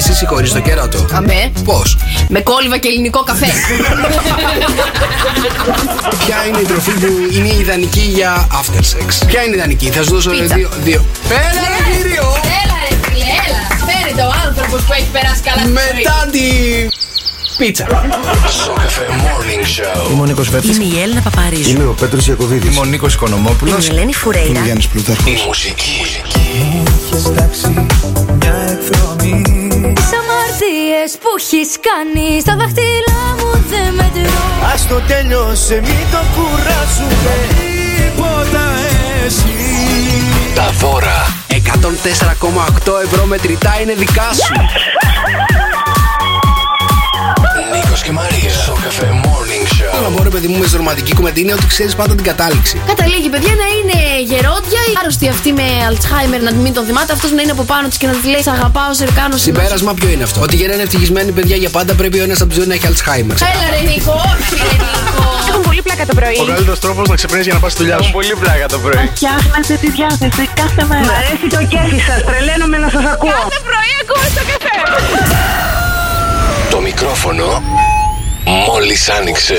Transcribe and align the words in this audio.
εσύ 0.00 0.14
συγχωρείς 0.14 0.52
το 0.52 0.60
κέρατο. 0.60 1.04
Αμέ. 1.12 1.52
Πώς; 1.64 1.96
Με 2.28 2.40
κόλληβα 2.40 2.78
και 2.78 2.88
ελληνικό 2.88 3.22
καφέ. 3.22 3.46
Ποια 6.24 6.36
είναι 6.48 6.58
η 6.58 6.64
τροφή 6.64 6.90
που 6.90 7.06
είναι 7.32 7.48
ιδανική 7.60 8.00
για 8.00 8.46
after 8.60 8.78
sex; 8.80 9.26
Ποια 9.26 9.42
είναι 9.44 9.56
ιδανική, 9.56 9.90
θα 9.90 10.02
σου 10.02 10.10
δώσω 10.14 10.30
Πίτσα. 10.30 10.54
δύο. 10.54 10.68
δύο. 10.82 11.04
Πέρα, 11.28 11.40
ρε 11.72 11.96
κύριο! 11.96 12.22
Έλα 12.62 12.76
ρε 12.88 12.96
φίλε, 13.02 13.24
έλα. 13.46 13.60
Φέρει 13.86 14.14
το 14.20 14.26
άνθρωπος 14.46 14.80
που 14.82 14.92
έχει 14.92 15.08
περάσει 15.12 15.40
καλά 15.48 15.60
στη 15.60 15.68
ζωή. 15.68 15.94
Μετά 15.96 16.28
τη 16.32 16.44
πίτσα. 17.58 17.86
Σοκαφέ 18.64 19.06
Morning 19.10 19.64
Show. 19.74 20.10
Είμαι 20.12 20.20
ο 20.22 20.24
Νίκος 20.24 20.48
Βέρτης. 20.48 20.76
Είμαι 20.76 20.84
η 20.84 21.00
Έλληνα 21.02 21.20
Παπαρίζου. 21.20 21.70
Είμαι 21.70 21.84
ο 21.84 21.92
Πέτρος 22.00 22.26
Ιακωβίδης. 22.26 22.70
Είμαι 22.70 22.80
ο 22.80 22.84
Νίκος 22.84 23.14
Είμαι 23.14 23.22
Οικονομόπουλος. 23.26 23.86
η 23.86 23.90
Ελένη 23.90 24.14
Φουρέιρα. 24.14 24.60
Γιάννης 24.64 24.86
Πλούταρχος. 24.88 25.26
Η 25.32 25.42
μουσική. 25.46 26.00
Τις 29.94 30.10
αμαρτίες 30.20 31.10
που 31.20 31.30
έχεις 31.38 31.70
κάνει 31.88 32.40
Στα 32.40 32.56
δάχτυλά 32.56 33.22
μου 33.38 33.50
δεν 33.70 33.94
μετρώ 33.94 34.44
Ας 34.72 34.86
το 34.86 35.00
τέλειωσε 35.08 35.74
μην 35.74 36.04
το 36.12 36.20
κουράσουμε 36.34 37.34
Τίποτα 37.56 38.64
εσύ 39.24 39.54
Τα 40.54 40.70
δώρα. 40.80 41.18
104,8 41.50 43.02
ευρώ 43.04 43.24
μετρητά 43.24 43.80
είναι 43.82 43.94
δικά 43.94 44.32
σου. 44.32 44.54
Νίκος 48.10 48.26
και 48.28 48.38
Μαρία. 48.38 48.52
Σοκαφέ 48.66 49.08
Morning 49.24 49.64
Όλα 49.96 50.08
Show. 50.08 50.12
μπορεί, 50.16 50.30
παιδί 50.30 50.48
μου, 50.48 50.58
με 50.58 50.66
ρομαντική 50.76 51.12
κουβέντα 51.14 51.40
είναι 51.40 51.52
ότι 51.52 51.66
ξέρεις 51.66 51.94
πάντα 52.00 52.14
την 52.14 52.24
κατάληξη. 52.30 52.76
Καταλήγει, 52.92 53.28
παιδιά, 53.34 53.54
να 53.62 53.66
είναι 53.76 53.98
γερόντια, 54.30 54.80
η 54.92 54.94
άρρωστη 55.00 55.26
αυτή 55.34 55.50
με 55.58 55.66
Αλτσχάιμερ 55.88 56.40
να 56.48 56.52
μην 56.64 56.72
τον 56.76 56.84
θυμάται, 56.88 57.12
αυτός 57.12 57.30
να 57.36 57.40
είναι 57.42 57.54
από 57.56 57.64
πάνω 57.72 57.88
της 57.88 57.96
και 58.00 58.06
να 58.06 58.12
τη 58.12 58.26
λέει 58.32 58.42
Σ' 58.42 58.52
αγαπάω, 58.56 58.92
σε 59.00 59.06
κάνω 59.18 59.36
Συμπέρασμα 59.36 59.92
ποιο 59.98 60.08
είναι 60.14 60.24
αυτό; 60.28 60.38
Ότι 60.46 60.54
για 60.56 60.66
να 60.68 60.72
είναι 60.74 60.82
ευτυχισμένοι 60.82 61.30
παιδιά 61.32 61.56
για 61.56 61.70
πάντα 61.76 61.92
πρέπει 62.00 62.18
ο 62.20 62.22
ένας 62.22 62.38
από 62.40 62.48
τους 62.50 62.58
δύο 62.58 62.66
να 62.70 62.74
έχει 62.74 62.86
Alzheimer. 62.90 63.36
Έλα 63.52 63.66
ρε 63.74 63.80
Νίκο, 63.90 64.12
όχι 64.32 64.54
ρε 64.58 64.64
Νίκο. 64.70 64.90
Έχουν 65.50 65.62
πολύ 65.68 65.82
πλάκα 65.86 66.04
το 66.10 66.14
πρωί. 66.20 66.36
Ο 66.42 66.44
καλύτερος 66.44 66.78
τρόπος 66.84 67.08
να 67.08 67.14
ξυπνήσεις 67.14 67.46
για 67.46 67.54
να 67.54 67.60
πας 67.62 67.72
στη 67.72 67.80
δουλειά 67.82 67.96
σου. 67.96 68.02
Έχουν 68.02 68.12
πολύ 68.18 68.34
πλάκα 68.42 68.66
το 68.74 68.78
πρωί. 68.84 69.10
Φτιάχνετε 69.14 69.74
τη 69.82 69.88
διάθεση 69.98 70.42
κάθε 70.60 70.82
μέρα. 70.90 71.06
Μ' 71.10 71.16
αρέσει 71.20 71.46
το 71.54 71.60
κέφι 71.72 71.98
σας. 72.08 72.18
Τρελαίνομαι 72.28 72.76
να 72.84 72.88
σας 72.94 73.04
ακούω. 73.12 73.40
Κάθε 73.42 73.60
πρωί 73.68 73.92
ακούω 74.02 74.24
στο 74.34 74.42
καφέ. 74.50 74.76
Το 76.70 76.80
μικρόφωνο 76.80 77.46
μόλις 78.50 79.08
άνοιξε. 79.08 79.56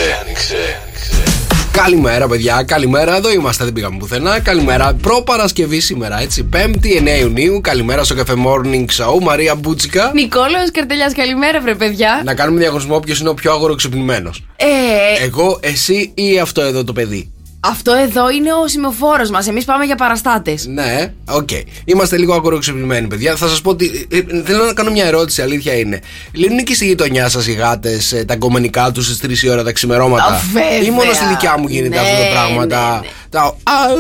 Καλημέρα, 1.71 2.27
παιδιά. 2.27 2.63
Καλημέρα. 2.63 3.15
Εδώ 3.15 3.31
είμαστε. 3.31 3.63
Δεν 3.63 3.73
πήγαμε 3.73 3.97
πουθενά. 3.97 4.39
Καλημέρα. 4.39 4.93
Προ-Παρασκευή 5.01 5.79
σήμερα, 5.79 6.21
έτσι. 6.21 6.49
5η 6.53 6.85
9 7.17 7.19
Ιουνίου. 7.21 7.61
Καλημέρα 7.61 8.03
στο 8.03 8.15
Sok 8.15 8.26
FM 8.26 8.33
Morning 8.45 8.85
Show. 8.85 9.19
Μαρία 9.21 9.55
Μπούτσικα. 9.55 10.11
Νικόλαο 10.13 10.71
Καρτελιά, 10.73 11.11
καλημέρα, 11.15 11.61
βρε 11.61 11.75
παιδιά. 11.75 12.21
Να 12.25 12.33
κάνουμε 12.33 12.59
διαγωνισμό 12.59 12.99
ποιος 12.99 13.19
είναι 13.19 13.29
ο 13.29 13.33
πιο 13.33 13.51
αγουροξυπνημένος. 13.51 14.43
Ε, 14.55 15.23
Εγώ, 15.23 15.59
εσύ 15.61 16.11
ή 16.15 16.39
αυτό 16.39 16.61
εδώ 16.61 16.83
το 16.83 16.93
παιδί. 16.93 17.31
Αυτό 17.63 17.91
εδώ 17.93 18.29
είναι 18.29 18.53
ο 18.53 18.67
σημαιοφόρος 18.67 19.29
μας. 19.31 19.47
Εμείς 19.47 19.65
πάμε 19.65 19.85
για 19.85 19.95
παραστάτες. 19.95 20.65
Ναι, 20.67 21.13
οκ. 21.29 21.49
Είμαστε 21.85 22.17
λίγο 22.17 22.33
αγουροξυπνημένοι, 22.33 23.07
παιδιά. 23.07 23.35
Θα 23.35 23.47
σας 23.47 23.61
πω 23.61 23.69
ότι. 23.69 24.07
ε, 24.11 24.17
ε, 24.17 24.23
θέλω 24.45 24.63
να 24.65 24.73
κάνω 24.73 24.91
μια 24.91 25.05
ερώτηση, 25.05 25.41
αλήθεια 25.41 25.73
είναι. 25.73 25.99
Λύνουν 26.31 26.63
και 26.63 26.73
στη 26.73 26.85
γειτονιά 26.85 27.29
σας 27.29 27.47
οι 27.47 27.53
γάτες 27.53 28.23
τα 28.27 28.35
γκομενικά 28.35 28.91
τους 28.91 29.05
στις 29.05 29.41
3 29.41 29.43
η 29.43 29.49
ώρα 29.49 29.63
τα 29.63 29.71
ξημερώματα; 29.71 30.23
Α, 30.25 30.39
βέβαια. 30.53 30.77
Ή 30.81 30.89
μόνο 30.89 31.13
στη 31.13 31.25
δικιά 31.25 31.57
μου 31.57 31.67
γίνεται 31.67 31.95
Ναι, 31.95 32.01
αυτό 32.01 32.15
το 32.23 32.29
πράγμα. 32.31 32.65
ναι, 32.65 32.71
τα, 32.71 32.99
ναι. 33.03 33.07
τα. 33.29 33.41
αου, 33.41 33.97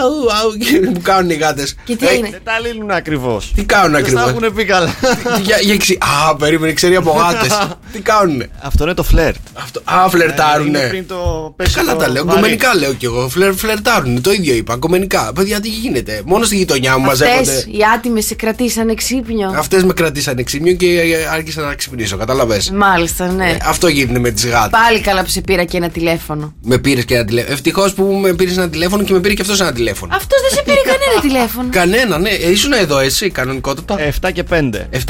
αου, 0.00 0.26
αου, 0.42 0.92
που 0.92 1.00
κάνουν 1.02 1.30
οι 1.30 1.34
γάτες. 1.34 1.74
Και 1.84 1.96
τι 1.96 2.06
είναι; 2.16 2.28
Δεν 2.30 2.40
τα 2.44 2.58
λύνουν 2.60 2.90
ακριβώς. 2.90 3.52
Τι 3.54 3.64
κάνουν 3.64 3.92
Δεν 3.92 4.02
τα 4.14 4.20
ακριβώς; 4.20 4.42
έχουν 4.42 4.54
πει 4.54 4.64
καλά. 4.64 4.94
για, 5.42 5.56
για 5.60 5.76
ξυ... 5.76 5.98
Α, 6.30 6.36
περίμενε, 6.36 6.72
ξέρει 6.72 6.96
από 6.96 7.10
γάτες. 7.10 7.58
Τι 7.92 7.98
κάνουνε; 8.00 8.48
Αυτό 8.62 8.84
είναι 8.84 8.94
το 8.94 9.02
φλερτ. 9.02 9.36
Αυτό... 9.54 9.80
Α, 9.84 10.08
φλερτάρουνε. 10.08 10.78
Είναι 10.78 10.88
πριν 10.88 11.06
το 11.06 11.52
πέσει 11.56 11.74
Καλά 11.74 11.92
το 11.92 11.98
τα 11.98 12.08
λέω. 12.08 12.24
βαρύ. 12.24 12.36
Κομμενικά 12.40 12.74
λέω 12.88 12.96
κι 12.96 13.04
εγώ. 13.04 13.28
Φλερ, 13.28 13.52
φλερτάρουν. 13.54 14.20
Το 14.22 14.32
ίδιο 14.32 14.54
είπα. 14.54 14.76
Κομμενικά. 14.76 15.32
Παιδιά, 15.34 15.60
τι 15.60 15.68
γίνεται; 15.68 16.22
Μόνο 16.24 16.44
στη 16.44 16.56
γειτονιά 16.56 16.98
μου 16.98 17.04
μαζεύονται. 17.04 17.38
Αυτές 17.40 17.64
οι 17.64 17.78
άτιμες 17.94 18.24
σε 18.24 18.34
κρατήσανε 18.34 18.94
ξύπνιο. 18.94 19.52
Αυτές 19.56 19.84
με 19.84 19.92
κρατήσανε 19.92 20.42
ξύπνιο 20.42 20.72
και 20.74 21.16
άρχισα 21.32 21.60
να 21.62 21.74
ξυπνήσω. 21.74 22.16
Κατάλαβε. 22.16 22.60
Μάλιστα, 22.74 23.32
ναι. 23.32 23.56
Αυτό 23.62 23.88
γίνεται 23.88 24.18
με 24.18 24.30
τις 24.30 24.46
γάτες. 24.46 24.80
Πάλι 24.80 25.00
καλά 25.00 25.22
που 25.22 25.28
σε 25.28 25.40
πήρα 25.40 25.64
και 25.64 25.76
ένα 25.76 25.88
τηλέφωνο. 25.88 26.54
Με 26.62 26.78
πήρες 26.78 27.04
και 27.04 27.14
ένα 27.14 27.24
τηλέφωνο. 27.24 27.52
Ευτυχώς 27.52 27.94
που 27.94 28.02
με 28.04 28.34
πήρες 28.34 28.56
ένα 28.56 28.68
τηλέφωνο 28.70 29.02
και 29.02 29.12
με 29.12 29.20
πήρε 29.20 29.34
και 29.34 29.42
αυτός 29.42 29.60
ένα 29.60 29.72
τηλέφωνο. 29.72 30.14
Αυτός 30.16 30.38
δεν 30.40 30.50
σε 30.50 30.62
πήρε 30.64 30.80
κανένα 30.92 31.20
τηλέφωνο. 31.28 31.68
Κανένα, 31.72 32.18
ναι. 32.18 32.30
Ε, 32.30 32.50
Ήσουν 32.50 32.72
εδώ 32.72 32.98
εσύ, 32.98 33.30
κανονικότατα; 33.30 33.96
7 34.22 34.32
και 34.32 34.44
5. 34.50 34.54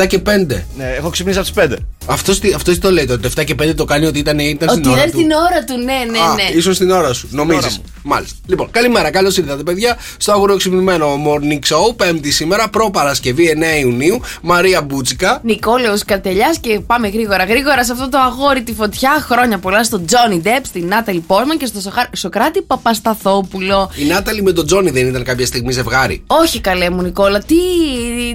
7 0.03 0.06
και 0.06 0.19
5. 0.27 0.28
Ναι, 0.77 0.94
έχω 0.99 1.11
ξυπνήσει 1.11 1.38
από 1.38 1.50
τις 1.53 1.65
5. 1.65 1.77
Αυτός 2.06 2.38
τι, 2.41 2.53
αυτός 2.53 2.75
τι 2.75 2.81
το 2.81 2.91
λέει, 2.91 3.05
το 3.05 3.19
7 3.37 3.44
και 3.44 3.55
5 3.62 3.75
το 3.75 3.84
κάνει 3.84 4.06
ότι 4.06 4.19
ήταν, 4.19 4.38
ήταν 4.38 4.69
στην 4.69 4.81
Ότι 4.81 4.88
ώρα 4.91 4.99
ήταν 4.99 5.11
του. 5.11 5.17
στην 5.19 5.31
ώρα 5.33 5.65
του, 5.65 5.77
ναι, 5.84 6.11
ναι, 6.11 6.19
Α, 6.19 6.34
ναι. 6.34 6.56
ήσουν 6.59 6.75
στην 6.75 6.91
ώρα 6.91 7.12
σου, 7.12 7.28
νομίζει. 7.31 7.68
Ώρα 7.69 7.77
μου. 7.77 7.93
Μάλιστα. 8.03 8.37
Λοιπόν, 8.47 8.71
καλημέρα, 8.71 9.11
καλώς 9.11 9.37
ήρθατε, 9.37 9.62
παιδιά, 9.62 9.97
στο 10.17 10.33
αγοροξυπνημένο 10.33 11.06
morning 11.27 11.53
show, 11.75 11.97
Πέμπτη 11.97 12.31
σήμερα, 12.31 12.69
προ-Παρασκευή 12.69 13.49
9 13.77 13.81
Ιουνίου. 13.81 14.21
Μαρία 14.43 14.83
Μπούτσικα. 14.83 15.41
Νικόλαος 15.45 16.05
Καρτελιάς 16.05 16.59
και 16.59 16.81
πάμε 16.87 17.09
γρήγορα 17.09 17.45
γρήγορα 17.45 17.84
σε 17.84 17.93
αυτό 17.93 18.09
το 18.09 18.19
αγόρι 18.19 18.62
τη 18.62 18.73
φωτιά. 18.75 19.27
Χρόνια 19.31 19.59
πολλά 19.59 19.84
στον 19.84 20.06
Τζόνι 20.06 20.41
Ντεπ, 20.41 20.65
στην 20.67 20.87
Νάταλι 20.87 21.21
Πόρμαν 21.21 21.59
και 21.59 21.67
στο 21.67 21.81
Σοχα- 21.81 22.11
Σοκράτη 22.17 22.62
Παπασταθόπουλο. 22.62 23.91
Η 23.97 24.05
Νάταλη 24.05 24.43
με 24.43 24.53
τον 24.53 24.67
Τζόνι 24.67 24.91
δεν 24.91 25.06
ήταν 25.06 25.25
κάποια 25.25 25.47
στιγμή 25.47 25.73
ζευγάρι. 25.73 26.23
Όχι 26.27 26.61
καλέ 26.61 26.91
μου 26.91 27.03
Νικόλα, 27.03 27.39
τι, 27.39 27.55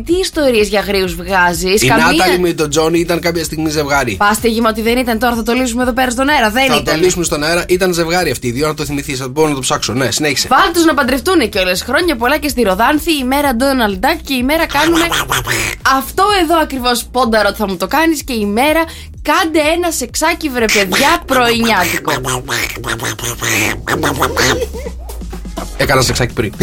τι 0.05 0.13
ιστορίες 0.13 0.67
για 0.67 0.79
γρίους 0.79 1.15
βγάζεις; 1.15 1.81
Η 1.81 1.87
Νάταλη 1.87 2.39
με 2.39 2.53
τον 2.53 2.69
Τζόνι 2.69 2.99
ήταν 2.99 3.19
κάποια 3.19 3.43
στιγμή 3.43 3.69
ζευγάρι. 3.69 4.15
Πάστε 4.15 4.47
γήμα 4.47 4.69
ότι 4.69 4.81
δεν 4.81 4.97
ήταν 4.97 5.19
τώρα 5.19 5.35
θα 5.35 5.43
το 5.43 5.53
λύσουμε 5.53 5.81
εδώ 5.83 5.93
πέρα 5.93 6.11
στον 6.11 6.29
αέρα, 6.29 6.49
δεν 6.49 6.67
Θα 6.67 6.73
το 6.73 6.81
ήταν. 6.81 7.01
λύσουμε 7.01 7.23
στον 7.23 7.43
αέρα. 7.43 7.65
Ήταν 7.67 7.93
ζευγάρι 7.93 8.31
αυτοί 8.31 8.47
οι 8.47 8.51
δύο, 8.51 8.67
να 8.67 8.73
το 8.73 8.85
θυμηθείς. 8.85 9.21
Θα 9.23 9.29
μπορώ 9.29 9.47
να 9.47 9.53
το 9.53 9.59
ψάξω. 9.59 9.93
Ναι, 9.93 10.11
συνέχισε. 10.11 10.47
Βάλ 10.47 10.85
να 10.85 10.93
παντρευτούν 10.93 11.49
κιόλας. 11.49 11.81
Χρόνια 11.81 12.15
πολλά 12.15 12.37
και 12.37 12.47
στη 12.47 12.61
Ροδάνθη, 12.61 13.17
η 13.17 13.23
μέρα 13.23 13.55
Ντόναλντ 13.55 13.97
Ντάκ 13.97 14.21
και 14.21 14.33
η 14.33 14.43
μέρα 14.43 14.65
κάνουμε. 14.65 15.07
Αυτό 15.97 16.23
εδώ 16.41 16.57
ακριβώς 16.61 17.05
πόνταρο 17.11 17.47
ότι 17.49 17.57
θα 17.57 17.67
μου 17.67 17.77
το 17.77 17.87
κάνεις 17.87 18.23
και 18.23 18.33
η 18.33 18.45
μέρα 18.45 18.83
κάντε 19.21 19.59
ένα 19.75 19.91
σεξάκι 19.91 20.49
βρε 20.49 20.65
παιδιά 20.65 21.23
πρωινιάτικο. 21.25 22.13
Έκανα 25.77 26.01
σεξάκι 26.01 26.33
πριν. 26.33 26.53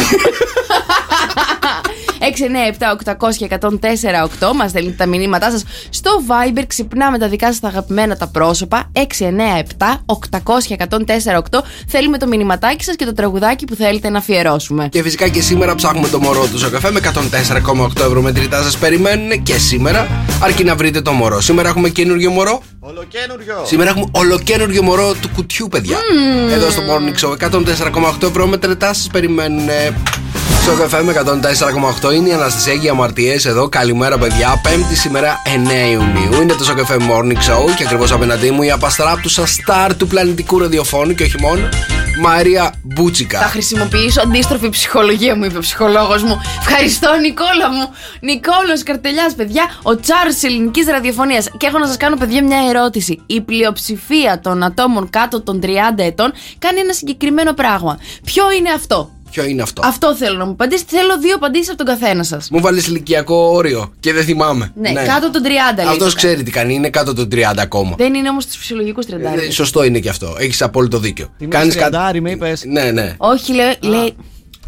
6, 2.21 2.45
9, 2.45 2.69
7, 2.79 3.15
800 3.29 3.35
και 3.37 3.45
104, 3.45 4.23
8. 4.23 4.53
Μας 4.55 4.71
στέλνετε 4.71 4.97
τα 4.97 5.07
μηνύματά 5.07 5.51
σας 5.51 5.65
στο 5.91 6.11
Viber. 6.27 6.63
Ξυπνάμε 6.67 7.19
τα 7.19 7.29
δικά 7.29 7.47
σας 7.47 7.61
τα 7.61 7.69
αγαπημένα 7.69 8.17
τα 8.17 8.27
πρόσωπα. 8.27 8.91
6, 8.93 9.27
9, 9.27 9.59
7, 9.59 10.05
800 10.07 10.67
και 10.67 10.75
104, 10.75 11.37
8. 11.37 11.63
Θέλουμε 11.89 12.19
το 12.19 12.27
μηνυματάκι 12.27 12.85
σας 12.85 12.97
και 12.97 13.05
το 13.05 13.13
τραγουδάκι 13.13 13.65
που 13.65 13.75
θέλετε 13.75 14.09
να 14.09 14.19
αφιερώσουμε. 14.19 14.89
Και 14.89 15.03
φυσικά 15.03 15.29
και 15.29 15.41
σήμερα 15.41 15.75
ψάχνουμε 15.75 16.09
το 16.09 16.21
μωρό 16.21 16.47
του 16.47 16.59
στο 16.59 16.71
καφέ 16.71 16.91
με 16.91 17.01
104,8 17.01 18.01
ευρώ 18.01 18.23
μετρητά 18.23 18.63
σα 18.63 18.79
περιμένουν 18.79 19.43
και 19.43 19.59
σήμερα. 19.59 20.09
Αρκεί 20.43 20.65
να 20.65 20.75
βρείτε 20.75 21.01
το 21.01 21.13
μωρό. 21.13 21.41
Σήμερα 21.41 21.69
έχουμε 21.69 21.89
καινούριο 21.89 22.31
μωρό. 22.31 22.63
Ολοκένουργιο. 22.81 23.63
Σήμερα 23.65 23.91
έχουμε 23.91 24.07
ολοκένουργιο 24.11 24.83
μωρό 24.83 25.15
του 25.21 25.29
κουτιού, 25.35 25.69
παιδιά. 25.71 25.97
Εδώ 26.51 26.71
στο 26.71 26.83
Morning 26.83 27.27
Show 27.27 27.51
104,8 27.51 28.23
ευρώ 28.23 28.47
μετρητά 28.47 28.95
σα 28.95 29.11
περιμένουν. 29.11 29.69
Στο 30.63 30.73
καφέ 30.79 31.03
με 31.03 31.23
104,8 32.03 32.15
είναι 32.15 32.29
η 32.29 32.33
Αναστασία 32.33 32.73
για 32.73 32.91
αμαρτίε 32.91 33.35
εδώ. 33.45 33.69
Καλημέρα, 33.69 34.19
παιδιά. 34.19 34.61
Πέμπτη 34.63 34.97
σήμερα 34.97 35.43
9 35.45 35.91
Ιουνίου. 35.91 36.43
Είναι 36.43 36.53
το 36.53 36.65
Σοκαφέ 36.65 36.97
Morning 37.01 37.37
Show 37.37 37.75
και 37.77 37.85
ακριβώς 37.85 38.13
απέναντί 38.13 38.51
μου 38.51 38.63
η 38.63 38.71
απαστράπτουσα 38.71 39.47
στάρ 39.47 39.97
του 39.97 40.07
πλανητικού 40.07 40.59
ραδιοφώνου 40.59 41.15
και 41.15 41.23
όχι 41.23 41.41
μόνο. 41.41 41.69
Μαρία 42.21 42.75
Μπούτσικα. 42.83 43.39
Θα 43.39 43.47
χρησιμοποιήσω 43.47 44.21
αντίστροφη 44.21 44.69
ψυχολογία, 44.69 45.37
μου 45.37 45.45
είπε 45.45 45.57
ο 45.57 45.61
ψυχολόγος 45.61 46.23
μου. 46.23 46.41
Ευχαριστώ, 46.59 47.09
Νικόλα 47.21 47.71
μου. 47.71 47.89
Νικόλος 48.21 48.83
Καρτελιάς, 48.83 49.35
παιδιά, 49.35 49.65
ο 49.83 49.97
Τσάρλ 49.97 50.29
της 50.29 50.43
ελληνικής 50.43 50.87
ραδιοφωνίας. 50.87 51.51
Και 51.57 51.67
έχω 51.67 51.79
να 51.79 51.87
σας 51.87 51.97
κάνω, 51.97 52.17
παιδιά, 52.17 52.45
μια 52.45 52.59
ερώτηση. 52.69 53.23
Η 53.27 53.41
πλειοψηφία 53.41 54.41
των 54.41 54.63
ατόμων 54.63 55.11
κάτω 55.11 55.43
των 55.43 55.61
30 55.61 56.03
ετών 56.03 56.33
κάνει 56.59 56.81
ένα 56.81 56.93
συγκεκριμένο 56.93 57.53
πράγμα. 57.53 57.99
Ποιο 58.25 58.51
είναι 58.51 58.71
αυτό; 58.71 59.11
Ποιο 59.31 59.45
είναι 59.45 59.63
αυτό; 59.63 59.83
Αυτό 59.85 60.15
θέλω 60.17 60.37
να 60.39 60.45
μου 60.45 60.51
απαντήσετε. 60.53 60.97
Θέλω 60.97 61.19
δύο 61.19 61.35
απαντήσεις 61.35 61.69
από 61.69 61.77
τον 61.77 61.87
καθένα 61.87 62.23
σας. 62.23 62.49
Μου 62.51 62.61
βάλεις 62.61 62.87
ηλικιακό 62.87 63.35
όριο 63.37 63.93
και 64.01 64.13
δεν 64.13 64.25
θυμάμαι. 64.25 64.73
Ναι, 64.75 64.93
κάτω 64.93 65.31
των 65.31 65.43
30 65.43 65.47
λέει. 65.77 65.87
Αυτός 65.87 66.15
ξέρει 66.15 66.43
τι 66.43 66.51
κάνει, 66.51 66.75
είναι 66.75 66.91
κάτω 66.91 67.15
των 67.15 67.29
30 67.33 67.41
ακόμα. 67.57 67.95
Δεν 67.99 68.15
είναι 68.15 68.29
όμως 68.29 68.43
στους 68.45 68.57
φυσιολογικούς 68.57 69.07
30. 69.07 69.11
Ε, 69.47 69.51
Σωστό 69.51 69.85
είναι 69.85 69.99
και 69.99 70.09
αυτό. 70.09 70.35
Έχεις 70.39 70.63
απόλυτο 70.63 70.99
δίκιο. 70.99 71.29
Τι 71.39 71.45
με 71.47 71.51
Κάνεις 71.51 71.75
κάτι- 71.75 71.91
τριαντάρι, 71.91 72.21
με 72.21 72.31
είπες. 72.31 72.65
Ναι, 72.65 72.91
ναι. 72.91 73.15
Όχι, 73.19 73.53
λέει. 73.55 73.77
λέει 73.81 74.17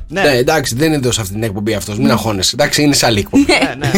Ναι, 0.08 0.22
εντάξει, 0.36 0.74
δεν 0.74 0.86
είναι 0.86 0.96
εδώ 0.96 1.12
σε 1.12 1.20
αυτή 1.20 1.32
την 1.32 1.42
εκπομπή 1.42 1.74
αυτός. 1.74 1.98
Μην 1.98 2.10
αγχώνεσαι. 2.10 2.50
Εντάξει, 2.54 2.82
είναι 2.82 2.94
σε 2.94 3.06
άλλη 3.06 3.18
εκπομπή. 3.24 3.44
Ναι, 3.48 3.74
ναι. 3.86 3.90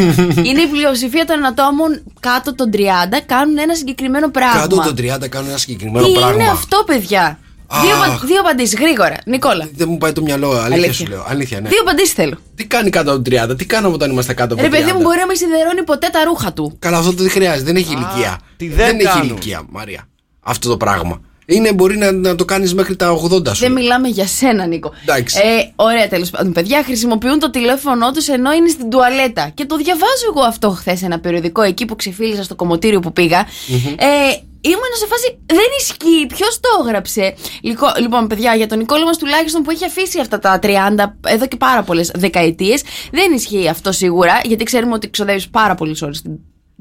είναι 0.48 0.60
η 0.60 0.66
πλειοψηφία 0.66 1.24
των 1.24 1.44
ατόμων 1.46 2.02
κάτω 2.20 2.54
των 2.54 2.70
30 2.72 2.78
κάνουν 3.26 3.58
ένα 3.58 3.74
συγκεκριμένο 3.74 4.30
πράγμα. 4.30 4.60
Κάτω 4.60 4.76
των 4.76 4.94
30 4.98 5.28
κάνουν 5.28 5.48
ένα 5.48 5.58
συγκεκριμένο 5.58 6.06
Τι 6.06 6.12
πράγμα. 6.12 6.32
είναι 6.34 6.48
αυτό, 6.50 6.82
παιδιά; 6.86 7.38
Δύο, 7.82 7.94
Αχ. 7.94 8.04
απαν- 8.06 8.24
δύο 8.26 8.40
απαντήσεις 8.40 8.78
γρήγορα. 8.80 9.16
Νικόλα. 9.26 9.68
Δεν 9.74 9.88
μου 9.90 9.98
πάει 9.98 10.12
το 10.12 10.22
μυαλό, 10.22 10.48
αλήθεια, 10.50 10.64
Αλήθεια. 10.74 10.92
σου 10.92 11.06
λέω. 11.06 11.24
Αλήθεια, 11.28 11.60
ναι. 11.60 11.68
Δύο 11.68 11.78
απαντήσεις 11.80 12.12
θέλω. 12.12 12.36
Τι 12.54 12.64
κάνει 12.66 12.90
κάτω 12.90 13.12
από 13.12 13.22
το 13.22 13.30
30, 13.52 13.54
τι 13.56 13.64
κάναμε 13.64 13.94
όταν 13.94 14.10
είμαστε 14.10 14.34
κάτω 14.34 14.54
από 14.54 14.62
Ρε 14.62 14.68
το 14.68 14.74
30. 14.76 14.80
παιδί 14.80 14.92
μου, 14.96 15.00
μπορεί 15.02 15.18
να 15.18 15.26
μην 15.26 15.36
σιδερώνει 15.36 15.82
ποτέ 15.84 16.08
τα 16.12 16.24
ρούχα 16.24 16.52
του. 16.52 16.76
Καλά, 16.78 16.98
αυτό 16.98 17.10
δεν 17.12 17.30
χρειάζεται, 17.30 17.64
δεν 17.64 17.76
έχει 17.76 17.92
ηλικία. 17.92 18.38
τι 18.56 18.68
δεν 18.68 18.94
έχει 18.98 19.04
κάνουν. 19.08 19.28
ηλικία, 19.28 19.62
Μαρία. 19.70 20.08
Αυτό 20.40 20.68
το 20.68 20.76
πράγμα. 20.76 21.20
Είναι, 21.46 21.72
μπορεί 21.72 21.96
να, 21.96 22.12
να 22.12 22.34
το 22.34 22.44
κάνεις 22.44 22.74
μέχρι 22.74 22.96
τα 22.96 23.10
80 23.10 23.46
σου. 23.54 23.60
Δεν 23.60 23.72
μιλάμε 23.72 24.08
για 24.08 24.26
σένα, 24.26 24.66
Νίκο. 24.66 24.92
Εντάξει. 25.02 25.38
Ε, 25.38 25.72
ωραία, 25.76 26.08
τέλος 26.08 26.30
πάντων. 26.30 26.52
Παιδιά 26.52 26.82
χρησιμοποιούν 26.84 27.38
το 27.38 27.50
τηλέφωνό 27.50 28.10
τους 28.12 28.28
ενώ 28.28 28.52
είναι 28.52 28.68
στην 28.68 28.90
τουαλέτα. 28.90 29.50
Και 29.54 29.64
το 29.64 29.76
διαβάζω 29.76 30.24
εγώ 30.34 30.40
αυτό 30.44 30.70
χθες 30.70 31.02
ένα 31.02 31.18
περιοδικό 31.20 31.62
εκεί 31.62 31.84
που 31.84 31.96
ξεφύλισα 31.96 32.42
στο 32.42 32.54
κομμωτήριο 32.54 33.00
που 33.00 33.12
πήγα. 33.12 33.38
Ε, 33.96 34.06
ήμουν 34.64 34.94
σε 34.98 35.06
φάση. 35.06 35.38
Δεν 35.46 35.70
ισχύει. 35.80 36.26
Ποιος 36.26 36.60
το 36.60 36.68
έγραψε. 36.86 37.34
Λυκο- 37.62 37.92
Λοιπόν, 38.00 38.26
παιδιά, 38.26 38.54
για 38.54 38.66
τον 38.66 38.78
Νικόλα 38.78 39.04
μας 39.04 39.16
τουλάχιστον 39.18 39.62
που 39.62 39.70
έχει 39.70 39.84
αφήσει 39.84 40.20
αυτά 40.20 40.38
τα 40.38 40.58
30 40.62 41.16
εδώ 41.26 41.46
και 41.46 41.56
πάρα 41.56 41.82
πολλές 41.82 42.10
δεκαετίες, 42.14 42.82
δεν 43.12 43.32
ισχύει 43.32 43.68
αυτό 43.68 43.92
σίγουρα. 43.92 44.40
Γιατί 44.44 44.64
ξέρουμε 44.64 44.94
ότι 44.94 45.10
ξοδεύεις 45.10 45.48
πάρα 45.48 45.74
πολλές 45.74 46.02
ώρες 46.02 46.16
στην 46.16 46.32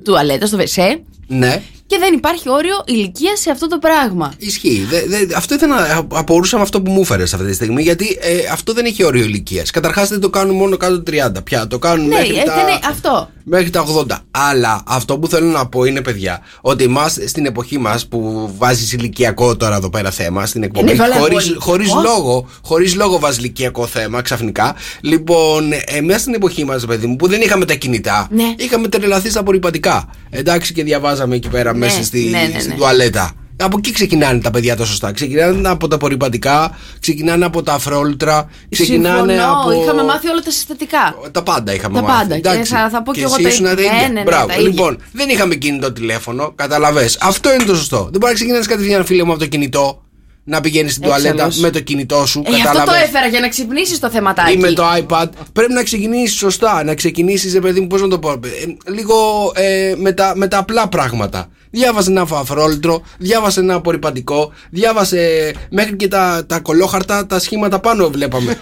τουαλέτα, 0.03 0.45
στο 0.45 0.57
βεσέ. 0.57 1.01
Ναι, 1.27 1.61
Και 1.87 1.97
δεν 1.99 2.13
υπάρχει 2.13 2.49
όριο 2.49 2.75
ηλικίας 2.85 3.39
σε 3.39 3.51
αυτό 3.51 3.67
το 3.67 3.77
πράγμα. 3.79 4.33
ισχύει. 4.37 4.85
Δε, 4.89 5.01
δε, 5.07 5.35
αυτό 5.35 5.53
ήταν. 5.53 5.71
α- 5.71 6.07
Απορούσα 6.13 6.55
με 6.57 6.63
αυτό 6.63 6.81
που 6.81 6.91
μου 6.91 7.01
έφερες 7.01 7.33
αυτή 7.33 7.45
τη 7.47 7.53
στιγμή, 7.53 7.81
γιατί 7.81 8.17
ε, 8.21 8.37
αυτό 8.51 8.73
δεν 8.73 8.85
έχει 8.85 9.03
όριο 9.03 9.23
ηλικίας. 9.23 9.71
Καταρχάς 9.71 10.09
δεν 10.09 10.19
το 10.19 10.29
κάνουν 10.29 10.55
μόνο 10.55 10.77
κάτω 10.77 10.93
από 10.95 11.03
το 11.03 11.11
30 11.39 11.43
πια. 11.43 11.67
Το 11.67 11.79
κάνουν 11.79 12.07
Ναι, 12.07 12.15
μέχρι, 12.15 12.37
ε, 12.37 12.43
τα, 12.43 12.53
δεν 12.55 12.67
είναι 12.67 12.79
αυτό. 12.89 13.29
μέχρι 13.43 13.69
τα 13.69 13.81
80. 13.81 14.05
Αλλά 14.31 14.83
αυτό 14.87 15.19
που 15.19 15.27
θέλω 15.27 15.47
να 15.47 15.67
πω 15.67 15.83
είναι, 15.83 16.01
παιδιά, 16.01 16.39
ότι 16.61 16.83
εμάς 16.83 17.17
στην 17.25 17.45
εποχή 17.45 17.77
μας 17.77 18.07
που 18.07 18.49
βάζεις 18.57 18.93
ηλικιακό 18.93 19.55
τώρα 19.55 19.75
εδώ 19.75 19.89
πέρα 19.89 20.11
θέμα 20.11 20.45
στην 20.45 20.63
εκπομπή, 20.63 20.91
Είναι 20.91 21.03
βέβαια 21.03 21.19
χωρί 21.19 21.33
πολύ. 21.33 21.55
χωρίς 21.59 21.91
Ω. 21.93 22.01
λόγο, 22.01 22.47
χωρίς 22.63 22.95
λόγο 22.95 23.19
βάζεις 23.19 23.37
ηλικιακό 23.37 23.85
θέμα 23.87 24.21
ξαφνικά. 24.21 24.75
Λοιπόν, 25.01 25.71
εμεί 25.85 26.13
στην 26.17 26.33
εποχή 26.33 26.65
μας, 26.65 26.85
παιδί 26.85 27.07
μου, 27.07 27.15
που 27.15 27.27
δεν 27.27 27.41
είχαμε 27.41 27.65
τα 27.65 27.73
κινητά, 27.73 28.27
Ναι. 28.31 28.53
είχαμε 28.57 28.87
τρελαθεί 28.87 29.29
στα 29.29 29.39
απορριπαντικά. 29.39 30.09
Εντάξει, 30.29 30.73
και 30.73 30.83
διαβάζαμε 30.83 31.35
εκεί 31.35 31.47
πέρα 31.47 31.73
μέσα 31.83 32.03
στη, 32.03 32.19
ναι, 32.29 32.49
ναι, 32.53 32.59
στην 32.59 32.71
ναι. 32.71 32.77
τουαλέτα. 32.77 33.31
Από 33.57 33.77
εκεί 33.77 33.91
ξεκινάνε 33.91 34.39
τα 34.39 34.51
παιδιά 34.51 34.75
τα 34.75 34.85
σωστά. 34.85 35.11
Ξεκινάνε 35.11 35.69
από 35.69 35.87
τα 35.87 35.95
απορριπαντικά, 35.95 36.77
ξεκινάνε 36.99 37.45
από 37.45 37.63
τα 37.63 37.73
αφρόλουτρα, 37.73 38.49
ξεκινάνε 38.69 39.33
Συμφωνώ, 39.33 39.59
από. 39.61 39.71
είχαμε 39.81 40.03
μάθει 40.03 40.27
όλα 40.29 40.41
τα 40.41 40.51
συστατικά. 40.51 41.15
Τα 41.31 41.43
πάντα 41.43 41.73
είχαμε 41.73 41.95
Τα 41.95 42.01
μάθει. 42.01 42.17
πάντα. 42.21 42.39
Και 42.39 42.49
Εντάξει. 42.49 42.73
θα- 42.73 42.89
θα 42.91 43.03
πω 43.03 43.13
κι 43.13 43.19
εγώ 43.21 43.33
εσύ 43.33 43.43
τα 43.43 43.49
ήσουν 43.49 43.65
ίδια. 43.65 43.75
τα 43.75 43.81
ίδια. 43.81 43.93
Ναι, 44.01 44.07
ναι, 44.07 44.13
ναι, 44.13 44.23
Μπράβο. 44.23 44.47
τα 44.47 44.53
ίδια. 44.53 44.67
Λοιπόν, 44.67 44.97
δεν 45.11 45.29
είχαμε 45.29 45.55
κινητό 45.55 45.91
τηλέφωνο, 45.91 46.51
καταλαβέ. 46.55 47.09
Αυτό 47.21 47.53
είναι 47.53 47.63
το 47.63 47.75
σωστό. 47.75 47.97
Δεν 47.97 48.19
μπορεί 48.19 48.25
να 48.25 48.33
ξεκινήσει 48.33 48.67
κατευθείαν, 48.67 49.05
φίλε 49.05 49.23
μου, 49.23 49.31
από 49.31 49.39
το 49.39 49.45
κινητό, 49.47 50.03
να 50.43 50.61
πηγαίνεις 50.61 50.91
στην 50.91 51.03
Έτσι 51.03 51.15
τουαλέτα 51.15 51.43
αλλιώς. 51.43 51.59
με 51.59 51.69
το 51.69 51.79
κινητό 51.79 52.25
σου. 52.25 52.43
Ε, 52.45 52.49
γι' 52.49 52.55
αυτό 52.55 52.71
το 52.71 52.77
κατάλαβες; 52.77 53.07
έφερα 53.07 53.27
για 53.27 53.39
να 53.39 53.47
ξυπνήσεις 53.47 53.99
το 53.99 54.09
θεματάκι. 54.09 54.51
Ή 54.53 54.57
με 54.57 54.71
το 54.71 54.83
iPad. 54.97 55.27
Πρέπει 55.53 55.73
να 55.73 55.83
ξεκινήσεις 55.83 56.37
σωστά. 56.37 56.83
Να 56.83 56.95
ξεκινήσεις, 56.95 57.53
ρε 57.53 57.59
παιδί 57.59 57.79
μου, 57.79 57.87
πώς 57.87 58.01
να 58.01 58.07
το 58.07 58.19
πω. 58.19 58.31
ε, 58.31 58.91
λίγο 58.91 59.51
ε, 59.55 59.93
με, 59.97 60.11
τα, 60.11 60.33
με 60.35 60.47
τα 60.47 60.57
απλά 60.57 60.87
πράγματα. 60.87 61.49
Διάβασε 61.75 62.09
ένα 62.09 62.27
αφρόλυτρο, 62.33 63.01
διάβασε 63.17 63.59
ένα 63.59 63.73
απορριπαντικό, 63.73 64.51
διάβασε 64.69 65.53
μέχρι 65.69 65.95
και 65.95 66.07
τα, 66.07 66.43
τα 66.47 66.59
κολόχαρτα, 66.59 67.25
τα 67.25 67.39
σχήματα 67.39 67.79
πάνω 67.79 68.09
βλέπαμε. 68.09 68.57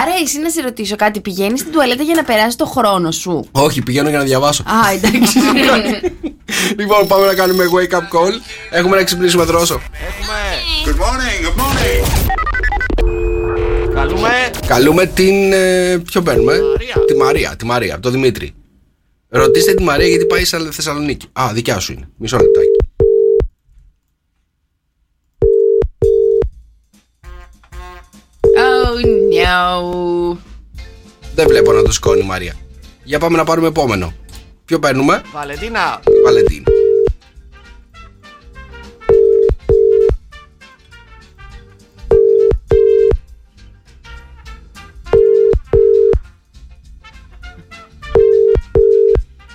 Άρα, 0.00 0.12
εσύ 0.24 0.38
να 0.38 0.50
σε 0.50 0.60
ρωτήσω 0.62 0.96
κάτι, 0.96 1.20
πηγαίνεις 1.20 1.60
στην 1.60 1.72
τουαλέτα 1.72 2.02
για 2.02 2.14
να 2.14 2.24
περάσει 2.24 2.56
το 2.56 2.66
χρόνο 2.66 3.10
σου; 3.10 3.48
Όχι, 3.52 3.82
πηγαίνω 3.82 4.08
για 4.08 4.18
να 4.18 4.24
διαβάσω. 4.24 4.62
Α, 4.62 4.92
εντάξει. 4.92 5.38
λοιπόν, 6.78 7.06
πάμε 7.06 7.26
να 7.26 7.34
κάνουμε 7.34 7.64
wake 7.74 7.94
up 7.94 7.98
call. 8.18 8.32
Έχουμε 8.70 8.96
να 8.96 9.02
ξυπνήσουμε 9.04 9.44
δρόσο. 9.44 9.80
Καλούμε. 13.94 14.28
Καλούμε 14.66 15.06
την. 15.06 15.52
Ε, 15.52 15.98
ποιο 16.06 16.22
παίρνουμε, 16.22 16.58
Τη 17.06 17.14
Μαρία. 17.14 17.54
Τη 17.56 17.64
Μαρία, 17.64 17.92
από 17.92 18.02
το 18.02 18.10
Δημήτρη. 18.10 18.54
Ρωτήστε 19.28 19.74
τη 19.74 19.82
Μαρία 19.82 20.06
γιατί 20.06 20.24
πάει 20.24 20.44
σε 20.44 20.70
Θεσσαλονίκη. 20.70 21.26
Α, 21.32 21.50
δικιά 21.52 21.78
σου 21.78 21.92
είναι. 21.92 22.08
Μισό 22.16 22.36
λεπτάκι. 22.36 22.68
Oh, 28.56 29.06
no. 29.32 30.36
Δεν 31.34 31.46
βλέπω 31.48 31.72
να 31.72 31.82
το 31.82 31.92
σκόνει 31.92 32.20
η 32.20 32.26
Μαρία. 32.26 32.54
Για 33.04 33.18
πάμε 33.18 33.36
να 33.36 33.44
πάρουμε 33.44 33.68
επόμενο. 33.68 34.12
Ποιο 34.64 34.78
παίρνουμε, 34.78 35.22
Βαλεντίνα. 35.32 36.00
Βαλεντίν. 36.24 36.64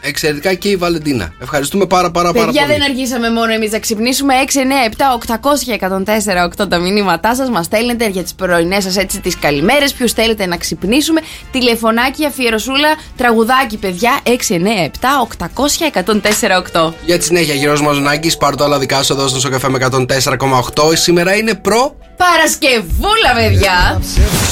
Εξαιρετικά 0.07 0.54
και 0.54 0.69
η 0.69 0.75
Βαλεντίνα. 0.75 1.33
Ευχαριστούμε 1.42 1.86
πάρα 1.86 2.12
πάρα 2.12 2.31
πάρα 2.31 2.45
Παιδιά, 2.45 2.62
πολύ. 2.62 2.74
δεν 2.74 2.83
αργήσαμε 2.89 3.30
μόνο 3.31 3.54
εμείς 3.54 3.71
να 3.71 3.80
ξυπνήσουμε. 3.80 4.33
6, 4.45 4.59
9, 4.59 4.86
7, 4.86 5.13
800 5.13 5.65
1048 6.63 6.68
τα 6.69 6.77
μηνύματά 6.77 7.36
σας. 7.36 7.50
Μας 7.50 7.65
στέλνετε 7.65 8.07
για 8.09 8.24
τις 8.24 8.33
πρωινές 8.33 8.83
σας 8.83 8.98
έτσι 8.98 9.19
τις 9.19 9.39
καλημέρες. 9.39 9.94
Ποιους 9.94 10.12
θέλετε 10.12 10.45
να 10.45 10.57
ξυπνήσουμε. 10.57 11.21
Τηλεφωνάκι, 11.51 12.25
αφιερωσούλα, 12.25 12.89
τραγουδάκι, 13.18 13.77
παιδιά. 13.77 14.19
6, 14.24 14.56
9, 14.56 14.83
7, 14.83 15.21
800 15.21 15.83
1048. 15.83 16.94
Για 17.06 17.18
τη 17.18 17.24
συνέχεια, 17.24 17.54
Γιώργος 17.54 17.81
Μαζονάκης, 17.81 18.38
πάρ' 18.38 18.56
το 18.56 18.63
άλλα 18.63 18.80
δικά 18.80 19.04
σου 19.04 19.13
εδώ 19.13 19.27
στο 19.27 19.39
Σοκαφέ 19.39 19.69
με 19.69 19.77
104,8. 19.77 20.95
Σήμερα 20.95 21.36
είναι 21.36 21.56
προ 21.56 21.98
Παρασκευούλα, 22.18 23.34
παιδιά. 23.36 24.02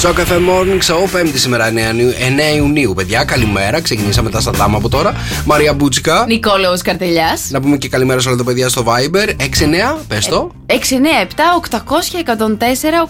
Σοκαφέ 0.00 0.34
Morning 0.34 0.82
Show, 0.92 1.20
5η 1.20 1.32
σήμερα 1.34 1.68
9 1.68 1.76
Ιουνίου, 1.76 2.12
9 2.52 2.56
Ιουνίου, 2.56 2.92
παιδιά. 2.96 3.24
Καλημέρα, 3.24 3.80
ξεκινήσαμε 3.80 4.30
τα 4.30 4.40
σταντάμα 4.40 4.76
από 4.76 4.88
τώρα. 4.88 5.14
Μαρία 5.44 5.72
Μπούτσικα. 5.72 6.24
Νικόλαος 6.28 6.82
Καρτελιάς. 6.82 7.48
Να 7.50 7.60
πούμε 7.60 7.76
και 7.76 7.88
καλημέρα 7.88 8.20
σε 8.20 8.28
όλα 8.28 8.36
τα 8.36 8.44
παιδιά 8.44 8.68
στο 8.68 8.84
Viber. 8.86 9.28
6-9, 9.28 9.98
πες 10.08 10.26
το. 10.26 10.50
6, 10.66 10.72
9, 10.72 10.76
7, 11.22 11.54
800 11.54 12.22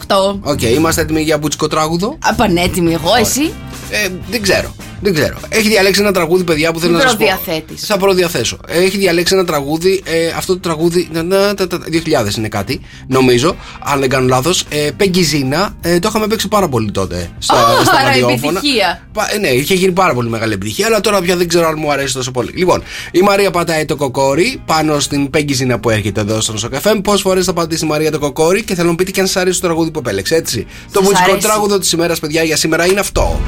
1048. 0.07 0.39
Οκ, 0.43 0.63
είμαστε 0.63 1.01
έτοιμοι 1.01 1.21
για 1.23 1.39
μπουτσικοτράγουδο. 1.39 2.19
Πανέτοιμη 2.23 2.93
εγώ, 2.93 3.15
εσύ. 3.21 3.53
Ε, 3.91 4.09
δεν 4.31 4.43
ξέρω. 4.43 4.75
Δεν 5.01 5.15
ξέρω. 5.15 5.37
Έχει 5.49 5.69
διαλέξει 5.69 6.01
ένα 6.01 6.13
τραγούδι, 6.13 6.45
παιδιά, 6.45 6.73
που 6.73 6.79
θέλω 6.79 6.93
Μην 6.93 7.01
να 7.01 7.09
σας 7.09 7.17
πω. 7.17 7.25
προδιαθέτεις. 7.27 7.87
Θα 7.87 7.97
προδιαθέσω. 7.97 8.59
Ε, 8.69 8.79
Έχει 8.83 8.99
διαλέξει 8.99 9.35
ένα 9.35 9.45
τραγούδι. 9.45 10.03
Ε, 10.05 10.27
αυτό 10.37 10.53
το 10.53 10.59
τραγούδι. 10.61 11.09
να, 11.13 11.23
να, 11.23 11.55
τα, 11.55 11.67
τα, 11.67 11.79
2000 11.91 12.37
είναι 12.37 12.49
κάτι, 12.49 12.81
νομίζω. 13.07 13.57
Αν 13.85 14.01
δεν 14.01 14.09
κάνω 14.09 14.27
λάθος. 14.27 14.65
Ε, 14.69 14.91
Πέγκυ 14.97 15.37
Ζήνα. 15.37 15.77
Ε, 15.81 15.99
το 15.99 16.09
είχαμε 16.09 16.27
παίξει 16.27 16.49
πάρα 16.49 16.69
πολύ 16.69 16.91
τότε 16.91 17.31
στα, 17.39 17.55
Α, 17.55 17.85
στα 17.85 17.93
άρα 17.97 18.09
ραδιόφωνα. 18.09 18.59
επιτυχία. 18.59 19.01
Πα- 19.13 19.35
ε, 19.35 19.39
ναι, 19.39 19.49
είχε 19.49 19.75
γίνει 19.75 19.93
πάρα 19.93 20.15
πολύ 20.15 20.29
μεγάλη 20.29 20.53
επιτυχία, 20.53 20.87
αλλά 20.87 21.01
τώρα 21.01 21.21
πια 21.21 21.37
δεν 21.37 21.49
ξέρω 21.49 21.67
αν 21.69 21.75
μου 21.79 21.93
αρέσει 21.93 22.15
τόσο 22.15 22.31
πολύ. 22.31 22.51
Λοιπόν, 22.55 22.83
η 23.11 23.21
Μαρία 23.21 23.51
πατάει 23.51 23.85
το 23.85 23.97
κοκόρι 23.97 24.63
πάνω 24.67 24.99
στην 25.01 25.31
Πεγκιζίνα 25.31 25.79
που 25.79 25.91
έρχεται 25.91 26.21
εδώ 26.21 26.41
στο 26.41 26.53
Νοσοκαφέ. 26.53 26.95
Πόσε 26.95 27.23
φορές 27.23 27.45
θα 27.45 27.53
πατήσει 27.53 27.85
η 27.85 27.89
Μαρία 27.89 28.11
το 28.11 28.19
κοκόρι 28.19 28.63
και 28.65 28.73
θέλω 28.75 28.85
να 28.85 28.91
μου 28.91 28.97
πείτε 28.97 29.11
και 29.11 29.21
αν 29.21 29.27
σας 29.27 29.37
αρέσει 29.37 29.61
το 29.61 29.67
τραγούδι 29.67 29.91
που 29.91 29.99
επέλεξε, 29.99 30.35
έτσι. 30.35 30.67
το 30.93 31.01
μουσικό 31.03 31.23
αρέσει. 31.31 31.47
τράγουδο 31.47 31.79
της 31.79 31.93
ημέρας, 31.93 32.19
παιδιά, 32.19 32.43
για 32.43 32.57
σήμερα 32.57 32.87
είναι 32.87 33.01
αυτό. 33.01 33.41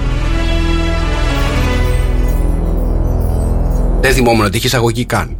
Δεν 4.01 4.13
θυμόμουν 4.13 4.45
ότι 4.45 4.57
είχε 4.57 4.67
εισαγωγή 4.67 5.05
καν. 5.05 5.37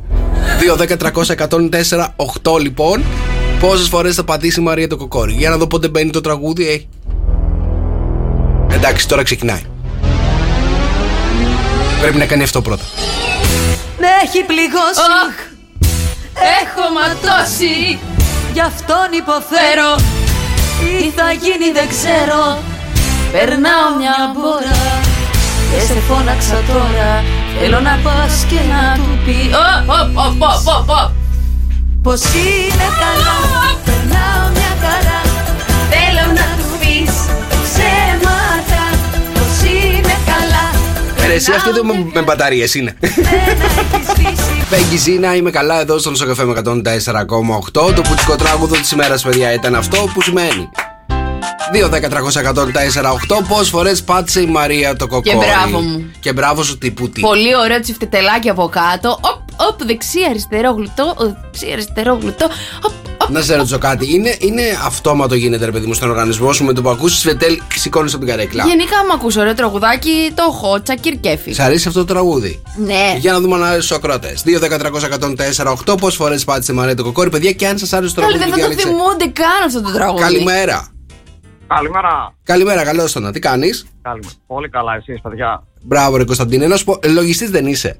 2, 0.77 0.77
10, 0.77 0.97
300, 0.97 1.35
104, 1.49 2.07
8 2.43 2.61
λοιπόν. 2.61 3.03
Πόσες 3.61 3.89
φορές 3.89 4.15
θα 4.15 4.25
πατήσει 4.25 4.61
η 4.61 4.63
Μαρία 4.63 4.89
το 4.89 4.97
κοκόρι. 4.97 5.33
Για 5.33 5.51
να 5.51 5.57
δω 5.57 5.67
πότε 5.67 5.89
μπαίνει 5.89 6.11
το 6.11 6.21
τραγούδι. 6.21 6.69
Έχει. 6.69 6.89
Εντάξει, 8.73 9.09
τώρα 9.09 9.23
ξεκινάει. 9.23 9.61
Πρέπει 12.01 12.17
να 12.19 12.27
κάνει 12.27 12.43
αυτό 12.43 12.63
πρώτα. 12.63 12.83
Με 13.99 14.07
έχει 14.25 14.45
πληγώσει, 14.45 15.01
Αχ, 15.27 15.35
έχω 16.61 16.85
ματώσει. 16.99 17.99
γι' 18.53 18.61
αυτόν 18.61 19.09
υποφέρω 19.23 19.91
Τι 20.81 21.11
θα 21.11 21.33
γίνει 21.33 21.73
δεν 21.73 21.89
ξέρω 21.89 22.59
Περνάω 23.33 23.89
μια 23.99 24.17
μπόρα 24.35 24.79
Και 25.71 25.81
σε 25.87 26.01
φώναξα 26.09 26.63
τώρα 26.73 27.11
Θέλω 27.61 27.81
να 27.81 27.99
πας 28.03 28.45
και 28.49 28.61
να 28.73 28.95
του 28.95 29.19
πεις 29.25 29.51
Ω, 29.55 29.93
ω, 29.93 29.99
ω, 30.25 30.27
ω, 30.39 30.73
ω, 30.75 30.93
ω. 30.93 31.11
Πως 32.03 32.21
είναι 32.23 32.89
καλά 33.03 33.37
Περνάω 33.85 34.45
μια 34.57 34.73
χαρά 34.83 35.21
Θέλω 35.93 36.27
να 36.39 36.47
του 36.59 36.69
πεις 36.81 37.15
Ψέματα 37.65 38.83
Πως 39.35 39.71
είναι 39.71 40.15
καλά 40.31 40.67
Ε, 41.31 41.35
εσύ 41.35 41.53
αυτή 41.53 41.69
εδώ 41.69 41.85
με, 41.85 42.07
με 42.13 42.23
μπαταρίες 42.23 42.75
είναι. 42.75 42.97
Δεν 43.01 43.13
έχεις 43.95 44.09
σβήσει 44.13 44.65
Πέγγι 44.71 44.97
Ζήνα, 44.97 45.35
είμαι 45.35 45.51
καλά 45.51 45.81
εδώ 45.81 45.99
στο 45.99 46.11
Νοσοκαφέ 46.11 46.45
με 46.45 46.61
104,8. 46.65 46.73
Το 47.73 48.03
πουτσικό 48.09 48.37
τράγουδο 48.37 48.75
της 48.77 48.91
ημέρας, 48.91 49.23
παιδιά, 49.23 49.53
ήταν 49.53 49.75
αυτό 49.75 50.09
που 50.15 50.23
σημαίνει. 50.23 50.69
2, 51.73 51.89
10, 51.89 52.09
300, 52.09 52.41
104, 52.41 53.13
8. 53.13 53.43
Πόσες 53.49 53.69
φορές 53.69 54.03
πάτησε 54.03 54.41
η 54.41 54.47
Μαρία 54.47 54.97
το 54.97 55.07
κοκόρι. 55.07 55.37
μπράβο 55.37 55.81
μου. 55.81 56.11
Και 56.21 56.33
μπράβο 56.33 56.63
σου 56.63 56.79
τύπου 56.79 57.09
τι. 57.09 57.21
Πολύ 57.21 57.57
ωραίο 57.57 57.81
τσιφτετελάκι 57.81 58.49
από 58.49 58.69
κάτω. 58.69 59.19
Οπ, 59.21 59.41
οπ, 59.69 59.85
δεξί, 59.85 60.19
αριστερό 60.31 60.73
γλουτό. 60.73 61.15
ο, 61.19 61.25
Δεξί, 61.25 61.73
αριστερό 61.73 62.19
γλουτό. 62.21 62.45
Οπ, 62.85 62.93
οπ, 63.23 63.31
Να 63.31 63.41
σε 63.41 63.57
ρωτήσω 63.57 63.79
κάτι. 63.79 64.15
Είναι, 64.15 64.37
είναι 64.39 64.63
αυτόματο 64.85 65.35
γίνεται, 65.35 65.65
ρε 65.65 65.71
παιδί 65.71 65.87
μου, 65.87 65.95
στον 65.95 66.11
οργανισμό 66.11 66.53
σου 66.53 66.65
με 66.65 66.73
το 66.73 66.83
που 66.83 66.89
ακούσει 66.89 67.21
Φετέλ, 67.29 67.61
σηκώνεις 67.75 68.15
από 68.15 68.25
την 68.25 68.35
καρέκλα. 68.35 68.65
Γενικά, 68.67 68.99
άμα 68.99 69.15
ακούσω 69.15 69.41
ωραίο 69.41 69.55
τραγουδάκι, 69.55 70.33
το 70.35 70.43
έχω. 70.49 70.83
Τσακίρ 70.83 71.17
κέφι. 71.21 71.53
Σ' 71.53 71.61
αρέσει 71.61 71.89
αυτό 71.89 72.01
το 72.05 72.13
τραγούδι; 72.13 72.63
Ναι. 72.77 73.15
Για 73.19 73.33
να 73.33 73.41
δούμε 73.41 73.55
αν 73.55 73.65
άρεσε 73.65 73.81
στους 73.83 73.97
ακροατές. 73.97 74.43
2-10-300-104-8. 74.45 75.97
Πόσες 76.01 76.17
φορές 76.17 76.45
πάτε 76.45 76.73
Μαρία 76.73 76.95
το 76.95 77.03
κοκόρι, 77.03 77.31
παιδιά, 77.31 77.53
και 77.53 77.67
αν 77.67 77.79
σας 77.79 77.93
άρεσε 77.93 78.15
το 78.15 78.21
Πάλι 78.21 78.39
τραγούδι. 78.39 78.61
δεν 78.61 78.61
θα 78.63 78.69
το 78.69 78.75
διάλεξε. 78.83 79.05
θυμούνται 79.07 79.27
καν 79.41 79.63
αυτό 79.67 79.83
το 79.83 79.91
τραγούδι. 79.93 80.23
Καλημέρα. 80.23 80.89
Καλημέρα. 81.69 82.33
Καλημέρα, 82.43 82.85
καλώς 82.85 83.13
το 83.13 83.21
να. 83.21 83.33
Τι 83.33 83.39
κάνεις; 83.39 83.87
Καλημέρα. 84.03 84.33
Πολύ 84.47 84.69
καλά, 84.69 84.95
εσεί, 84.95 85.21
παιδιά. 85.23 85.63
Μπράβο, 85.83 86.17
ρε 86.17 86.25
Κωνσταντίνε. 86.25 86.67
Να 86.67 86.77
σου 86.77 86.85
πω, 86.85 86.99
λογιστής 87.13 87.51
δεν 87.51 87.67
είσαι. 87.67 87.99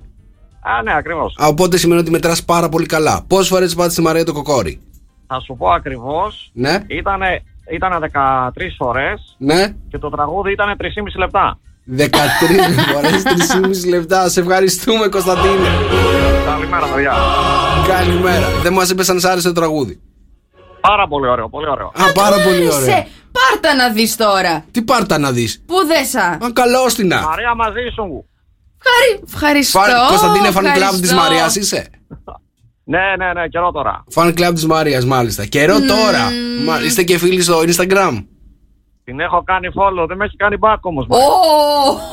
Α, 0.61 0.83
ναι, 0.83 0.95
ακριβώς. 0.95 1.37
Α, 1.43 1.47
Οπότε 1.47 1.77
σημαίνει 1.77 2.01
ότι 2.01 2.11
μετράς 2.11 2.45
πάρα 2.45 2.69
πολύ 2.69 2.87
καλά. 2.87 3.25
Πόσες 3.27 3.49
φορές 3.49 3.75
πάτε 3.75 3.91
στη 3.91 4.03
Μαρία 4.03 4.25
το 4.25 4.33
κοκόρι; 4.33 4.81
Θα 5.27 5.41
σου 5.41 5.57
πω 5.59 5.69
ακριβώς. 5.69 6.51
Ναι, 6.53 6.79
Ήτανε, 6.87 7.43
ήτανε 7.71 7.99
13 8.13 8.51
φορές 8.79 9.37
ναι. 9.39 9.75
και 9.89 9.99
το 9.99 10.09
τραγούδι 10.09 10.53
ήταν 10.53 10.77
3,5 10.81 10.87
λεπτά. 11.19 11.59
13 11.97 12.01
φορές 12.95 13.23
3,5 13.85 13.89
λεπτά. 13.89 14.29
Σε 14.29 14.41
ευχαριστούμε, 14.41 15.09
Κωνσταντίνε. 15.09 15.69
Καλημέρα, 16.47 16.87
παιδιά. 16.87 17.13
Καλημέρα. 17.89 18.47
Δεν 18.63 18.73
μας 18.73 18.91
είπε 18.91 19.03
αν 19.11 19.21
σ' 19.21 19.25
άρεσε 19.25 19.49
το 19.49 19.55
τραγούδι. 19.55 20.01
Πάρα 20.81 21.09
πολύ 21.09 21.29
ωραίο, 21.29 21.49
πολύ 21.49 21.69
ωραίο. 21.69 21.87
Α, 21.87 22.13
πάρα 22.15 22.37
πολύ 22.43 22.73
ωραίο. 22.73 23.05
Σε, 23.39 23.59
πάρτα 23.61 23.75
να 23.75 23.91
δεις 23.91 24.17
τώρα. 24.17 24.65
Τι 24.71 24.83
πάρτα 24.83 25.19
να 25.19 25.33
δεις; 25.33 25.63
Πού 25.67 25.75
δέσα; 25.87 26.39
Αν 26.43 26.53
καλό 26.53 26.89
στην 26.89 27.07
Μαρία 27.07 27.55
μαζί 27.55 27.89
σου. 27.95 28.25
Ευχαρι... 28.83 29.23
Ευχαριστώ. 29.27 29.81
Κωνσταντίνε, 30.09 30.49
fan 30.49 30.61
club 30.61 30.65
ευχαριστώ. 30.65 31.07
τη 31.07 31.15
Μαρίας 31.15 31.57
είσαι; 31.57 31.91
Ναι, 32.85 33.15
ναι, 33.19 33.33
ναι, 33.33 33.49
καιρό 33.49 33.71
τώρα. 33.73 34.05
Fan 34.15 34.29
club 34.39 34.51
της 34.55 34.67
Μαρίας, 34.67 35.05
μάλιστα. 35.05 35.47
Καιρό 35.47 35.81
τώρα. 35.81 36.31
Μα, 36.67 36.81
είστε 36.81 37.03
και 37.03 37.19
φίλοι 37.19 37.43
στο 37.43 37.59
Instagram; 37.61 38.25
Την 39.05 39.21
έχω 39.21 39.43
κάνει 39.45 39.69
follow, 39.75 40.07
δεν 40.09 40.17
με 40.17 40.25
έχει 40.25 40.37
κάνει 40.37 40.57
back 40.61 40.81
όμως. 40.81 41.07
Ω, 41.09 41.17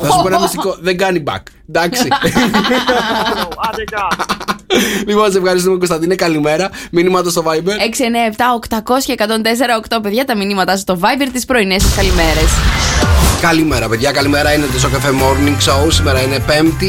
Θα 0.06 0.12
σου 0.12 0.22
πω 0.22 0.28
ένα 0.28 0.40
μυστικό. 0.40 0.76
Δεν 0.80 0.98
κάνει 0.98 1.24
back. 1.28 1.44
Εντάξει. 1.70 2.08
Άντε, 3.70 3.84
γεια. 3.90 4.08
λοιπόν, 5.08 5.32
σε 5.32 5.38
ευχαριστούμε 5.38 5.78
Κωνσταντίνε. 5.78 6.16
Καλημέρα. 6.16 6.70
Μήνυμα 6.92 7.24
στο 7.24 7.44
Viber. 7.46 7.56
6, 7.56 8.78
9, 8.78 8.78
7, 8.78 8.78
800 8.78 9.00
και 9.04 9.16
104, 9.18 9.96
8 9.98 10.02
παιδιά 10.02 10.26
τα 10.26 10.36
μηνύματά 10.36 10.72
σας 10.72 10.82
στο 10.82 11.00
Viber 11.02 11.28
τι 11.34 11.46
πρωινέ 11.46 11.80
σα 11.80 11.96
καλημέρες. 11.96 12.50
Καλημέρα, 13.42 13.88
παιδιά. 13.90 14.12
Καλημέρα. 14.12 14.54
Είναι 14.54 14.66
το 14.74 14.80
Sok 14.80 14.98
FM 14.98 15.10
Morning 15.10 15.70
Show. 15.70 15.92
Σήμερα 15.92 16.22
είναι 16.22 16.38
5η 16.48 16.84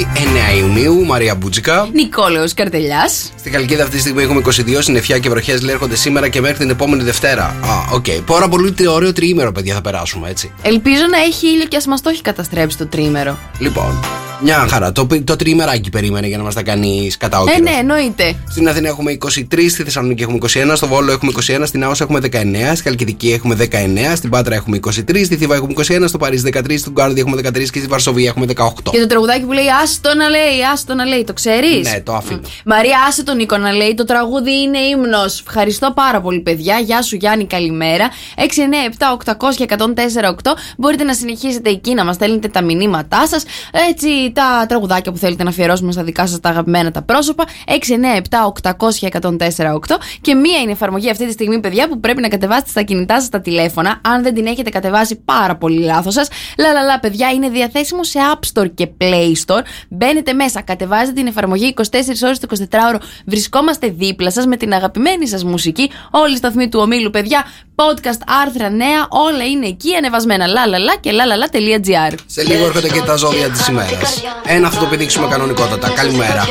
9 0.55 0.59
Ιουνίου. 0.59 1.05
Μαρία 1.07 1.35
Μπούτσικα. 1.35 1.89
Νικόλαος 1.93 2.55
Καρτελιάς. 2.55 3.31
Στην 3.39 3.53
Χαλκίδα 3.53 3.83
αυτή 3.83 3.95
τη 3.95 4.01
στιγμή 4.01 4.23
έχουμε 4.23 4.43
22 4.47 4.51
συννεφιά 4.79 5.19
και 5.19 5.29
βροχές 5.29 5.63
έρχονται 5.63 5.97
σήμερα 5.97 6.29
και 6.29 6.41
μέχρι 6.41 6.57
την 6.59 6.71
επόμενη 6.71 7.03
Δευτέρα. 7.03 7.45
Α, 7.45 7.95
οκ. 7.95 8.05
Πάρα 8.27 8.49
πολύ 8.49 8.73
τε- 8.73 8.87
ωραίο 8.89 9.13
τριήμερο, 9.13 9.53
παιδιά, 9.53 9.75
θα 9.75 9.81
περάσουμε 9.81 10.31
έτσι. 10.31 10.51
Ελπίζω 10.63 11.03
να 11.11 11.19
έχει 11.19 11.47
ήλιο 11.47 11.65
και 11.65 11.77
ας 11.77 11.87
μας 11.87 12.01
το 12.01 12.09
έχει 12.11 12.23
καταστρέψει 12.23 12.77
το 12.77 12.87
τριήμερο. 12.87 13.39
Λοιπόν, 13.59 13.99
μια 14.43 14.67
χαρά. 14.71 14.93
Το, 14.93 15.07
το 15.25 15.37
τριημεράκι 15.37 15.91
περίμενε 15.91 16.27
για 16.27 16.37
να 16.37 16.43
μας 16.43 16.55
τα 16.55 16.63
κάνεις 16.63 17.17
κατά 17.17 17.37
Ε, 17.37 17.41
ο 17.41 17.43
καιρός. 17.43 17.61
ναι, 17.61 17.77
εννοείται. 17.81 18.35
Στην 18.51 18.69
Αθήνα 18.69 18.89
έχουμε 18.89 19.13
23, 19.13 19.69
στη 19.71 19.83
Θεσσαλονίκη 19.83 20.23
έχουμε 20.23 20.39
21, 20.39 20.73
στο 20.75 20.87
Βόλο 20.87 21.13
έχουμε 21.13 21.33
21, 21.47 21.61
στην 21.67 21.85
Άοσα 21.85 22.05
έχουμε 22.05 22.19
19, 22.21 22.71
στην 22.73 22.85
Χαλκιδική 22.85 23.33
έχουμε 23.33 23.55
19, 23.55 24.17
στην 24.17 24.31
Πάτρα 24.31 24.55
έχουμε 24.55 24.79
23, 24.87 25.25
στη 25.25 25.37
Θήβα 25.37 25.55
έχουμε 25.55 25.73
21, 25.77 26.05
στο 26.09 26.19
Παρίσι 26.19 26.36
13, 26.45 26.79
στην 26.79 26.93
Γκάρδη 26.93 27.21
έχουμε 27.21 27.37
13 27.37 27.53
και 27.53 27.79
στη 27.79 27.87
Βαρσοβία 27.87 28.29
έχουμε 28.29 28.47
18. 28.57 28.69
Και 28.91 28.99
το 28.99 29.07
τραγουδάκι 29.07 29.45
που 29.45 29.53
λέει 29.53 29.65
Άστο 29.83 30.15
να 30.15 30.29
λέει, 30.29 30.63
άστο 30.73 30.95
να 30.95 31.05
λέει, 31.05 31.25
το 31.25 31.33
ξέρεις; 31.33 31.93
Ναι, 31.93 32.01
το 32.01 32.15
αφήνω. 32.15 32.41
Μαρία, 32.65 32.99
άσε 33.09 33.23
τον 33.23 33.37
Νίκο 33.37 33.57
να 33.57 33.73
λέει. 33.73 33.95
Το 33.95 34.05
τραγούδι 34.05 34.53
είναι 34.63 34.79
ύμνος. 34.79 35.41
Ευχαριστώ 35.41 35.93
πάρα 35.95 36.21
πολύ, 36.21 36.41
παιδιά. 36.41 36.79
Γεια 36.79 37.03
σου, 37.03 37.17
Γιάννη, 37.17 37.47
καλημέρα. 37.47 38.09
6, 38.37 38.63
9, 38.63 38.85
7, 38.85 39.13
800 39.13 39.55
και 39.57 39.63
104, 39.63 40.29
8. 40.29 40.57
Μπορείτε 40.77 41.05
να 41.05 41.15
συνεχίσετε 41.15 41.71
εκεί 41.71 41.95
να 41.95 42.05
μας 42.05 42.15
στέλνετε 42.15 42.49
τα 42.49 42.63
μηνύματά 42.63 43.27
σας. 43.27 43.45
Έτσι, 43.91 44.33
τα 44.33 44.67
τραγουδάκια 44.69 45.13
που 45.13 45.19
θέλετε 45.19 45.43
να 45.43 45.51
αφιερώσουμε 45.51 45.93
στα 45.93 46.03
δικά 46.03 46.27
σας 46.27 46.41
τα 46.41 46.49
αγαπημένα 46.49 46.91
τα 46.91 47.03
πρόσωπα. 47.03 47.45
6, 47.67 47.95
9, 47.95 48.17
7, 48.17 48.45
800 48.47 48.99
και 48.99 49.07
104, 49.07 49.75
8. 49.75 49.99
Και 50.21 50.35
μία 50.35 50.59
είναι 50.59 50.71
η 50.71 50.73
εφαρμογή 50.73 51.11
αυτή 51.11 51.27
τη 51.27 51.33
στιγμή, 51.33 51.61
παιδιά, 51.61 51.89
που 51.89 52.01
πρέπει 52.01 52.21
να 52.21 52.29
κατεβάσετε 52.29 52.71
στα 52.71 52.83
κινητά 52.83 53.21
σας 53.21 53.29
τα 53.29 53.41
τηλέφωνα. 53.41 54.01
Αν 54.03 54.23
δεν 54.23 54.35
την 54.35 54.47
έχετε 54.47 54.71
κατεβάσει, 54.71 55.17
πάρα 55.25 55.57
πολύ 55.57 55.81
λάθος 55.81 56.15
σας. 56.15 56.26
Λαλαλα, 56.59 57.01
παιδιά, 57.01 57.31
είναι 57.31 57.49
διαθέσιμο 57.49 58.05
σε 58.05 58.19
App 58.35 58.61
Store 58.61 58.71
και 58.75 58.89
Play 59.01 59.33
Store. 59.47 59.63
Μπαίνετε 59.89 60.33
μέσα, 60.33 60.61
κατεβάζετε 60.63 61.13
την 61.13 61.27
εφαρμογή 61.27 61.75
24 61.77 61.83
ώρες 62.25 62.39
το 62.39 62.47
24ωρο. 62.71 62.99
Βρισκόμαστε 63.27 63.89
δίπλα 63.89 64.31
σας 64.31 64.47
με 64.47 64.57
την 64.57 64.73
αγαπημένη 64.73 65.29
σας 65.29 65.45
μουσική. 65.45 65.91
Όλοι 66.11 66.33
οι 66.35 66.37
σταθμοί 66.37 66.69
του 66.69 66.79
ομίλου, 66.83 67.11
παιδιά, 67.11 67.45
podcast, 67.75 68.21
άρθρα, 68.45 68.69
νέα, 68.71 69.07
όλα 69.09 69.45
είναι 69.45 69.67
εκεί 69.67 69.95
ανεβασμένα. 69.95 70.47
Λαλαλα 70.47 70.97
και 71.01 71.11
λαλαλα.gr. 71.11 72.15
Σε 72.27 72.43
λίγο 72.43 72.65
έρχονται 72.65 72.89
και 72.89 73.01
τα 73.01 73.17
ζώδια 73.17 73.51
της 73.51 73.67
ημέρας. 73.67 74.23
Ένα 74.47 74.71
θα 74.71 74.79
το 74.79 74.87
πηδήξουμε 74.87 75.27
κανονικότατα. 75.27 75.91
Καλημέρα. 75.91 76.47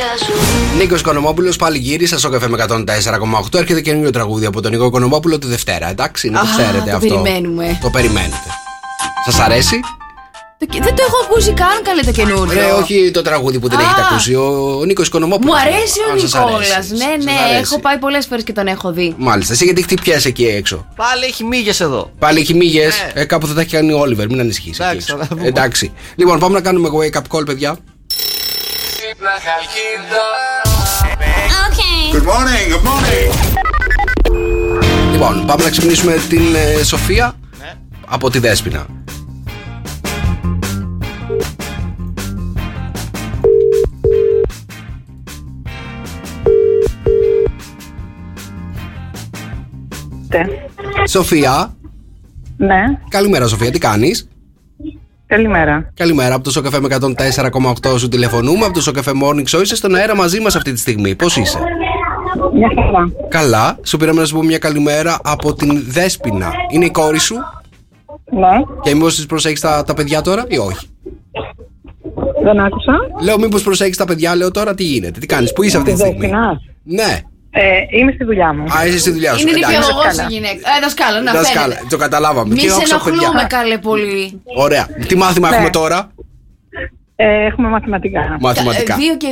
Νίκος 0.78 1.00
Οικονομόπουλο 1.00 1.54
πάλι 1.58 1.78
γύρισε 1.78 2.18
στο 2.18 2.28
καφέ 2.28 2.48
με 2.48 2.64
104,8. 2.68 3.58
Έρχεται 3.58 3.80
καινούριο 3.80 4.10
τραγούδι 4.10 4.46
από 4.46 4.60
τον 4.60 4.70
Νίκο 4.70 4.84
Οικονομόπουλο 4.84 5.38
τη 5.38 5.46
Δευτέρα. 5.46 5.88
Εντάξει, 5.90 6.30
να 6.30 6.40
το 6.40 6.46
Α, 6.46 6.50
ξέρετε 6.56 6.90
το 6.90 6.96
αυτό. 6.96 7.08
περιμένουμε. 7.08 7.78
Το 7.82 7.90
περιμένετε. 7.90 8.65
Σας 9.24 9.38
αρέσει; 9.40 9.80
Το 10.58 10.66
και- 10.66 10.80
Δεν 10.82 10.94
το 10.94 11.02
έχω 11.06 11.16
ακούσει 11.24 11.52
καν 11.52 11.82
καλέ 11.82 12.02
το 12.02 12.10
καινούριο. 12.12 12.52
Ρε, 12.60 12.70
όχι 12.72 13.10
το 13.10 13.22
τραγούδι 13.22 13.58
που 13.58 13.68
δεν 13.68 13.78
Α. 13.78 13.82
έχετε 13.82 14.00
ακούσει. 14.10 14.34
Ο 14.34 14.82
Νίκος 14.86 15.06
Οικονομόπουλος. 15.06 15.54
Μου 15.54 15.60
αρέσει 15.60 15.98
ο 16.08 16.12
Αν 16.12 16.18
σας 16.20 16.32
Νικόλα. 16.32 16.54
αρέσει. 16.56 16.70
Ναι, 16.70 16.98
Σας 16.98 17.24
ναι, 17.24 17.32
αρέσει. 17.44 17.60
έχω 17.60 17.80
πάει 17.80 17.98
πολλές 17.98 18.26
φορές 18.26 18.44
και 18.44 18.52
τον 18.52 18.66
έχω 18.66 18.92
δει. 18.92 19.14
Μάλιστα. 19.18 19.52
Εσύ 19.52 19.64
γιατί 19.64 19.82
χτυπιέσαι 19.82 20.28
εκεί 20.28 20.44
έξω; 20.46 20.86
Πάλι 20.96 21.24
έχει 21.24 21.44
μύγες 21.44 21.80
εδώ. 21.80 22.10
Πάλι 22.18 22.40
έχει 22.40 22.54
μύγες. 22.54 22.94
Ναι. 23.14 23.20
Ε, 23.20 23.24
κάπου 23.24 23.46
θα 23.46 23.54
τα 23.54 23.60
έχει 23.60 23.70
κάνει 23.70 23.92
ο 23.92 23.98
Όλιβερ. 23.98 24.26
Μην 24.28 24.40
ανησυχείς. 24.40 24.78
Εντάξει, 24.80 25.06
θα 25.10 25.16
τα 25.16 25.26
πούμε. 25.26 25.46
Εντάξει. 25.46 25.92
Λοιπόν, 26.16 26.38
πάμε 26.38 26.54
να 26.54 26.60
κάνουμε 26.60 26.88
wake 26.92 27.16
up 27.18 27.36
call, 27.38 27.46
παιδιά. 27.46 27.76
Good 32.12 32.26
morning, 32.32 32.66
good 32.72 32.84
morning. 32.90 33.30
Λοιπόν, 35.12 35.46
πάμε 35.46 35.62
να 35.62 35.70
ξυπνήσουμε 35.70 36.20
την 36.28 36.54
ε, 36.54 36.84
Σοφία 36.84 37.24
Ναι. 37.40 37.45
Από 38.08 38.30
τη 38.30 38.38
Δέσποινα. 38.38 38.86
Σοφία, 51.08 51.74
Ναι, 52.56 52.76
καλημέρα 53.08 53.46
Σοφία, 53.46 53.70
τι 53.70 53.78
κάνεις; 53.78 54.28
Καλημέρα. 55.26 55.90
Καλημέρα, 55.94 56.34
από 56.34 56.44
το 56.44 56.50
Σοκαφέ 56.50 56.80
με 56.80 56.88
104,8 57.00 57.98
σου 57.98 58.08
τηλεφωνούμε. 58.08 58.64
Από 58.64 58.74
το 58.74 58.80
Σοκαφέ 58.80 59.10
Morning 59.22 59.44
Show 59.56 59.60
είσαι 59.62 59.76
στον 59.76 59.94
αέρα 59.94 60.16
μαζί 60.16 60.40
μας 60.40 60.56
αυτή 60.56 60.72
τη 60.72 60.78
στιγμή. 60.78 61.14
Πώς 61.14 61.36
είσαι, 61.36 61.58
Μια 62.54 62.68
χαρά. 62.74 63.08
Καλά, 63.28 63.78
σου 63.82 63.96
πήραμε 63.96 64.20
να 64.20 64.26
σου 64.26 64.34
πούμε 64.34 64.46
μια 64.46 64.58
καλημέρα 64.58 65.18
από 65.22 65.54
την 65.54 65.84
Δέσποινα. 65.88 66.52
Είναι 66.70 66.84
η 66.84 66.90
κόρη 66.90 67.18
σου; 67.18 67.36
Ναι, 68.36 68.62
και 68.82 68.94
μήπως 68.94 69.16
τη 69.20 69.26
προσέχεις 69.26 69.60
τα, 69.60 69.84
τα 69.86 69.94
παιδιά 69.94 70.20
τώρα 70.20 70.44
ή 70.48 70.58
όχι; 70.58 70.86
δεν 72.44 72.60
άκουσα. 72.60 72.92
Λέω, 73.22 73.38
μήπως 73.38 73.62
προσέχεις 73.62 73.96
τα 73.96 74.04
παιδιά, 74.04 74.34
λέω 74.36 74.50
τώρα 74.50 74.74
τι 74.74 74.82
γίνεται, 74.84 75.20
τι 75.20 75.26
κάνεις, 75.26 75.52
πού 75.52 75.62
είσαι 75.62 75.76
αυτή 75.76 75.92
τη 75.92 75.98
στιγμή; 75.98 76.18
Δεσποινάς. 76.18 76.56
Ναι, 76.82 77.20
Ε, 77.50 77.98
είμαι 77.98 78.12
στη 78.12 78.24
δουλειά 78.24 78.52
μου. 78.54 78.64
α, 78.78 78.86
είσαι 78.86 78.98
στη 78.98 79.10
δουλειά 79.10 79.34
σου. 79.34 79.40
Είναι 79.40 79.50
εντάξει. 79.50 79.72
νηπιαγωγό 79.74 80.02
Δασκάλα. 80.02 80.28
η 80.30 80.32
γυναίκα. 80.32 80.54
Ε, 80.54 80.80
δασκάλα, 80.82 81.20
να 81.22 81.32
Δασκάλα, 81.32 81.62
φαίνεται. 81.74 81.86
το 81.90 81.96
καταλάβαμε. 81.96 82.54
Μη 82.54 82.60
Και 82.60 82.68
σε 82.68 82.74
όξα 82.74 82.96
παιδιά; 83.04 83.20
ενοχλούμε 83.20 83.46
καλέ 83.48 83.78
πολύ. 83.78 84.40
Ωραία. 84.56 84.86
Τι 85.08 85.16
μάθημα 85.16 85.48
Ναι. 85.48 85.54
έχουμε 85.54 85.70
τώρα, 85.70 86.10
Ε, 87.18 87.44
έχουμε 87.46 87.68
μαθηματικά. 87.68 88.36
Μαθηματικά. 88.40 88.96
2 88.96 89.00
και 89.18 89.26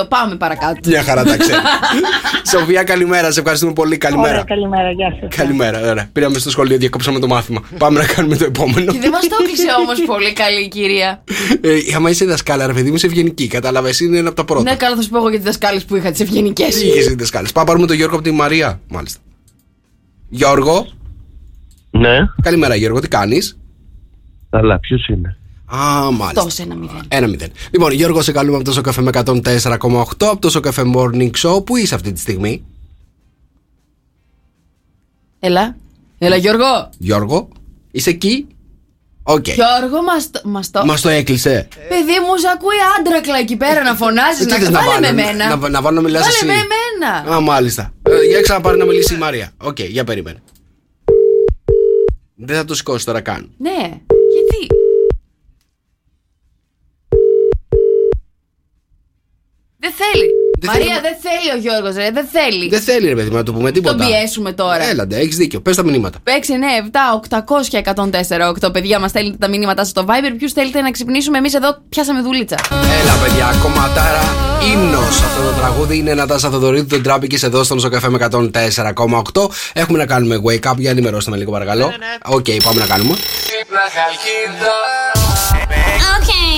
2, 0.00 0.02
22. 0.04 0.08
Πάμε 0.08 0.36
παρακάτω. 0.36 0.80
Μια 0.86 1.02
χαρά 1.02 1.24
τα 1.24 1.36
ξέρει. 1.36 1.58
Σοφία, 2.50 2.82
καλημέρα. 2.82 3.30
Σε 3.30 3.40
ευχαριστούμε 3.40 3.72
πολύ. 3.72 3.98
Καλημέρα. 3.98 4.28
Ωραία, 4.30 4.44
καλημέρα, 4.44 4.90
γεια 4.90 5.16
σας. 5.20 5.36
Καλημέρα, 5.36 5.90
ωραία. 5.90 6.08
Πήραμε 6.12 6.38
στο 6.38 6.50
σχολείο, 6.50 6.76
διακόψαμε 6.76 7.18
το 7.18 7.26
μάθημα. 7.26 7.60
Πάμε 7.78 7.98
να 8.00 8.06
κάνουμε 8.06 8.36
το 8.36 8.44
επόμενο. 8.44 8.92
Και 8.92 8.98
δεν 8.98 9.10
μας 9.10 9.28
το 9.28 9.36
έκλεισε 9.40 9.66
όμως 9.84 10.02
πολύ 10.16 10.32
καλή 10.32 10.64
η 10.64 10.68
κυρία. 10.68 11.22
ε, 11.60 11.78
άμα 11.96 12.10
είσαι 12.10 12.24
δασκάλα, 12.24 12.66
ρε 12.66 12.72
παιδί 12.72 12.88
μου, 12.88 12.94
είσαι 12.94 13.06
ευγενική. 13.06 13.46
Κατάλαβες, 13.46 14.00
είναι 14.00 14.18
ένα 14.18 14.28
από 14.28 14.36
τα 14.36 14.44
πρώτα. 14.44 14.62
Ναι, 14.70 14.76
καλά, 14.76 14.96
θα 14.96 15.02
σου 15.02 15.08
πω 15.08 15.16
εγώ 15.16 15.28
για 15.28 15.38
τι 15.38 15.44
δασκάλες 15.44 15.84
που 15.84 15.96
είχα 15.96 16.10
τις 16.10 16.20
ευγενικές. 16.20 16.78
Τι 16.78 16.86
είχες 16.86 17.14
δασκάλες. 17.14 17.52
Πάμε 17.52 17.66
πάρουμε 17.66 17.86
τον 17.86 17.96
Γιώργο 17.96 18.14
από 18.14 18.24
τη 18.24 18.30
Μαρία, 18.30 18.80
μάλιστα. 18.88 19.20
Γιώργο, 20.28 20.86
Ναι, 21.90 22.16
καλημέρα 22.42 22.74
Γιώργο, 22.74 23.00
τι 23.00 23.08
κάνεις; 23.08 23.58
αλλά 24.50 24.78
ποιος 24.78 25.06
είναι; 25.08 25.36
Α, 25.76 26.10
μάλιστα. 26.10 26.42
Τόσο 26.42 26.62
ένα 26.62 26.74
μηδέν. 26.74 27.02
Ένα 27.08 27.26
μηδέν. 27.26 27.50
Λοιπόν, 27.70 27.92
Γιώργο, 27.92 28.22
σε 28.22 28.32
καλούμε 28.32 28.56
από 28.56 28.64
το 28.64 28.72
Sok 28.72 29.00
FM 29.02 29.10
104,8 29.14 30.04
από 30.18 30.38
το 30.38 30.50
Sok 30.50 30.69
FM 30.69 30.82
Morning 30.96 31.30
Show. 31.42 31.64
Πού 31.66 31.76
είσαι 31.76 31.94
αυτή 31.94 32.12
τη 32.12 32.20
στιγμή, 32.20 32.64
Έλα. 35.40 35.76
Έλα, 36.18 36.36
Γιώργο. 36.36 36.90
Γιώργο, 36.98 37.48
είσαι 37.90 38.10
εκεί; 38.10 38.46
Οκ. 39.22 39.46
Γιώργο, 39.48 40.02
μας 40.02 40.30
το. 40.30 40.40
Μας 40.44 40.70
το... 40.70 40.84
Μας 40.84 41.00
το 41.00 41.08
έκλεισε. 41.08 41.68
Παιδί 41.88 42.18
μου, 42.26 42.36
σ' 42.36 42.44
ακούει 42.54 42.74
άντρακλα 42.98 43.38
εκεί 43.38 43.56
πέρα 43.56 43.82
να 43.82 43.94
φωνάζεις. 43.94 44.44
Τι 44.46 44.50
να 44.52 44.56
θες 44.58 44.70
βάλε 44.70 44.86
βάλω, 44.86 45.00
με 45.00 45.12
μένα. 45.12 45.56
Να, 45.56 45.68
να 45.68 45.82
βάλω 45.82 45.96
να 45.96 46.02
μιλάς 46.02 46.22
Βάλε 46.22 46.34
εσύ. 46.34 46.46
με 46.46 46.52
μένα. 46.52 47.22
σένα. 47.24 47.36
Α, 47.36 47.40
μάλιστα. 47.40 47.92
Ε, 48.02 48.26
για 48.28 48.40
ξαναπάρει 48.40 48.78
να 48.78 48.84
μιλήσει 48.84 49.14
η 49.14 49.18
Μαρία. 49.18 49.52
Οκ, 49.56 49.80
για 49.80 50.04
περίμενε. 50.04 50.42
Δεν 52.34 52.56
θα 52.56 52.64
το 52.64 52.74
σηκώσει 52.74 53.04
τώρα 53.04 53.20
καν. 53.20 53.50
Ναι, 53.58 53.78
γιατί; 54.34 54.66
Δεν 59.84 59.92
θέλει. 60.00 60.28
Δεν 60.60 60.70
Μαρία, 60.70 60.84
θέλει- 60.86 61.00
δεν 61.02 61.16
θέλει 61.26 61.48
ο 61.56 61.58
Γιώργος, 61.64 61.94
ρε, 61.94 62.10
δεν 62.10 62.26
θέλει. 62.32 62.68
Δεν 62.68 62.80
θέλει 62.80 63.08
ρε 63.08 63.14
παιδί 63.14 63.30
μου, 63.30 63.36
να 63.36 63.42
του 63.42 63.52
πούμε 63.52 63.70
τίποτα. 63.70 63.96
Τον 63.96 64.06
πιέσουμε 64.06 64.52
τώρα. 64.52 64.82
Έλαντε, 64.88 65.16
έχεις 65.16 65.36
δίκιο. 65.36 65.60
Πες 65.60 65.76
τα 65.76 65.82
μηνύματα. 65.84 66.18
6, 66.24 66.52
9, 66.54 66.76
7, 66.76 66.98
800 67.14 67.76
104, 67.78 68.48
8. 68.48 68.70
Παιδιά, 68.72 68.98
μας 68.98 69.10
στέλνετε 69.10 69.36
τα 69.40 69.48
μηνύματά 69.48 69.82
σα 69.84 69.88
στο 69.90 70.04
Viber. 70.08 70.32
Ποιους 70.38 70.52
θέλετε 70.52 70.80
να 70.80 70.90
ξυπνήσουμε, 70.90 71.38
εμείς 71.38 71.54
εδώ 71.54 71.76
πιάσαμε 71.88 72.20
δούλητσα. 72.22 72.56
Έλα, 73.02 73.14
παιδιά, 73.22 73.54
κομματάρα 73.62 74.22
ύμνο. 74.72 74.98
Αυτό 74.98 75.42
το 75.42 75.52
τραγούδι 75.60 75.96
είναι 75.98 76.10
ένα 76.10 76.26
Τάσα 76.26 76.50
Θοδωρίδη, 76.50 76.86
τον 76.86 77.02
τράπηκε 77.02 77.46
εδώ 77.46 77.62
στον 77.64 77.80
Σοκαφέ 77.80 78.08
με 78.08 78.18
104,8. 78.18 79.50
Έχουμε 79.72 79.98
να 79.98 80.06
κάνουμε 80.06 80.40
wake 80.46 80.70
up 80.70 80.74
για 80.76 80.90
ενημερώστε 80.90 81.30
με 81.30 81.36
λίγο, 81.36 81.50
παρακαλώ. 81.50 81.92
Οκ, 82.26 82.46
πάμε 82.64 82.80
να 82.80 82.86
κάνουμε. 82.86 83.14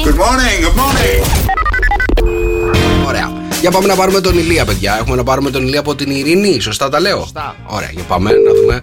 Good 0.06 0.18
morning, 0.24 0.58
good 0.64 0.76
morning. 0.82 1.61
Ωραία. 3.62 3.70
Για 3.70 3.80
πάμε 3.80 3.86
να 3.86 3.94
πάρουμε 4.00 4.20
τον 4.20 4.38
Ηλία, 4.38 4.64
παιδιά. 4.64 4.96
Έχουμε 5.00 5.16
να 5.16 5.22
πάρουμε 5.22 5.50
τον 5.50 5.62
Ηλία 5.66 5.80
από 5.80 5.94
την 5.94 6.10
Ειρήνη. 6.10 6.60
Σωστά 6.60 6.88
τα 6.88 7.00
λέω; 7.00 7.18
Σωστά. 7.20 7.54
Ωραία, 7.66 7.90
για 7.92 8.02
πάμε 8.02 8.30
να 8.30 8.52
δούμε. 8.60 8.80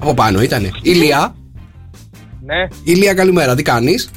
Από 0.00 0.14
πάνω 0.14 0.42
ήτανε. 0.42 0.70
Ηλία. 0.82 1.34
Ναι, 2.44 2.66
Ηλία, 2.84 3.14
καλημέρα. 3.14 3.54
Τι 3.54 3.62
κάνεις; 3.62 4.10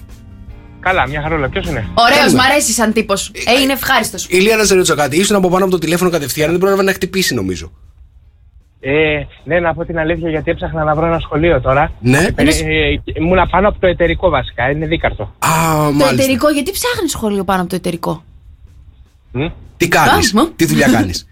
καλά, 0.79 1.07
μια 1.07 1.21
χαρούλα. 1.21 1.49
Ποιος 1.49 1.65
είναι; 1.67 1.87
Ωραίος, 1.93 2.19
Κάνουμε. 2.19 2.37
μ' 2.41 2.45
αρέσει 2.51 2.71
σαν 2.71 2.93
τύπος. 2.93 3.31
Ε, 3.57 3.61
είναι 3.61 3.73
ευχάριστος. 3.73 4.27
Ηλία, 4.29 4.55
να 4.55 4.63
σε 4.63 4.73
ρωτήσω 4.73 4.95
κάτι. 4.95 5.17
Ήσουν 5.17 5.35
από 5.35 5.49
πάνω 5.49 5.63
από 5.63 5.71
το 5.71 5.77
τηλέφωνο 5.79 6.09
κατευθείαν, 6.09 6.49
δεν 6.49 6.59
πρόλαβε 6.59 6.83
να 6.83 6.93
χτυπήσει, 6.93 7.33
νομίζω. 7.33 7.71
Ε, 8.79 8.91
ναι, 9.43 9.59
να 9.59 9.73
πω 9.73 9.85
την 9.85 9.99
αλήθεια 9.99 10.29
γιατί 10.29 10.51
έψαχνα 10.51 10.83
να 10.83 10.95
βρω 10.95 11.05
ένα 11.05 11.19
σχολείο 11.19 11.61
τώρα. 11.61 11.91
Ναι. 11.99 12.27
Ε, 12.35 12.43
ε, 12.43 13.01
ήμουνα 13.19 13.47
πάνω 13.47 13.67
από 13.67 13.79
το 13.79 13.87
εταιρικό 13.87 14.29
βασικά, 14.29 14.69
είναι 14.71 14.85
δίκαρτο. 14.85 15.23
Α, 15.23 15.49
Το 15.75 15.81
μάλιστα. 15.91 16.09
εταιρικό, 16.11 16.49
γιατί 16.49 16.71
ψάχνεις 16.71 17.11
σχολείο 17.11 17.43
πάνω 17.43 17.61
από 17.61 17.69
το 17.69 17.75
εταιρικό; 17.75 18.23
Μμ. 19.31 19.45
Τι 19.77 19.87
κάνεις, 19.87 20.29
Α, 20.33 20.35
μα. 20.35 20.49
τι 20.55 20.65
δουλειά 20.65 20.87
κάνεις; 20.87 21.27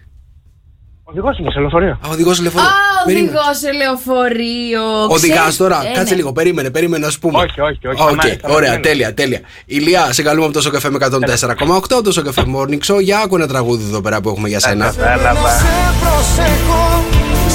Οδηγός 1.08 1.38
είμαι 1.38 1.50
σε 1.50 1.60
λεωφορείο. 1.60 1.90
Α, 1.90 2.08
οδηγός 2.10 2.40
λεωφορείο. 2.40 2.68
Α, 2.68 2.72
Περίμενε. 3.04 3.28
οδηγός 3.38 3.58
σε 3.58 3.72
λεωφορείο. 3.72 4.84
Οδηγά 5.08 5.36
Ξέρεις- 5.36 5.56
τώρα, 5.56 5.78
Ε, 5.86 5.92
κάτσε 5.94 6.10
ναι. 6.10 6.16
λίγο, 6.16 6.32
περίμενε, 6.32 6.70
περίμενε 6.70 7.04
να 7.04 7.10
σου 7.10 7.18
πούμε. 7.18 7.38
Όχι, 7.38 7.60
όχι, 7.60 7.86
όχι, 7.86 8.00
Οκ, 8.02 8.08
σταμάτη, 8.08 8.28
σταμάτη, 8.28 8.54
ωραία, 8.58 8.72
ναι. 8.72 8.78
τέλεια, 8.80 9.14
τέλεια. 9.14 9.40
Ηλία, 9.66 10.12
σε 10.12 10.22
καλούμε 10.22 10.44
από 10.44 10.54
το 10.54 10.60
Sok 10.60 10.90
FM 10.90 10.96
104,8, 10.96 12.02
το 12.04 12.12
Sok 12.12 12.31
FM 12.31 12.44
Morning 12.56 12.80
Show. 12.94 13.02
Για 13.02 13.18
άκου 13.18 13.36
ένα 13.36 13.46
τραγούδι 13.46 13.84
εδώ 13.88 14.00
πέρα 14.00 14.20
που 14.20 14.28
έχουμε 14.28 14.48
για 14.48 14.60
σένα. 14.60 14.84
Κατάλαβα. 14.84 15.48
Σε 15.50 15.64
προσέχω 16.00 17.04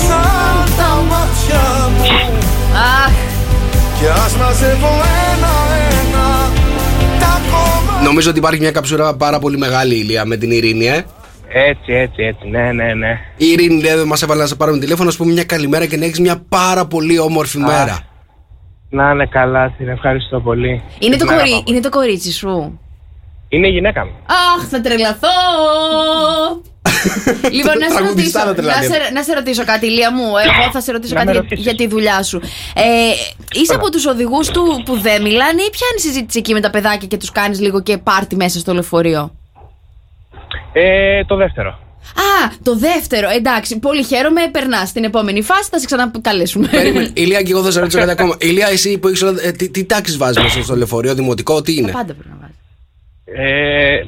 σαν 0.07 0.75
τα 0.77 0.89
μάτια 1.10 1.89
μου 1.98 2.05
Αχ, 3.05 3.12
Κι 4.00 4.07
ας 4.25 4.36
μαζεύω 4.38 4.88
ένα-ένα 4.88 4.88
τα 4.88 4.88
κομμάτια 4.88 5.21
Νομίζω 8.03 8.29
ότι 8.29 8.39
υπάρχει 8.39 8.60
μια 8.60 8.72
καψούρα 8.72 9.15
πάρα 9.15 9.39
πολύ 9.39 9.58
μεγάλη, 9.58 9.96
Ηλία, 9.96 10.25
με 10.25 10.38
την 10.38 10.51
Ειρήνη, 10.51 10.86
ε. 10.88 11.05
Έτσι, 11.53 11.93
έτσι, 11.93 12.24
έτσι. 12.24 12.48
Ναι, 12.50 12.72
ναι, 12.72 12.93
ναι. 12.93 13.20
Η 13.38 13.46
Ειρήνη 13.46 13.81
λέει, 13.81 14.03
μας 14.05 14.22
έβαλε 14.22 14.41
να 14.41 14.48
σε 14.48 14.55
πάρουμε 14.55 14.79
τηλέφωνο, 14.79 15.05
να 15.05 15.12
σου 15.12 15.17
πούμε 15.17 15.31
μια 15.31 15.43
καλημέρα 15.43 15.86
και 15.86 15.98
να 15.98 16.05
έχεις 16.05 16.20
μια 16.20 16.43
πάρα 16.50 16.86
πολύ 16.86 17.20
όμορφη 17.20 17.58
μέρα. 17.58 18.00
Να 18.89 19.10
είναι 19.12 19.25
καλά, 19.25 19.70
την 19.77 19.88
ευχαριστώ 19.88 20.39
πολύ. 20.39 20.84
είναι 21.00 21.15
το, 21.15 21.25
Μέρα 21.25 21.38
κορί... 21.38 21.50
πάμε. 21.50 21.63
είναι 21.65 21.79
το 21.79 21.89
κορίτσι 21.89 22.31
σου; 22.31 22.79
Είναι 23.50 23.67
η 23.67 23.72
γυναίκα 23.72 24.05
μου. 24.05 24.12
Αχ, 24.25 24.67
θα 24.67 24.81
τρελαθώ! 24.81 25.27
λοιπόν, 27.58 27.77
να 27.77 27.89
σε, 27.89 27.96
Τραγουδιστά 27.96 28.43
ρωτήσω, 28.43 28.46
να 28.46 28.53
τρελαθεί. 28.53 28.88
να, 28.88 28.93
σε, 28.93 29.12
να 29.13 29.24
σε 29.24 29.34
ρωτήσω 29.34 29.63
κάτι, 29.65 29.86
Λία 29.89 30.12
μου. 30.13 30.24
Εγώ 30.24 30.72
θα 30.72 30.81
σε 30.81 30.91
ρωτήσω 30.91 31.13
Να 31.13 31.20
κάτι 31.20 31.31
με 31.31 31.34
για, 31.34 31.41
ρωτήσεις. 31.41 31.65
για 31.65 31.75
τη 31.75 31.88
δουλειά 31.88 32.24
σου. 32.24 32.38
Ε, 32.75 32.81
είσαι 33.62 33.74
από 33.74 33.91
τους 33.91 34.05
οδηγούς 34.05 34.50
του 34.50 34.81
που 34.86 35.00
δεν 35.00 35.21
μιλάνε 35.21 35.62
ή 35.62 35.69
πιάνει 35.69 35.99
συζήτηση 35.99 36.39
εκεί 36.39 36.54
με 36.54 36.60
τα 36.60 36.69
παιδάκια 36.69 37.08
και 37.08 37.17
τους 37.17 37.32
κάνεις 37.32 37.60
λίγο 37.60 37.82
και 37.82 37.97
πάρτι 37.97 38.36
μέσα 38.36 38.60
στο 38.60 38.73
λεωφορείο; 38.73 39.36
Ε, 40.73 41.26
το 41.26 41.36
δεύτερο. 41.36 41.69
Α, 42.15 42.52
το 42.63 42.76
δεύτερο. 42.78 43.30
Εντάξει, 43.30 43.80
πολύ 43.80 44.04
χαίρομαι. 44.04 44.41
Περνάς 44.52 44.89
στην 44.89 45.04
επόμενη 45.04 45.41
φάση, 45.41 45.69
θα 45.71 45.80
σε 45.80 45.86
ξανακαλέσουμε. 45.86 46.67
Περίμενε, 46.67 47.10
Ηλία, 47.23 47.41
και 47.41 47.52
εγώ 47.52 47.63
θα 47.63 47.71
σε 47.71 47.80
ρωτήσω 47.80 47.97
κάτι 47.99 48.12
ακόμα. 48.12 48.36
Ηλία, 48.39 48.67
εσύ 48.67 48.97
που 48.97 49.08
έχεις 49.08 49.21
όλα. 49.21 49.39
ε, 49.43 49.52
τι, 49.52 49.69
τι 49.69 49.84
τάξεις 49.86 50.17
βάζεις 50.17 50.43
μέσα 50.43 50.63
στο 50.63 50.76
λεωφορείο, 50.76 51.13
δημοτικό, 51.15 51.62
τι 51.62 51.76
Τα 51.76 51.82
είναι. 51.82 51.91
πάντα 51.91 52.13
πρέπει 52.13 52.30
να 52.30 52.38
βάζεις. 52.41 52.56
Ε, 53.26 54.06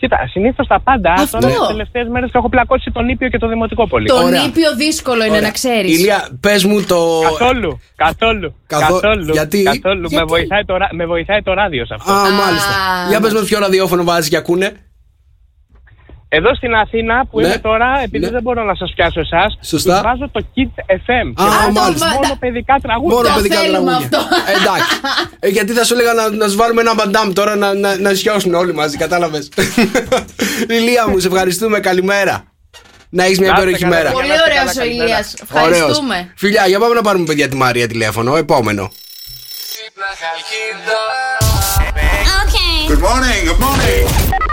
κοίτα, 0.00 0.18
συνήθως 0.30 0.66
τα 0.66 0.80
πάντα. 0.80 1.12
Αυτό. 1.12 1.38
Τώρα 1.38 1.54
τις 1.54 1.66
τελευταίες 1.66 2.08
μέρες 2.08 2.30
έχω 2.32 2.48
πλακώσει 2.48 2.90
τον 2.90 3.08
Ήπιο 3.08 3.28
και 3.28 3.38
το 3.38 3.48
Δημοτικό 3.48 3.86
πολύ. 3.88 4.06
Το 4.06 4.14
Ωραία. 4.16 4.42
νήπιο 4.42 4.74
δύσκολο 4.76 5.22
είναι 5.22 5.30
Ωραία. 5.30 5.40
να 5.40 5.50
ξέρεις. 5.50 5.98
Ηλία, 5.98 6.28
πες 6.40 6.64
μου 6.64 6.82
το. 6.84 7.20
Καθόλου, 7.22 7.80
καθόλου. 7.96 8.54
Καθό- 8.66 9.00
καθόλου 9.00 9.32
γιατί; 9.32 9.62
καθόλου. 9.62 10.00
Με, 10.00 10.06
Γιατί; 10.08 10.24
βοηθάει 10.26 10.64
το, 10.64 10.76
ρα- 10.76 10.88
με 10.92 11.06
βοηθάει 11.06 11.42
το 11.42 11.52
ράδιο 11.52 11.86
σε 11.86 11.94
αυτό. 11.94 12.12
Α, 12.12 12.16
μάλιστα. 12.30 12.72
Για 13.08 13.20
πες 13.20 13.32
μου 13.32 13.44
ποιο 13.44 13.58
ραδιόφωνο 13.58 14.04
βάζεις 14.04 14.28
και 14.28 14.36
ακούνε. 14.36 14.72
Εδώ 16.30 16.54
στην 16.54 16.74
Αθήνα 16.74 17.26
που 17.30 17.40
Ναι. 17.40 17.46
είμαι 17.46 17.58
τώρα, 17.58 18.00
επειδή 18.04 18.24
Ναι. 18.24 18.30
δεν 18.30 18.42
μπορώ 18.42 18.62
να 18.64 18.74
σας 18.74 18.92
πιάσω 18.96 19.20
εσάς, 19.20 19.58
Σωστά. 19.62 20.00
βάζω 20.04 20.28
το 20.32 20.44
Kids 20.54 20.78
FM. 20.86 21.26
Α, 21.34 21.44
και 21.44 21.50
βάζω 21.56 21.70
μάλιστα. 21.72 22.06
Μόνο 22.08 22.36
παιδικά 22.40 22.74
τραγούδια. 22.82 23.16
Μόνο 23.16 23.28
Το 23.28 23.34
παιδικά 23.34 23.60
θέλουμε 23.60 23.90
τραγούδια. 23.90 24.18
αυτό. 24.18 24.36
Εντάξει. 24.56 25.00
Ε, 25.40 25.48
γιατί 25.48 25.72
θα 25.72 25.84
σου 25.84 25.94
έλεγα 25.94 26.12
να, 26.12 26.30
να 26.30 26.48
σου 26.48 26.56
βάλουμε 26.56 26.80
ένα 26.80 26.94
μπαντάμ 26.94 27.32
τώρα 27.32 27.56
να, 27.56 27.74
να, 27.74 27.96
να 27.98 28.14
σιώσουν 28.14 28.54
όλοι 28.54 28.74
μαζί, 28.74 28.96
κατάλαβες. 28.96 29.48
Ηλία 30.78 31.08
μου, 31.08 31.18
σε 31.18 31.26
ευχαριστούμε. 31.26 31.80
Καλημέρα. 31.80 32.44
Να 33.10 33.24
έχεις 33.24 33.38
μια 33.38 33.46
Να 33.52 33.54
είστε 33.58 33.62
υπέροχη 33.70 33.84
καλά, 33.84 33.96
μέρα. 33.96 34.10
παιδιά. 34.10 34.16
Πολύ 34.20 34.28
να 34.28 34.34
είστε 34.34 34.50
ωραίο 34.50 34.58
καλά, 34.58 34.70
ο 34.70 34.74
καλημέρα. 34.74 35.04
Ηλίας. 35.04 35.34
Ωραίος. 35.52 35.76
Ευχαριστούμε. 35.78 36.32
Φιλιά, 36.36 36.66
για 36.66 36.78
πάμε 36.78 36.94
να 36.94 37.00
πάρουμε 37.02 37.24
παιδιά 37.24 37.48
τη 37.48 37.56
Μαρία 37.56 37.86
τηλέφωνο. 37.88 38.36
Επόμενο. 38.36 38.90
Good 42.90 43.02
morning, 43.08 43.40
good 43.48 43.60
morning 43.66 44.47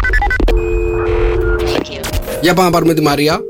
Για 2.45 2.53
πάμε 2.53 2.67
να 2.67 2.73
πάρουμε 2.73 2.93
τη 2.93 3.01
Μαρία. 3.01 3.41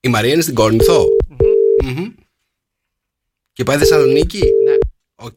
Η 0.00 0.08
Μαρία 0.08 0.32
είναι 0.32 0.42
στην 0.42 0.54
Κόρινθο. 0.54 1.06
Μμμ. 1.82 2.06
Και 3.52 3.62
πάει 3.64 3.76
Θεσσαλονίκη; 3.78 4.38
Ναι. 4.38 4.76
Οκ. 5.14 5.36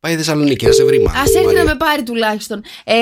Πάει 0.00 0.16
Θεσσαλονίκη, 0.16 0.66
να 0.66 0.72
σε 0.72 0.84
βρει 0.84 1.02
μάλλον. 1.02 1.20
Α 1.20 1.22
έρθει 1.22 1.44
Μαρία. 1.44 1.64
να 1.64 1.70
με 1.70 1.76
πάρει 1.76 2.02
τουλάχιστον. 2.02 2.62
Ε, 2.84 2.94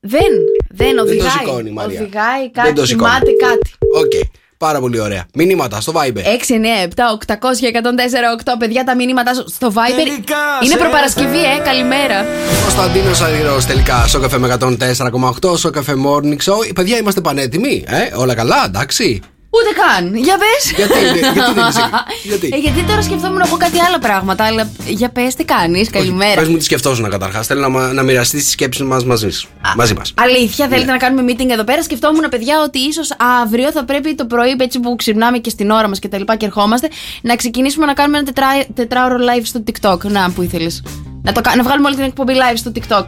δεν, 0.00 0.32
δεν 0.70 0.98
οδηγάει. 0.98 1.30
σηκώνει 1.30 1.68
η 1.68 1.72
Μαρία. 1.72 2.00
Οδηγάει 2.00 2.40
Δεν 2.40 2.52
κάτι, 2.52 2.72
το 2.72 2.86
σηκώνει. 2.86 3.10
θυμάται 3.10 3.32
κάτι. 3.32 3.70
Οκ. 3.94 4.12
Πάρα 4.58 4.80
πολύ 4.80 5.00
ωραία. 5.00 5.26
Μηνύματα 5.34 5.80
στο 5.80 5.92
Viber. 5.96 6.18
6, 6.18 6.20
9, 6.20 6.88
7, 6.88 6.88
800 7.26 7.56
και 7.58 7.66
104, 7.66 8.32
8. 8.44 8.52
Παιδιά, 8.58 8.84
τα 8.84 8.94
μηνύματά 8.94 9.34
σου 9.34 9.44
στο 9.48 9.72
Viber. 9.74 9.96
Τελικά, 9.96 10.36
Είναι 10.62 10.72
σε 10.72 10.78
προπαρασκευή, 10.78 11.38
ε. 11.38 11.58
Καλημέρα. 11.64 12.24
Κωνσταντίνος 12.62 13.20
Αργυρός 13.20 13.66
τελικά 13.66 14.06
στο 14.06 14.20
Sok 14.20 14.38
FM 14.38 14.56
104,8 14.60 15.56
στο 15.56 15.70
Sok 15.70 15.84
FM 15.84 15.94
Morning 16.06 16.36
Show. 16.50 16.74
Παιδιά, 16.74 16.96
είμαστε 16.96 17.20
πανέτοιμοι. 17.20 17.84
Ε, 17.86 18.16
όλα 18.16 18.34
καλά, 18.34 18.64
εντάξει. 18.66 19.20
Ούτε 19.56 19.70
καν. 19.80 20.14
Για 20.16 20.36
πες. 20.42 20.72
Γιατί, 20.76 20.98
γιατί 21.18 21.40
δεν 21.54 21.66
είσαι. 21.68 21.80
Γιατί; 22.30 22.50
Ε, 22.52 22.56
γιατί 22.56 22.82
τώρα 22.82 23.02
σκεφτόμουν 23.02 23.36
να 23.38 23.46
πω 23.46 23.56
κάτι 23.56 23.80
άλλα 23.80 23.98
πράγματα, 23.98 24.44
αλλά 24.44 24.70
για 24.86 25.08
πες 25.08 25.34
τι 25.34 25.44
κάνεις. 25.44 25.90
Καλημέρα. 25.90 26.40
Πες 26.40 26.48
μου 26.48 26.56
τι 26.56 26.64
σκεφτόσουν 26.64 27.10
καταρχάς. 27.10 27.46
Θέλω 27.46 27.60
να, 27.60 27.68
μα- 27.68 27.92
να 27.92 28.02
μοιραστείς 28.02 28.44
τι 28.44 28.50
σκέψει 28.50 28.82
μας 28.82 29.04
μαζί, 29.04 29.30
σου. 29.30 29.48
μαζί 29.76 29.94
μας. 29.94 30.12
Αλήθεια, 30.16 30.66
θέλετε 30.68 30.86
Ναι. 30.86 30.92
να 30.92 30.98
κάνουμε 30.98 31.32
meeting 31.32 31.48
εδώ 31.50 31.64
πέρα. 31.64 31.82
Σκεφτόμουν, 31.82 32.28
παιδιά, 32.30 32.54
ότι 32.64 32.78
ίσως 32.78 33.12
αύριο 33.42 33.70
θα 33.70 33.84
πρέπει 33.84 34.14
το 34.14 34.26
πρωί, 34.26 34.56
έτσι 34.58 34.80
που 34.80 34.96
ξυπνάμε 34.96 35.38
και 35.38 35.50
στην 35.50 35.70
ώρα 35.70 35.88
μας 35.88 35.98
και 35.98 36.08
τα 36.08 36.18
λοιπά 36.18 36.36
και 36.36 36.46
ερχόμαστε, 36.46 36.88
να 37.22 37.36
ξεκινήσουμε 37.36 37.86
να 37.86 37.92
κάνουμε 37.94 38.16
ένα 38.18 38.26
τετρά, 38.26 38.46
τετράωρο 38.74 39.16
live 39.16 39.42
στο 39.44 39.62
TikTok. 39.66 39.98
Να, 40.10 40.30
που 40.30 40.42
ήθελες. 40.42 40.82
Να, 41.22 41.32
το, 41.32 41.40
κα- 41.40 41.56
να 41.56 41.62
βγάλουμε 41.62 41.86
όλη 41.86 41.96
την 41.96 42.04
εκπομπή 42.04 42.32
live 42.36 42.56
στο 42.56 42.72
TikTok. 42.74 43.04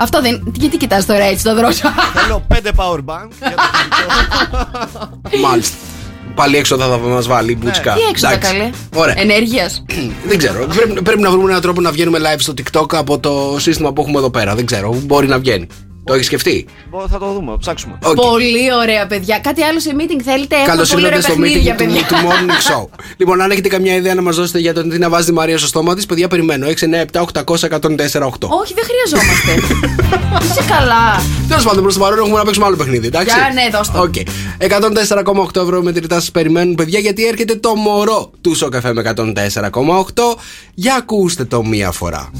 Αυτό 0.00 0.20
δεν. 0.22 0.52
Γιατί 0.54 0.76
κοιτάς 0.76 1.06
τώρα 1.06 1.24
έτσι 1.24 1.44
το 1.44 1.54
δρόσο; 1.54 1.88
Θέλω 2.14 2.46
5 2.48 2.54
power 2.54 2.98
bank 2.98 3.28
για 3.38 3.54
το 3.56 3.62
κινητό. 3.76 5.38
Μάλιστα. 5.48 5.76
Πάλι 6.34 6.56
έξοδα 6.56 6.88
θα 6.88 6.98
μας 6.98 7.26
βάλει 7.26 7.52
η 7.52 7.56
μπουτσικά. 7.60 7.92
Τι 7.92 8.00
έξοδα 8.10 8.32
Εντάξει. 8.32 8.52
καλέ; 8.52 8.70
Ωραία. 8.94 9.14
Ενέργειας. 9.18 9.84
Δεν 10.28 10.38
ξέρω. 10.38 10.66
Πρέπει, 10.66 11.02
πρέπει 11.02 11.20
να 11.20 11.30
βρούμε 11.30 11.48
έναν 11.48 11.60
τρόπο 11.60 11.80
να 11.80 11.90
βγαίνουμε 11.90 12.18
live 12.18 12.38
στο 12.38 12.54
TikTok 12.56 12.94
από 12.94 13.18
το 13.18 13.56
σύστημα 13.58 13.92
που 13.92 14.00
έχουμε 14.00 14.18
εδώ 14.18 14.30
πέρα. 14.30 14.54
Δεν 14.54 14.66
ξέρω. 14.66 14.94
Μπορεί 15.04 15.26
να 15.26 15.38
βγαίνει. 15.38 15.66
Το 16.04 16.12
έχεις 16.14 16.26
σκεφτεί; 16.26 16.66
Μπο- 16.90 17.08
Θα 17.08 17.18
το 17.18 17.32
δούμε, 17.32 17.56
ψάξουμε. 17.58 17.98
Οκ. 18.04 18.14
Πολύ 18.14 18.74
ωραία, 18.82 19.06
παιδιά. 19.06 19.38
Κάτι 19.38 19.62
άλλο 19.62 19.80
σε 19.80 19.90
meeting 19.98 20.20
θέλετε; 20.24 20.54
Έχουμε 20.54 20.70
Καλώς 20.70 20.90
πολύ 20.90 21.04
ωραία 21.04 21.16
ήρθατε 21.16 21.32
στο 21.34 21.42
παιχνίδια, 21.42 21.74
meeting 21.74 21.78
του, 21.78 21.84
παιδιά. 21.84 22.06
του 22.06 22.14
Morning 22.14 22.72
Show. 22.72 22.88
λοιπόν, 23.20 23.40
αν 23.40 23.50
έχετε 23.50 23.68
καμιά 23.68 23.94
ιδέα 23.94 24.14
να 24.14 24.22
μας 24.22 24.36
δώσετε 24.36 24.58
για 24.58 24.74
το 24.74 24.88
τι 24.88 24.98
να 24.98 25.08
βάζει 25.08 25.26
τη 25.26 25.32
Μαρία 25.32 25.58
στο 25.58 25.66
στόμα 25.66 25.94
της, 25.94 26.06
παιδιά, 26.06 26.28
περιμένω. 26.28 26.66
6, 26.66 26.70
9, 26.70 27.04
7, 27.12 27.20
800, 27.20 27.68
104, 27.68 28.26
8. 28.26 28.48
Όχι, 28.48 28.74
δεν 28.74 28.84
χρειαζόμαστε. 28.84 29.52
Είσαι 30.50 30.64
καλά. 30.68 31.22
Τέλος 31.48 31.64
πάντων, 31.64 31.82
προς 31.82 31.94
το 31.94 32.00
παρόν 32.00 32.18
έχουμε 32.18 32.36
να 32.38 32.44
παίξουμε 32.44 32.66
άλλο 32.66 32.76
παιχνίδι, 32.76 33.06
εντάξει; 33.06 33.34
Για, 33.34 33.50
ναι, 33.62 33.68
δώσ' 33.78 33.90
το. 33.90 34.00
Οκ. 34.00 34.14
104,8 35.54 35.62
ευρώ 35.62 35.82
μετρητά 35.82 36.20
σας 36.20 36.30
περιμένουν, 36.30 36.74
παιδιά, 36.74 36.98
γιατί 36.98 37.26
έρχεται 37.26 37.54
το 37.54 37.74
μωρό 37.74 38.30
του 38.40 38.54
Sok 38.54 38.92
FM 38.92 39.12
104,8. 39.16 39.32
Για 40.74 40.94
ακούστε 40.94 41.44
το 41.44 41.64
μία 41.64 41.90
φορά. 41.90 42.30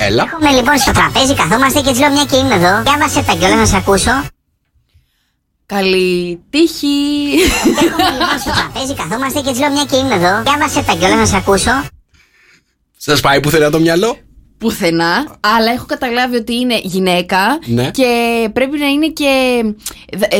Έλα. 0.00 0.22
Έχουμε 0.22 0.50
λοιπόν 0.50 0.78
στο 0.78 0.92
τραπέζι, 0.92 1.34
καθόμαστε 1.34 1.80
και 1.80 1.92
τη 1.92 1.98
λέω 1.98 2.10
μια 2.10 2.24
και 2.24 2.36
είμαι 2.36 2.54
εδώ. 2.54 2.82
Διάβασε 2.82 3.22
τα 3.22 3.34
κιόλας 3.34 3.58
να 3.58 3.66
σε 3.66 3.76
ακούσω. 3.76 4.10
Καλή 5.66 6.40
τύχη. 6.50 6.86
Έχουμε 7.64 8.10
λοιπόν 8.10 8.38
στο 8.40 8.50
τραπέζι, 8.50 8.94
καθόμαστε 8.94 9.40
και 9.40 9.52
τη 9.52 9.58
λέω 9.58 9.70
μια 9.70 9.84
και 9.84 9.96
είμαι 9.96 10.14
εδώ. 10.14 10.42
Διάβασε 10.42 10.82
τα 10.82 10.94
κιόλας 10.94 11.18
να 11.18 11.26
σε 11.26 11.36
ακούσω. 11.36 11.70
Σας 12.96 13.20
πάει 13.20 13.40
πουθενά 13.40 13.70
το 13.70 13.78
μυαλό; 13.80 14.16
Πουθενά, 14.58 15.26
αλλά 15.40 15.72
έχω 15.74 15.84
καταλάβει 15.86 16.36
ότι 16.36 16.54
είναι 16.54 16.80
γυναίκα 16.82 17.58
Ναι. 17.66 17.90
και 17.90 18.08
πρέπει 18.52 18.78
να 18.78 18.86
είναι 18.86 19.06
και 19.08 19.62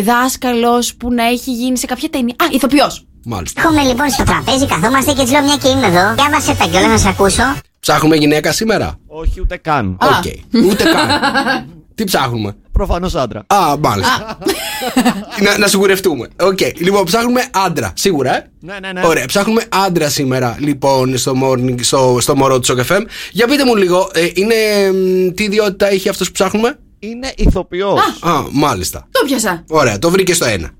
δάσκαλος 0.02 0.94
που 0.94 1.12
να 1.12 1.24
έχει 1.24 1.50
γίνει 1.52 1.78
σε 1.78 1.86
κάποια 1.86 2.08
ταινία. 2.08 2.34
Α, 2.38 2.46
ηθοποιός. 2.50 3.06
Μάλιστα. 3.24 3.60
Έχουμε 3.62 3.82
λοιπόν 3.82 4.10
στο 4.10 4.22
τραπέζι, 4.24 4.66
καθόμαστε 4.66 5.12
και 5.12 5.24
τη 5.24 5.30
λέω 5.30 5.42
μια 5.42 5.56
και 5.56 5.68
είμαι 5.68 5.86
εδώ. 5.86 6.14
Διάβασε 6.14 6.54
τα 6.54 6.64
κιόλας 6.66 6.88
να 6.90 6.98
σε 6.98 7.08
ακούσω. 7.08 7.42
Ψάχνουμε 7.84 8.16
γυναίκα 8.16 8.52
σήμερα; 8.52 8.98
Όχι, 9.06 9.40
ούτε 9.40 9.56
καν. 9.56 9.98
Οκ. 10.00 10.62
Ούτε 10.64 10.84
καν. 10.84 11.08
Τι 11.94 12.04
ψάχνουμε; 12.04 12.56
Προφανώς 12.72 13.14
άντρα. 13.14 13.44
Α, 13.46 13.76
μάλιστα. 13.78 14.38
να, 15.44 15.58
να 15.58 15.66
σιγουρευτούμε. 15.66 16.28
Οκ. 16.40 16.58
Λοιπόν, 16.78 17.04
ψάχνουμε 17.04 17.44
άντρα. 17.52 17.92
Σίγουρα, 17.96 18.36
ε; 18.36 18.50
Ναι, 18.60 18.76
ναι, 18.80 18.92
ναι. 18.92 19.06
Ωραία, 19.06 19.26
ψάχνουμε 19.26 19.64
άντρα 19.68 20.08
σήμερα, 20.08 20.56
λοιπόν, 20.58 21.16
στο, 21.16 21.32
morning, 21.42 21.74
στο, 21.80 22.16
στο 22.20 22.36
μωρό 22.36 22.58
του 22.60 22.84
FM. 22.88 23.00
Για 23.32 23.46
πείτε 23.46 23.64
μου 23.64 23.76
λίγο, 23.76 24.10
ε, 24.14 24.28
είναι. 24.34 24.54
μ, 24.92 25.30
τι 25.34 25.44
ιδιότητα 25.44 25.90
έχει 25.90 26.08
αυτός 26.08 26.26
που 26.26 26.32
ψάχνουμε; 26.32 26.78
Είναι 26.98 27.32
ηθοποιός. 27.36 28.00
Α, 28.20 28.42
μάλιστα. 28.52 29.08
Το 29.10 29.20
πιάσα. 29.26 29.64
Ωραία, 29.68 29.98
το 29.98 30.10
βρήκε 30.10 30.34
στο 30.34 30.44
ένα. 30.44 30.70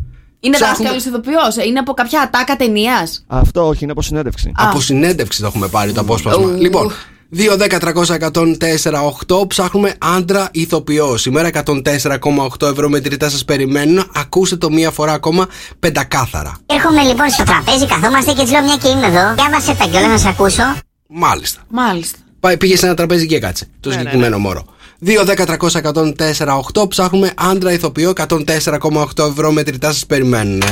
Είναι 0.45 0.57
Ψάχνουμε- 0.57 0.93
δάσκαλος 0.93 1.05
ηθοποιό. 1.05 1.65
Είναι 1.67 1.79
από 1.79 1.93
κάποια 1.93 2.21
ατάκα 2.21 2.57
ταινίας. 2.57 3.25
Αυτό 3.27 3.67
όχι, 3.67 3.83
είναι 3.83 3.93
από 3.93 4.03
συνέντευξη. 4.03 4.53
Από 4.57 4.81
συνέντευξη 4.81 5.41
το 5.41 5.47
έχουμε 5.47 5.69
πάρει 5.69 5.93
το 5.93 6.01
απόσπασμα. 6.01 6.45
Ου. 6.47 6.57
Λοιπόν, 6.61 6.93
2, 7.31 7.57
10, 7.57 7.79
300, 7.79 8.15
104, 8.15 9.03
8. 9.03 9.47
Ψάχνουμε 9.47 9.95
άντρα 9.99 10.49
ηθοποιό. 10.53 11.17
Σήμερα 11.17 11.49
104,8 11.49 12.67
ευρώ 12.67 12.89
μετρητά 12.89 13.29
σας 13.31 13.45
περιμένουν. 13.45 14.11
Ακούστε 14.15 14.57
το 14.57 14.71
μία 14.71 14.91
φορά 14.91 15.13
ακόμα 15.13 15.47
πεντακάθαρα. 15.81 16.57
Έρχομαι 16.67 17.03
λοιπόν 17.03 17.29
στο 17.31 17.43
τραπέζι, 17.45 17.87
καθόμαστε 17.87 18.33
και 18.33 18.45
τη 18.45 18.51
λέω 18.51 18.63
μια 18.63 18.77
και 18.77 18.89
είμαι 18.89 19.07
εδώ. 19.07 19.35
Διάβασε 19.35 19.75
τα 19.75 19.85
κιόλα 19.87 20.09
να 20.09 20.19
σε 20.19 20.29
ακούσω. 20.29 20.63
Μάλιστα. 21.09 21.61
Μάλιστα. 21.69 22.19
Πάει, 22.41 22.57
πήγε 22.57 22.77
σε 22.77 22.87
ένα 22.87 22.95
τραπέζι 22.95 23.27
και 23.27 23.39
κάτσε. 23.39 23.67
Το 23.81 23.89
Ναι, 23.89 23.95
συγκεκριμένο 23.97 24.39
μόρο. 24.39 24.65
2, 25.05 25.25
10, 25.25 25.45
300, 25.45 25.75
104, 25.75 26.57
8. 26.57 26.89
Ψάχνουμε 26.89 27.33
άντρα 27.37 27.73
ηθοποιό. 27.73 28.13
104,8 28.29 29.29
ευρώ 29.31 29.53
μετρητά 29.53 29.93
σα 29.93 30.07
περιμένουν. 30.07 30.63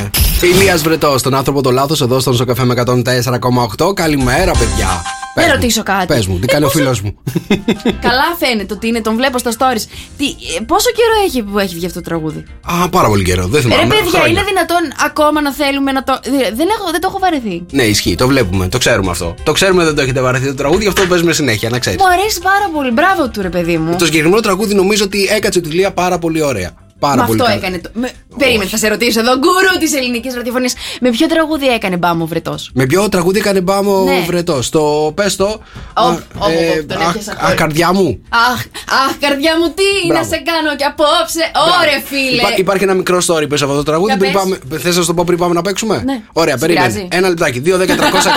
Ηλίας 0.41 0.81
Βρετός, 0.81 1.21
τον 1.21 1.33
άνθρωπο 1.33 1.61
το 1.61 1.71
λάθος 1.71 2.01
εδώ 2.01 2.19
στον 2.19 2.35
Σοκαφέ 2.35 2.63
με 2.63 2.73
104,8. 2.73 3.93
Καλημέρα, 3.93 4.51
παιδιά. 4.51 5.01
Να 5.35 5.53
ρωτήσω 5.53 5.83
κάτι. 5.83 6.05
Πες 6.05 6.27
μου, 6.27 6.39
τι 6.39 6.47
κάνει 6.47 6.65
ο 6.65 6.69
φίλος 6.69 7.01
μου. 7.01 7.15
Καλά 8.07 8.23
φαίνεται 8.39 8.73
ότι 8.73 8.87
είναι, 8.87 9.01
τον 9.01 9.15
βλέπω 9.15 9.37
στα 9.37 9.51
stories. 9.51 9.83
Τι, 10.17 10.25
ε, 10.25 10.59
πόσο 10.67 10.89
καιρό 10.91 11.13
έχει 11.27 11.43
που 11.43 11.59
έχει 11.59 11.75
βγει 11.75 11.85
αυτό 11.85 12.01
το 12.01 12.05
τραγούδι; 12.09 12.43
Α, 12.83 12.89
πάρα 12.89 13.07
πολύ 13.07 13.23
καιρό. 13.23 13.47
Δεν 13.47 13.59
Ε, 13.59 13.63
θυμάμαι. 13.63 13.81
Ρε 13.81 13.87
παιδιά, 13.87 14.09
χρόνια. 14.09 14.27
είναι 14.27 14.43
δυνατόν 14.43 14.77
ακόμα 15.05 15.41
να 15.41 15.53
θέλουμε 15.53 15.91
να 15.91 16.03
το. 16.03 16.19
Δεν, 16.55 16.67
έχω, 16.77 16.91
δεν 16.91 17.01
το 17.01 17.07
έχω 17.09 17.19
βαρεθεί. 17.19 17.65
Ναι, 17.71 17.83
ισχύει, 17.83 18.15
το 18.15 18.27
βλέπουμε, 18.27 18.67
το 18.67 18.77
ξέρουμε 18.77 19.11
αυτό. 19.11 19.35
Το 19.43 19.51
ξέρουμε 19.51 19.83
δεν 19.83 19.95
το 19.95 20.01
έχετε 20.01 20.21
βαρεθεί 20.21 20.45
το 20.47 20.53
τραγούδι, 20.55 20.81
γι' 20.83 20.87
αυτό 20.89 21.01
το 21.01 21.07
παίζουμε 21.07 21.33
συνέχεια, 21.33 21.69
να 21.69 21.79
ξέρεις. 21.79 21.99
Μου 21.99 22.07
αρέσει 22.07 22.39
πάρα 22.41 22.69
πολύ. 22.73 22.91
Μπράβο 22.91 23.29
του, 23.29 23.41
ρε 23.41 23.49
παιδί 23.49 23.77
μου. 23.77 23.95
Το 23.99 24.05
συγκεκριμένο 24.05 24.41
τραγούδι 24.41 24.73
νομίζω 24.75 25.03
ότι 25.03 25.27
έκατσε 25.31 25.61
τη 25.61 25.69
Λία 25.69 25.91
πάρα 25.93 26.17
πολύ 26.19 26.41
ωραία. 26.41 26.71
Πάρα 27.07 27.21
Με 27.21 27.27
πολύ 27.27 27.41
αυτό 27.41 27.53
καλά. 27.53 27.65
έκανε. 27.65 27.77
Το... 27.83 27.89
Με... 27.93 28.11
Περίμενε, 28.37 28.69
θα 28.69 28.77
σε 28.77 28.87
ρωτήσω 28.87 29.19
εδώ. 29.19 29.31
Γκουρού 29.37 29.77
της 29.79 29.93
ελληνικής 29.93 30.33
ραδιοφωνίας. 30.35 30.73
Με 31.01 31.09
ποιο 31.09 31.27
τραγούδι 31.27 31.67
έκανε 31.67 31.97
μπάμο 31.97 32.25
βρετός; 32.25 32.69
Με 32.73 32.85
ποιο 32.85 33.09
τραγούδι 33.09 33.39
έκανε 33.39 33.61
μπάμο 33.61 34.03
Ναι. 34.03 34.23
βρετός; 34.27 34.69
Το 34.69 35.11
πες 35.15 35.35
το. 35.35 35.45
Οπ, 35.45 35.59
α, 35.93 36.09
οπ, 36.09 36.19
οπ, 36.37 36.87
τον 36.87 36.97
αχ, 37.01 37.09
έπιασα. 37.09 37.35
αχ, 37.39 37.53
καρδιά 37.55 37.93
μου. 37.93 38.19
Αχ, 38.29 38.59
αχ, 39.05 39.17
καρδιά 39.19 39.57
μου, 39.59 39.65
τι 39.77 40.07
Μπράβο. 40.07 40.21
να 40.23 40.27
σε 40.29 40.37
κάνω 40.49 40.75
και 40.75 40.83
απόψε. 40.83 41.43
Ωρε, 41.79 42.01
φίλε. 42.05 42.41
Υπά- 42.41 42.57
υπάρχει 42.57 42.83
ένα 42.83 42.93
μικρό 42.93 43.17
story 43.27 43.45
πες 43.49 43.61
αυτό 43.61 43.75
το 43.75 43.83
τραγούδι. 43.83 44.09
Για 44.11 44.17
Πριν 44.17 44.31
πες. 44.31 44.41
πάμε, 44.41 44.79
θες 44.81 44.95
να 44.95 45.01
σου 45.01 45.07
το 45.07 45.13
πω 45.13 45.23
πριν 45.23 45.37
πάμε 45.37 45.53
να 45.53 45.61
παίξουμε; 45.61 46.01
Ναι. 46.05 46.21
Ωραία, 46.33 46.53
Σε 46.53 46.59
περίμενε. 46.59 46.87
πειράζει. 46.87 47.07
Ένα 47.11 47.29
λεπτάκι. 47.29 47.59
2, 47.65 47.77
10, 47.77 47.95
300, 47.95 48.29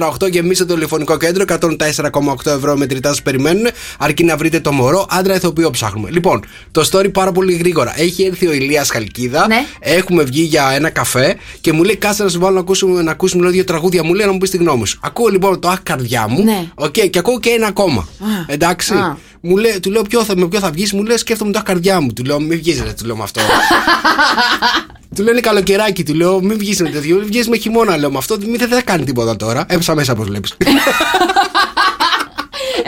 104, 0.00 0.06
8 0.24 0.28
γεμίστε 0.30 0.64
το 0.64 0.74
τηλεφωνικό 0.74 1.16
κέντρο. 1.16 1.44
104,8 1.48 2.50
ευρώ 2.56 2.76
μετρητά 2.76 3.14
σας 3.14 3.22
περιμένουν. 3.22 3.66
Αρκεί 3.98 4.24
να 4.24 4.36
βρείτε 4.36 4.60
το 4.60 4.72
μωρό. 4.72 5.06
Άντρα 5.10 5.34
ηθοποιό 5.34 5.70
ψάχνουμε. 5.70 6.10
Λοιπόν, 6.10 6.44
το 6.72 6.88
story 6.92 7.12
πάρα 7.12 7.32
πολύ 7.32 7.52
γρήγορα. 7.52 7.94
Έχει 8.00 8.24
έρθει 8.24 8.46
ο 8.46 8.52
Ηλίας 8.52 8.90
Χαλκίδα. 8.90 9.46
Ναι. 9.46 9.64
Έχουμε 9.80 10.22
βγει 10.22 10.42
για 10.42 10.70
ένα 10.74 10.90
καφέ 10.90 11.36
και 11.60 11.72
μου 11.72 11.82
λέει 11.82 11.96
κάτσε 11.96 12.22
να 12.22 12.28
σου 12.28 12.38
βάλω 12.38 12.54
να 12.54 12.60
ακούσουμε, 12.60 13.02
να 13.02 13.10
ακούσουμε 13.10 13.50
δύο 13.50 13.64
τραγούδια. 13.64 14.04
Μου 14.04 14.14
λέει 14.14 14.26
να 14.26 14.32
μου 14.32 14.38
πεις 14.38 14.50
τη 14.50 14.56
γνώμη 14.56 14.86
σου. 14.86 14.98
Ακούω 15.02 15.28
λοιπόν 15.28 15.60
το 15.60 15.68
αχ 15.68 15.82
καρδιά 15.82 16.28
μου. 16.28 16.44
Ναι. 16.44 16.66
Οκ, 16.74 16.92
και 16.92 17.18
ακούω 17.18 17.40
και 17.40 17.50
ένα 17.50 17.66
ακόμα. 17.66 18.08
Εντάξει. 18.46 18.94
Α. 18.94 19.16
Μου 19.40 19.56
λέει, 19.56 19.80
του 19.80 19.90
λέω 19.90 20.02
ποιο 20.02 20.24
θα, 20.24 20.36
με 20.36 20.48
ποιο 20.48 20.60
θα 20.60 20.70
βγεις, 20.70 20.92
μου 20.92 21.02
λέει 21.02 21.16
σκέφτομαι 21.16 21.52
το 21.52 21.58
αχ 21.58 21.64
καρδιά 21.64 22.00
μου. 22.00 22.12
Του 22.12 22.24
λέω 22.24 22.40
μην 22.40 22.58
βγεις, 22.58 22.82
ρε, 22.82 22.92
του 22.92 23.06
λέω 23.06 23.16
με 23.16 23.22
αυτό. 23.22 23.40
του 25.16 25.22
λέω 25.22 25.32
είναι 25.32 25.40
καλοκαιράκι, 25.40 26.04
του 26.04 26.14
λέω 26.14 26.40
μην 26.40 26.58
βγεις 26.58 26.80
με 26.80 26.90
τέτοιο, 26.90 27.16
μην 27.16 27.26
βγεις 27.26 27.48
με 27.48 27.56
χειμώνα, 27.56 27.96
λέω 27.96 28.10
με 28.10 28.18
αυτό. 28.18 28.36
Μην 28.40 28.58
δεν 28.58 28.68
θα 28.68 28.82
κάνει 28.82 29.04
τίποτα 29.04 29.36
τώρα. 29.36 29.64
Έψα 29.68 29.94
μέσα 29.94 30.12
όπως 30.12 30.26
βλέπεις. 30.26 30.54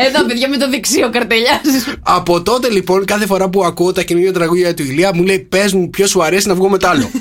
Εδώ, 0.07 0.27
παιδιά, 0.27 0.49
με 0.49 0.57
το 0.57 0.71
δεξίο 0.71 1.11
καρτελιά. 1.11 1.61
Από 2.03 2.43
τότε 2.43 2.71
λοιπόν, 2.71 3.05
κάθε 3.05 3.27
φορά 3.27 3.49
που 3.49 3.65
ακούω 3.65 3.93
τα 3.93 4.03
καινούργια 4.03 4.33
τραγούδια 4.33 4.75
του 4.75 4.83
Ηλία, 4.83 5.15
μου 5.15 5.23
λέει 5.23 5.39
πες 5.39 5.73
μου 5.73 5.91
ποιος 5.91 6.11
σου 6.11 6.23
αρέσει 6.23 6.49
να 6.49 6.55
βγω 6.55 6.69
με 6.69 6.79
τ' 6.79 6.85
άλλο. 6.85 7.11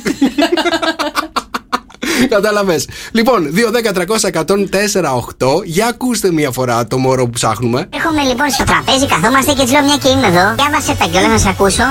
Κατάλαβες. 2.30 2.88
Λοιπόν, 3.12 3.54
2, 3.56 3.72
10, 3.72 3.94
300, 3.94 4.30
104, 4.46 5.14
8. 5.40 5.64
Για 5.64 5.88
ακούστε 5.88 6.32
μία 6.32 6.52
φορά 6.52 6.88
το 6.88 6.98
μωρό 6.98 7.24
που 7.24 7.30
ψάχνουμε. 7.30 7.90
Έρχομαι 7.94 8.22
λοιπόν 8.22 8.50
στο 8.50 8.64
τραπέζι, 8.64 9.06
καθόμαστε 9.08 9.54
και 9.54 9.64
τη 9.64 9.72
λέω 9.72 9.84
μια 9.84 9.98
και 9.98 10.10
είμαι 10.10 10.28
εδώ. 10.28 10.56
Διάβασε 10.56 10.96
τα 10.96 11.08
κιόλας 11.12 11.30
να 11.30 11.38
σε 11.38 11.50
ακούσω. 11.50 11.84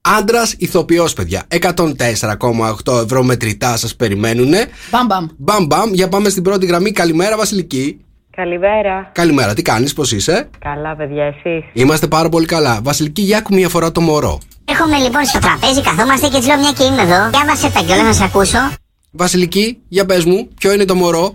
Άντρας 0.00 0.54
ηθοποιός, 0.58 1.12
παιδιά. 1.12 1.42
104,8 1.48 3.02
ευρώ 3.02 3.22
μετρητά 3.22 3.76
σας 3.76 3.96
περιμένουνε. 3.96 4.66
Μπαμ, 4.90 5.06
μπαμ. 5.06 5.26
Μπαμ 5.36 5.66
μπαμ, 5.66 5.92
για 5.92 6.08
πάμε 6.08 6.28
στην 6.28 6.42
πρώτη 6.42 6.66
γραμμή. 6.66 6.92
Καλημέρα, 6.92 7.36
Βασιλική. 7.36 8.00
Καλημέρα. 8.36 9.10
Καλημέρα, 9.12 9.54
τι 9.54 9.62
κάνεις, 9.62 9.92
πώς 9.92 10.12
είσαι; 10.12 10.48
Καλά, 10.58 10.96
παιδιά, 10.96 11.24
εσείς; 11.24 11.64
Είμαστε 11.72 12.06
πάρα 12.06 12.28
πολύ 12.28 12.46
καλά. 12.46 12.80
Βασιλική, 12.82 13.22
για 13.22 13.38
άκου 13.38 13.54
μία 13.54 13.68
φορά 13.68 13.92
το 13.92 14.00
μωρό. 14.00 14.38
Έρχομαι 14.64 14.96
λοιπόν 14.98 15.24
στο 15.24 15.38
τραπέζι, 15.38 15.82
καθόμαστε 15.82 16.28
και 16.28 16.38
τη 16.38 16.46
λέω 16.46 16.58
μια 16.58 16.72
και 16.78 16.84
είμαι 16.84 17.02
εδώ. 17.02 17.30
Διάβασε 17.30 17.70
τα 17.70 17.80
κιόλας 17.80 18.04
να 18.04 18.12
σε 18.12 18.24
ακούσω. 18.24 18.58
Βασιλική, 19.10 19.78
για 19.88 20.06
πες 20.06 20.24
μου, 20.24 20.48
ποιο 20.58 20.72
είναι 20.72 20.84
το 20.84 20.94
μωρό; 20.94 21.34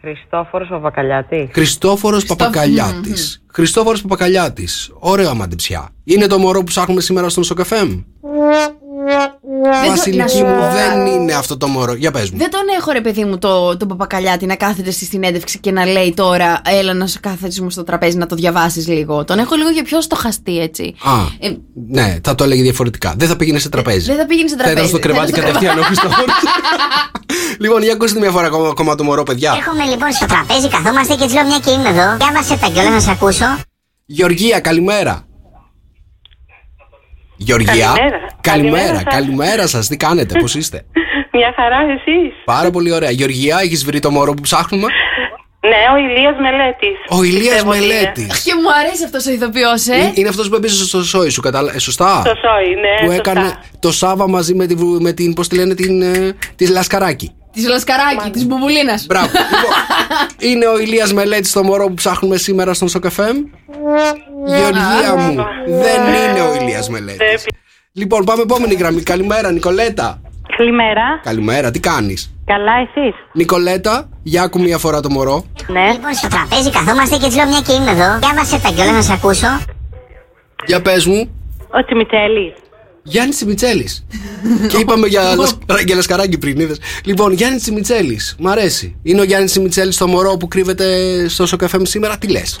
Χριστόφορος 0.00 0.68
Παπακαλιάτης. 0.68 1.48
Χριστόφορος 1.52 2.24
Παπακαλιάτης. 2.24 3.42
Χριστόφορος 3.52 4.02
Παπακαλιάτης. 4.02 4.90
Ωραίο 4.98 5.30
αμαντεψιά. 5.30 5.88
Είναι 6.04 6.26
το 6.26 6.38
μωρό 6.38 6.58
που 6.58 6.64
ψάχνουμε 6.64 7.00
σήμερα 7.00 7.28
στον 7.28 7.44
Σοκαφέμ. 7.44 8.02
Δεν 9.06 9.30
το- 9.62 9.80
να 9.82 9.88
Βασιλική 9.88 10.28
σου 10.30 10.44
μου, 10.44 10.54
πω 10.54 10.60
δεν 10.74 10.88
κάτι. 10.98 11.10
είναι 11.10 11.32
αυτό 11.34 11.56
το 11.56 11.66
μωρό. 11.66 11.94
Για 11.94 12.10
πες 12.10 12.30
μου. 12.30 12.38
Δεν 12.38 12.50
τον 12.50 12.60
έχω 12.78 12.90
ρε 12.92 13.00
παιδί 13.00 13.24
μου 13.24 13.38
το, 13.38 13.76
τον 13.76 13.88
παπακαλιάτη 13.88 14.46
να 14.46 14.56
κάθεται 14.56 14.90
στη 14.90 15.04
συνέντευξη 15.04 15.58
και 15.58 15.70
να 15.72 15.84
λέει 15.86 16.12
τώρα 16.16 16.60
έλα 16.66 16.94
να 16.94 17.06
σε 17.06 17.18
κάθεσαι 17.18 17.66
στο 17.68 17.84
τραπέζι 17.84 18.16
να 18.16 18.26
το 18.26 18.34
διαβάσεις 18.34 18.86
λίγο. 18.88 19.24
Τον 19.24 19.38
έχω 19.38 19.54
λίγο 19.54 19.68
για 19.68 19.82
πιο 19.82 20.00
στοχαστή 20.00 20.58
έτσι. 20.58 20.94
Α, 21.04 21.10
Ε, 21.38 21.56
ναι, 21.88 22.16
θα 22.22 22.34
το 22.34 22.44
έλεγε 22.44 22.62
διαφορετικά. 22.62 23.14
Δεν 23.16 23.28
θα 23.28 23.36
πήγαινε 23.36 23.58
σε 23.58 23.68
τραπέζι. 23.68 24.06
δεν 24.06 24.16
θα 24.16 24.26
πήγαινε 24.26 24.48
σε 24.48 24.54
Θα 24.56 24.60
ήταν 24.62 24.72
τραπέζι. 24.74 24.92
στο 24.94 24.98
κρεβάτι 25.08 25.32
Θα 25.32 25.38
ήταν 25.38 25.50
στο 25.50 25.58
κατευθείαν 25.60 25.78
ο 25.78 25.86
Χριστόφορο. 25.86 26.26
λοιπόν, 27.58 27.82
για 27.82 27.92
ακούστε 27.92 28.18
μια 28.20 28.30
φορά 28.30 28.46
ακόμα, 28.46 28.68
ακόμα 28.68 28.94
το 28.94 29.04
μωρό, 29.04 29.22
παιδιά. 29.22 29.54
Έρχομαι 29.56 29.84
λοιπόν 29.84 30.12
στο 30.12 30.26
τραπέζι, 30.26 30.68
καθόμαστε 30.68 31.14
και 31.14 31.26
τη 31.26 31.32
λέω 31.32 31.44
μια 31.44 31.58
και 31.58 31.70
είμαι 31.70 31.88
εδώ. 31.88 32.16
Διάβασε 32.16 32.56
τα 32.56 32.66
κιόλας 32.72 32.92
να 32.92 33.00
σε 33.00 33.10
ακούσω. 33.10 33.44
Γεωργία, 34.06 34.60
καλημέρα. 34.60 35.24
Γεωργία. 37.36 37.72
Καλημέρα. 37.74 38.18
Καλημέρα, 38.40 38.40
Καλημέρα 38.40 38.94
σας. 38.94 39.04
καλημέρα 39.14 39.66
σας. 39.66 39.88
Τι 39.88 39.96
κάνετε, 39.96 40.38
πώς 40.38 40.54
είστε; 40.60 40.82
Μια 41.32 41.52
χαρά, 41.56 41.76
εσείς; 41.76 42.32
Πάρα 42.44 42.70
πολύ 42.70 42.92
ωραία. 42.92 43.10
Γεωργία, 43.10 43.58
έχεις 43.62 43.84
βρει 43.84 43.98
το 44.00 44.10
μωρό 44.10 44.32
που 44.34 44.42
ψάχνουμε; 44.42 44.86
Ναι, 45.60 45.76
ο 45.94 45.96
Ηλίας 45.98 46.36
Μελέτης. 46.40 46.98
Ο 47.08 47.22
Ηλίας 47.22 47.64
Μελέτης. 47.64 48.42
Και 48.44 48.52
μου 48.54 48.68
αρέσει 48.80 49.04
αυτός 49.04 49.26
ο 49.26 49.30
ηθοποιός, 49.32 49.86
ε. 49.86 49.94
Είναι- 49.96 50.12
Είναι 50.14 50.28
αυτός 50.28 50.48
που 50.48 50.54
έπαιζε 50.54 50.84
στο 50.84 51.02
σόι 51.04 51.28
σου, 51.28 51.40
κατάλα... 51.40 51.72
ε, 51.74 51.78
σωστά; 51.78 52.20
Στο 52.24 52.34
σόι, 52.34 52.74
ναι, 52.74 53.06
Που 53.06 53.12
σωστά. 53.14 53.30
έκανε 53.30 53.54
το 53.80 53.92
Σάβα 53.92 54.28
μαζί 54.28 54.54
με 54.54 54.66
την, 54.66 54.78
με 55.00 55.12
την 55.12 55.32
πώς 55.34 55.48
τη 55.48 55.56
λένε, 55.56 55.74
την. 55.74 56.02
ε, 56.02 56.32
τη 56.56 56.68
Λασκαράκη. 56.68 57.30
Της 57.56 57.68
Λασκαράκη, 57.68 58.30
της 58.30 58.46
Μπουμπουλίνας. 58.46 59.06
Μπράβο. 59.06 59.26
λοιπόν, 59.50 59.74
είναι 60.38 60.66
ο 60.66 60.78
Ηλίας 60.78 61.12
Μελέτης 61.12 61.52
το 61.52 61.62
μωρό 61.62 61.86
που 61.86 61.94
ψάχνουμε 61.94 62.36
σήμερα 62.36 62.74
στον 62.74 62.88
Σοκαφέμ. 62.88 63.36
Γεωργία 64.46 65.14
μου, 65.16 65.44
δεν 65.66 66.00
είναι 66.30 66.40
ο 66.40 66.54
Ηλίας 66.60 66.88
Μελέτης. 66.88 67.46
Λοιπόν, 67.92 68.24
πάμε 68.24 68.42
επόμενη 68.42 68.74
γραμμή. 68.74 69.02
Καλημέρα, 69.02 69.50
Νικολέτα. 69.52 70.20
Καλημέρα. 70.56 71.20
Καλημέρα, 71.22 71.70
τι 71.70 71.80
κάνεις; 71.80 72.34
Καλά, 72.44 72.72
εσείς; 72.72 73.14
Νικολέτα, 73.32 74.08
για 74.22 74.42
άκου 74.42 74.60
μία 74.60 74.78
φορά 74.78 75.00
το 75.00 75.10
μωρό. 75.10 75.44
Ναι. 75.66 75.92
Λοιπόν 75.92 76.12
στο 76.14 76.28
τραπέζι, 76.28 76.70
καθόμαστε 76.70 77.16
και 77.16 77.28
τη 77.28 77.34
λέω 77.34 77.46
μια 77.46 77.60
και 77.60 77.72
είμαι 77.72 77.90
εδώ. 77.90 78.18
Διάβασε 78.18 78.60
τα 78.60 78.68
κιόλας 78.70 78.94
να 78.94 79.02
σε 79.02 79.12
ακούσω. 79.12 79.46
Για 80.66 80.82
πες 80.82 81.06
μου, 81.06 81.30
Ο 81.70 81.84
Τσιμιτσέλη. 81.84 82.54
Γιάννης 83.06 83.36
Τσιμιτσέλης. 83.36 84.04
και 84.70 84.76
είπαμε 84.76 85.06
για, 85.06 85.34
λασκα- 85.34 85.80
για 85.86 85.94
λασκαράκι 85.94 86.38
πριν, 86.38 86.60
είδες. 86.60 86.76
Λοιπόν, 87.04 87.32
Γιάννης 87.32 87.62
Τσιμιτσέλης. 87.62 88.34
Μ' 88.38 88.48
αρέσει. 88.48 88.96
Είναι 89.02 89.20
ο 89.20 89.24
Γιάννης 89.24 89.50
Τσιμιτσέλης 89.50 89.96
το 89.96 90.06
μωρό 90.06 90.36
που 90.36 90.48
κρύβεται 90.48 90.88
στο 91.28 91.46
Σοκαφέμ 91.46 91.82
σήμερα. 91.84 92.18
Τι 92.18 92.26
λες; 92.28 92.58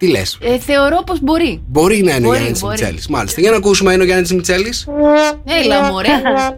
Τι 0.00 0.08
λες; 0.08 0.38
Ε, 0.42 0.58
θεωρώ 0.58 1.02
πως 1.06 1.18
μπορεί. 1.20 1.62
Μπορεί 1.66 2.02
να 2.02 2.14
είναι 2.14 2.26
ο 2.26 2.28
Μπορεί, 2.28 2.38
Γιάννης 2.38 2.60
μπορεί. 2.60 2.72
Μιτσέλης. 2.78 3.08
Μάλιστα. 3.08 3.40
Για 3.40 3.50
να 3.50 3.56
ακούσουμε, 3.56 3.92
είναι 3.92 4.02
ο 4.02 4.06
Γιάννης 4.06 4.32
Μιτσέλης. 4.32 4.86
Έλα, 5.62 5.82
μωρέ. 5.82 6.08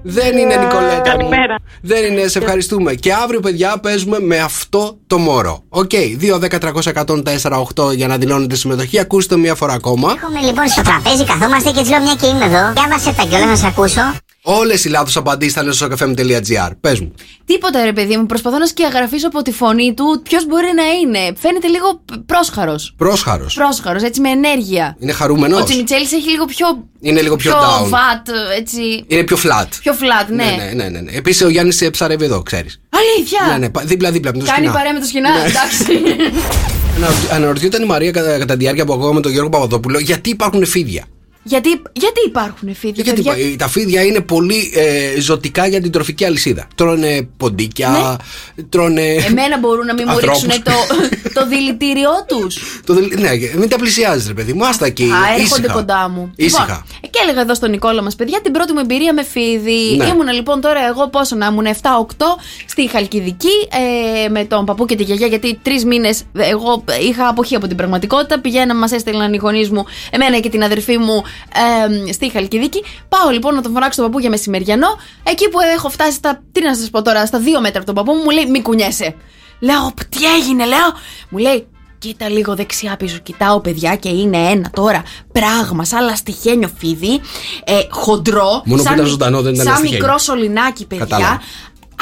Δεν 0.02 0.36
είναι 0.38 0.56
Νικολέτα. 0.56 0.96
μου. 0.96 1.02
Καλημέρα. 1.04 1.56
Δεν 1.82 2.04
είναι, 2.12 2.26
σε 2.26 2.38
ευχαριστούμε. 2.38 2.94
Και 2.94 3.12
αύριο, 3.12 3.40
παιδιά, 3.40 3.78
παίζουμε 3.82 4.20
με 4.20 4.38
αυτό 4.38 4.98
το 5.06 5.18
μωρό. 5.18 5.62
Οκ, 5.68 5.90
2, 6.20 6.38
10, 6.38 6.58
300, 6.58 6.90
104, 6.90 7.58
8 7.74 7.94
για 7.94 8.06
να 8.06 8.16
δηλώνετε 8.18 8.54
συμμετοχή. 8.54 8.98
Ακούστε 8.98 9.36
μία 9.36 9.54
φορά 9.54 9.72
ακόμα. 9.72 10.14
Έχουμε 10.22 10.40
λοιπόν 10.46 10.68
στο 10.68 10.82
τραπέζι, 10.82 11.24
καθόμαστε 11.24 11.70
και 11.70 11.82
τη 11.82 11.88
λέω 11.88 12.00
μια 12.00 12.14
και 12.20 12.26
είμαι 12.26 12.44
εδώ. 12.44 12.72
Διάβασε 12.72 13.12
τα 13.12 13.24
κιόλας 13.28 13.46
να 13.46 13.56
σε 13.56 13.66
ακούσω. 13.66 14.00
Όλες 14.44 14.74
οι 14.74 14.88
λάθος 14.88 15.10
απαντήσεις 15.14 15.50
θα 15.52 15.62
είναι 15.62 15.72
στο 15.72 15.86
sokfm.gr. 15.86 16.70
Πες 16.80 16.96
μου. 17.00 17.12
Τίποτα 17.44 17.84
ρε 17.84 17.92
παιδί 17.92 18.16
μου, 18.16 18.26
προσπαθώ 18.26 18.58
να 18.58 18.66
σκιαγραφήσω 18.66 19.26
από 19.26 19.42
τη 19.42 19.52
φωνή 19.52 19.94
του 19.94 20.20
ποιο 20.22 20.38
μπορεί 20.48 20.66
να 20.76 20.82
είναι. 21.02 21.32
Φαίνεται 21.38 21.66
λίγο 21.68 22.02
πρόσχαρο. 22.26 22.74
Πρόσχαρο. 22.96 23.46
Πρόσχαρο, 23.54 23.98
έτσι 24.04 24.20
με 24.20 24.28
ενέργεια. 24.28 24.96
Είναι 24.98 25.12
χαρούμενο. 25.12 25.56
Ο 25.56 25.64
Τσιμιτσέλη 25.64 26.02
έχει 26.02 26.30
λίγο 26.30 26.44
πιο. 26.44 26.66
Είναι 27.00 27.22
λίγο 27.22 27.36
πιο 27.36 27.52
down. 27.52 27.84
fat, 27.90 28.28
έτσι. 28.58 29.04
Είναι 29.06 29.22
πιο 29.22 29.36
flat. 29.36 29.66
Πιο 29.80 29.92
flat, 29.92 30.26
ναι. 30.28 30.44
Ναι, 30.44 30.64
ναι, 30.64 30.72
ναι. 30.72 30.88
ναι, 30.88 31.00
ναι. 31.00 31.10
Επίση 31.12 31.44
ο 31.44 31.48
Γιάννη 31.48 31.90
ψαρεύει 31.90 32.24
εδώ, 32.24 32.42
ξέρει. 32.42 32.68
Αλήθεια! 32.88 33.46
Ναι, 33.52 33.58
ναι, 33.58 33.70
πα- 33.70 33.82
δίπλα-δίπλα 33.84 34.32
με 34.32 34.38
το 34.38 34.44
Κάνει 34.44 34.56
σκηνά. 34.58 34.72
παρέα 34.72 34.92
με 34.92 34.98
το 35.00 35.06
σκηνά, 35.06 35.30
Ναι. 35.30 35.44
εντάξει. 35.48 35.84
Αναρωτ- 36.96 37.32
Αναρωτιόταν 37.32 37.82
η 37.82 37.86
Μαρία 37.86 38.10
κατά, 38.10 38.38
κατά 38.38 38.52
τη 38.52 38.58
διάρκεια 38.58 38.84
που 38.84 38.92
ακούγαμε 38.92 39.20
τον 39.20 39.32
Γιώργο 39.32 39.50
Παπαδόπουλο 39.50 39.98
γιατί 39.98 40.30
υπάρχουν 40.30 40.66
φίδια. 40.66 41.04
Γιατί, 41.42 41.68
γιατί 41.92 42.20
υπάρχουν 42.26 42.74
φίδια, 42.74 43.02
Γιατί 43.04 43.22
παιδιά; 43.22 43.48
πα- 43.50 43.56
τα 43.64 43.68
φίδια 43.68 44.02
είναι 44.04 44.20
πολύ 44.20 44.72
ε, 44.74 45.20
ζωτικά 45.20 45.66
για 45.66 45.80
την 45.80 45.90
τροφική 45.90 46.24
αλυσίδα. 46.24 46.66
Τρώνε 46.74 47.28
ποντίκια, 47.36 48.16
τρώνε. 48.68 49.02
Εμένα 49.02 49.58
μπορούν 49.58 49.86
να 49.86 49.94
μην 49.94 50.04
μου 50.08 50.12
ανθρώπους. 50.14 50.42
ρίξουν 50.42 50.62
το, 50.62 50.72
το 51.40 51.46
δηλητήριό 51.48 52.10
τους. 52.26 52.80
Το 52.86 52.94
δηλ- 52.94 53.18
ναι, 53.20 53.30
μην 53.56 53.68
τα 53.68 53.76
πλησιάζεις, 53.76 54.26
ρε 54.26 54.34
παιδί 54.34 54.52
μου. 54.52 54.66
Άστα 54.66 54.86
εκεί. 54.86 55.02
Α, 55.02 55.06
έρχονται 55.38 55.42
ήσυχα. 55.60 55.72
κοντά 55.72 56.08
μου. 56.08 56.32
Ήσυχα. 56.36 56.62
Λοιπόν, 56.62 57.10
και 57.10 57.18
έλεγα 57.22 57.40
εδώ 57.40 57.54
στον 57.54 57.70
Νικόλα 57.70 58.02
μας, 58.02 58.14
παιδιά, 58.16 58.40
την 58.42 58.52
πρώτη 58.52 58.72
μου 58.72 58.78
εμπειρία 58.78 59.12
με 59.12 59.22
φίδι. 59.24 59.96
Ναι. 59.96 60.04
Ήμουνα 60.06 60.32
λοιπόν 60.32 60.60
τώρα 60.60 60.86
εγώ 60.86 61.08
πόσο 61.08 61.36
να 61.36 61.46
ήμουν 61.46 61.66
7-8 61.66 61.70
στη 62.66 62.88
Χαλκιδική 62.88 63.68
ε, 64.24 64.28
με 64.28 64.44
τον 64.44 64.64
παππού 64.64 64.86
και 64.86 64.96
τη 64.96 65.02
γιαγιά, 65.02 65.26
γιατί 65.26 65.58
τρεις 65.62 65.84
μήνες 65.84 66.22
εγώ 66.38 66.84
είχα 67.08 67.28
αποχή 67.28 67.54
από 67.54 67.66
την 67.66 67.76
πραγματικότητα. 67.76 68.40
Πηγαίναμε, 68.40 68.80
μας 68.80 68.92
έστελναν 68.92 69.32
οι 69.32 69.36
γονείς 69.36 69.70
μου, 69.70 69.84
εμένα 70.10 70.38
και 70.38 70.48
την 70.48 70.62
αδερφή 70.64 70.98
μου 70.98 71.22
ε, 72.08 72.12
στη 72.12 72.30
Χαλκιδική. 72.30 72.84
Πάω 73.08 73.30
λοιπόν 73.30 73.54
να 73.54 73.62
τον 73.62 73.72
φωνάξω 73.72 73.96
τον 74.00 74.04
παππού 74.04 74.20
για 74.20 74.30
μεσημεριανό. 74.30 74.88
Εκεί 75.22 75.48
που 75.48 75.58
έχω 75.76 75.88
φτάσει 75.88 76.12
στα, 76.12 76.42
τι 76.52 76.62
να 76.62 76.74
σας 76.74 76.90
πω 76.90 77.02
τώρα, 77.02 77.26
στα 77.26 77.38
δύο 77.38 77.60
μέτρα 77.60 77.76
από 77.82 77.86
τον 77.86 77.94
παππού 77.94 78.12
μου, 78.12 78.22
μου 78.22 78.30
λέει 78.30 78.46
Μη 78.46 78.62
κουνιέσαι. 78.62 79.14
Λέω, 79.60 79.92
«Π, 79.96 80.04
τι 80.04 80.34
έγινε, 80.36 80.64
λέω. 80.64 80.88
Μου 81.28 81.38
λέει, 81.38 81.66
Κοίτα 81.98 82.28
λίγο 82.28 82.54
δεξιά 82.54 82.96
πίσω. 82.96 83.18
Κοιτάω, 83.18 83.60
παιδιά, 83.60 83.96
και 83.96 84.08
είναι 84.08 84.36
ένα 84.36 84.70
τώρα 84.74 85.02
πράγμα, 85.32 85.84
σαν 85.84 86.04
λαστιχένιο 86.04 86.70
φίδι. 86.78 87.20
Ε, 87.64 87.72
χοντρό. 87.90 88.62
Μόνο 88.64 88.82
που 88.82 88.88
σαν, 88.88 88.94
ήταν 88.94 89.06
ζωντανό, 89.06 89.42
δεν 89.42 89.52
ήταν 89.54 89.64
Σαν 89.64 89.74
λαστιχένιο. 89.74 90.04
μικρό 90.04 90.18
σωληνάκι, 90.18 90.86
παιδιά. 90.86 91.04
Κατάλαβα. 91.04 91.40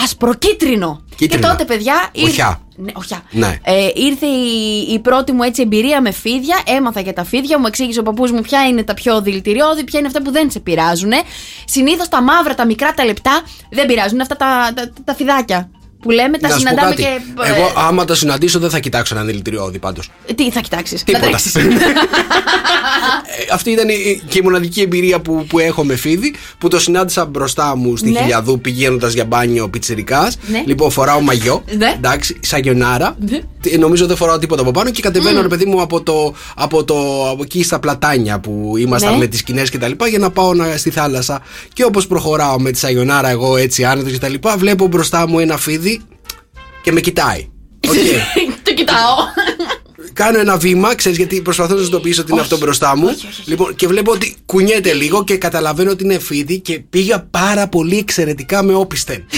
Ασπροκίτρινο. 0.04 1.02
Κίτρινο. 1.16 1.42
Και 1.42 1.48
τότε, 1.48 1.64
παιδιά. 1.64 2.08
ήρθε- 2.12 2.30
Οχιά. 2.30 2.60
Ναι, 2.76 2.92
οχιά. 2.94 3.22
Ναι. 3.30 3.56
Ε, 3.62 3.88
ήρθε 3.94 4.26
η, 4.26 4.78
η 4.92 4.98
πρώτη 4.98 5.32
μου 5.32 5.42
έτσι 5.42 5.62
εμπειρία 5.62 6.00
με 6.00 6.10
φίδια. 6.10 6.60
Έμαθα 6.66 7.00
για 7.00 7.12
τα 7.12 7.24
φίδια. 7.24 7.58
Μου 7.58 7.66
εξήγησε 7.66 8.00
ο 8.00 8.02
παππούς 8.02 8.30
μου 8.30 8.40
ποια 8.40 8.66
είναι 8.66 8.82
τα 8.82 8.94
πιο 8.94 9.20
δηλητηριώδη, 9.20 9.84
ποια 9.84 9.98
είναι 9.98 10.08
αυτά 10.08 10.22
που 10.22 10.30
δεν 10.30 10.50
σε 10.50 10.60
πειράζουν. 10.60 11.12
Συνήθως 11.64 12.08
τα 12.08 12.22
μαύρα, 12.22 12.54
τα 12.54 12.66
μικρά, 12.66 12.92
τα 12.94 13.04
λεπτά 13.04 13.42
δεν 13.70 13.86
πειράζουν. 13.86 14.20
Αυτά 14.20 14.36
τα, 14.36 14.72
τα, 14.74 14.92
τα 15.04 15.14
φιδάκια 15.14 15.70
που 16.00 16.10
λέμε, 16.10 16.38
τα 16.38 16.48
Να 16.48 16.54
σου 16.54 16.62
πω 16.62 16.68
συναντάμε 16.68 16.90
κάτι. 16.94 17.02
και. 17.02 17.08
ε, 17.52 17.56
Εγώ, 17.56 17.72
άμα 17.88 18.04
τα 18.04 18.14
συναντήσω, 18.14 18.58
δεν 18.58 18.70
θα 18.70 18.78
κοιτάξω 18.78 19.14
έναν 19.14 19.26
δηλητηριώδη 19.26 19.78
πάντως. 19.78 20.10
Τι 20.34 20.50
θα 20.50 20.60
κοιτάξεις, 20.60 21.04
Τίποτα. 21.04 21.24
να 21.30 21.30
τρέξει. 21.30 21.50
Ε, 23.40 23.52
αυτή 23.52 23.70
ήταν 23.70 23.88
η, 23.88 24.22
και 24.28 24.38
η 24.38 24.40
μοναδική 24.42 24.80
εμπειρία 24.80 25.20
που, 25.20 25.44
που 25.48 25.58
έχω 25.58 25.84
με 25.84 25.96
φίδι, 25.96 26.34
που 26.58 26.68
το 26.68 26.78
συνάντησα 26.78 27.24
μπροστά 27.24 27.76
μου 27.76 27.96
στη 27.96 28.10
Ναι. 28.10 28.18
Χιλιαδού 28.20 28.60
πηγαίνοντας 28.60 29.12
για 29.12 29.24
μπάνιο 29.24 29.68
πιτσιρικάς. 29.68 30.36
Ναι. 30.46 30.62
Λοιπόν, 30.66 30.90
φοράω 30.90 31.20
μαγιό. 31.20 31.64
Ναι. 31.76 31.92
Εντάξει, 31.96 32.36
σαγιονάρα. 32.40 33.16
Ναι. 33.30 33.38
Τι- 33.60 33.78
Νομίζω 33.78 34.06
δεν 34.06 34.16
φοράω 34.16 34.38
τίποτα 34.38 34.62
από 34.62 34.70
πάνω 34.70 34.90
και 34.90 35.02
κατεβαίνω, 35.02 35.42
ρε 35.42 35.48
παιδί 35.48 35.64
μου, 35.64 35.80
από, 35.80 36.02
το, 36.02 36.34
από, 36.56 36.84
το, 36.84 37.28
από 37.30 37.42
εκεί 37.42 37.62
στα 37.62 37.78
πλατάνια 37.78 38.40
που 38.40 38.74
ήμασταν 38.78 39.12
Ναι. 39.12 39.18
με 39.18 39.26
τις 39.26 39.38
σκηνές 39.38 39.70
και 39.70 39.78
τα 39.78 39.88
λοιπά 39.88 40.06
για 40.08 40.18
να 40.18 40.30
πάω 40.30 40.54
να, 40.54 40.76
στη 40.76 40.90
θάλασσα. 40.90 41.40
Και 41.72 41.84
όπως 41.84 42.06
προχωράω 42.06 42.60
με 42.60 42.70
τη 42.70 42.78
σαγιονάρα, 42.78 43.28
εγώ 43.30 43.56
έτσι 43.56 43.84
άνετος 43.84 44.12
και 44.12 44.18
τα 44.18 44.28
λοιπά, 44.28 44.56
βλέπω 44.56 44.86
μπροστά 44.86 45.28
μου 45.28 45.38
ένα 45.38 45.56
φίδι 45.56 45.89
και 46.82 46.92
με 46.92 47.00
κοιτάει. 47.00 47.48
Οκ. 47.88 47.94
Το 48.64 48.74
κοιτάω. 48.74 49.16
Κάνω 50.12 50.38
ένα 50.38 50.56
βήμα, 50.56 50.94
ξέρεις, 50.94 51.18
γιατί 51.18 51.40
προσπαθώ 51.40 51.70
να 51.72 51.76
συνειδητοποιήσω 51.76 52.22
ότι 52.22 52.32
είναι 52.32 52.40
αυτό 52.40 52.58
μπροστά 52.58 52.96
μου. 52.96 53.16
Λοιπόν, 53.44 53.74
και 53.74 53.86
βλέπω 53.86 54.12
ότι 54.12 54.36
κουνιέται 54.46 54.92
λίγο 54.92 55.24
και 55.24 55.36
καταλαβαίνω 55.36 55.90
ότι 55.90 56.04
είναι 56.04 56.18
φίδι 56.18 56.60
και 56.60 56.78
πήγα 56.78 57.26
πάρα 57.30 57.68
πολύ 57.68 57.98
εξαιρετικά 57.98 58.62
με 58.62 58.74
όπισθεν. 58.74 59.24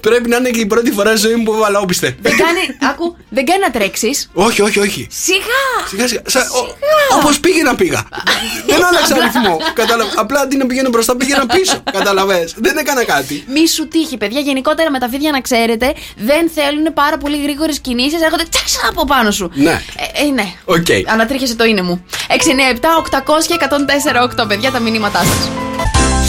Πρέπει 0.00 0.28
να 0.28 0.36
είναι 0.36 0.50
και 0.50 0.60
η 0.60 0.66
πρώτη 0.66 0.90
φορά 0.90 1.10
στη 1.16 1.26
ζωή 1.26 1.34
μου 1.34 1.42
που 1.42 1.52
έβαλα 1.54 1.78
όπισθεν. 1.78 2.16
δεν 2.20 2.36
κάνει. 2.36 2.90
Άκου, 2.90 3.16
δεν 3.28 3.44
κάνει 3.44 3.60
να 3.60 3.70
τρέξεις. 3.70 4.30
όχι, 4.32 4.62
όχι, 4.62 4.78
όχι. 4.80 5.06
Σιγά! 5.10 5.86
Σιγά 5.88 6.06
σιγά. 6.08 6.22
Όπως 7.16 7.40
πήγαινα 7.40 7.74
πήγα. 7.74 8.02
Δεν 8.66 8.84
άλλαξα 8.84 9.14
αριθμό. 9.14 9.58
Κατάλαβα. 9.74 10.10
Απλά 10.16 10.40
αντί 10.40 10.56
να 10.56 10.66
πηγαίνω 10.66 10.88
μπροστά 10.88 11.16
πήγαινα 11.16 11.46
πίσω. 11.46 11.82
Κατάλαβες. 11.92 12.48
Δεν 12.56 12.76
έκανα 12.76 13.04
κάτι. 13.04 13.44
Μη 13.48 13.68
σου 13.68 13.88
τύχει, 13.88 14.16
παιδιά. 14.16 14.40
Γενικότερα 14.40 14.90
με 14.90 14.98
τα 14.98 15.08
φίδια 15.08 15.30
να 15.30 15.40
ξέρετε, 15.40 15.94
δεν 16.16 16.50
θέλουν 16.54 16.92
πάρα 16.94 17.16
πολύ 17.18 17.42
γρήγορες 17.42 17.78
κινήσεις. 17.80 18.22
Έρχονται 18.22 18.44
τσάξα 18.50 18.80
από 18.88 19.04
πάνω 19.04 19.30
σου. 19.30 19.50
Ναι. 19.54 19.70
Ε, 19.70 20.24
ε, 20.26 20.30
ναι. 20.30 20.52
Οκ. 20.64 20.86
Ανατρίχιασε 21.06 21.54
το 21.54 21.64
είναι 21.64 21.82
μου. 21.82 22.04
697-800-1048, 24.42 24.48
παιδιά, 24.48 24.70
τα 24.70 24.78
μηνύματά 24.78 25.18
σας. 25.18 25.50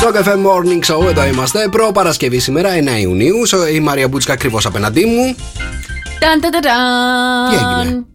Στο 0.02 0.10
Sok 0.14 0.26
FM 0.26 0.34
Morning 0.34 0.96
Show 0.96 1.06
εδώ 1.08 1.26
είμαστε. 1.26 1.68
Προ 1.72 1.92
Παρασκευή 1.92 2.40
σήμερα, 2.40 2.70
9 2.70 3.00
Ιουνίου. 3.02 3.46
Σο- 3.46 3.68
Η 3.68 3.80
Μαρία 3.80 4.08
Μπούτσικα 4.08 4.34
ακριβώς 4.34 4.66
απέναντί 4.66 5.06
μου. 5.06 5.36
Ταν, 6.20 6.40
ταν, 6.42 6.52
ταν, 6.52 6.62
ταν. 6.62 7.50
Τι 7.50 7.56
έγινε; 7.56 8.06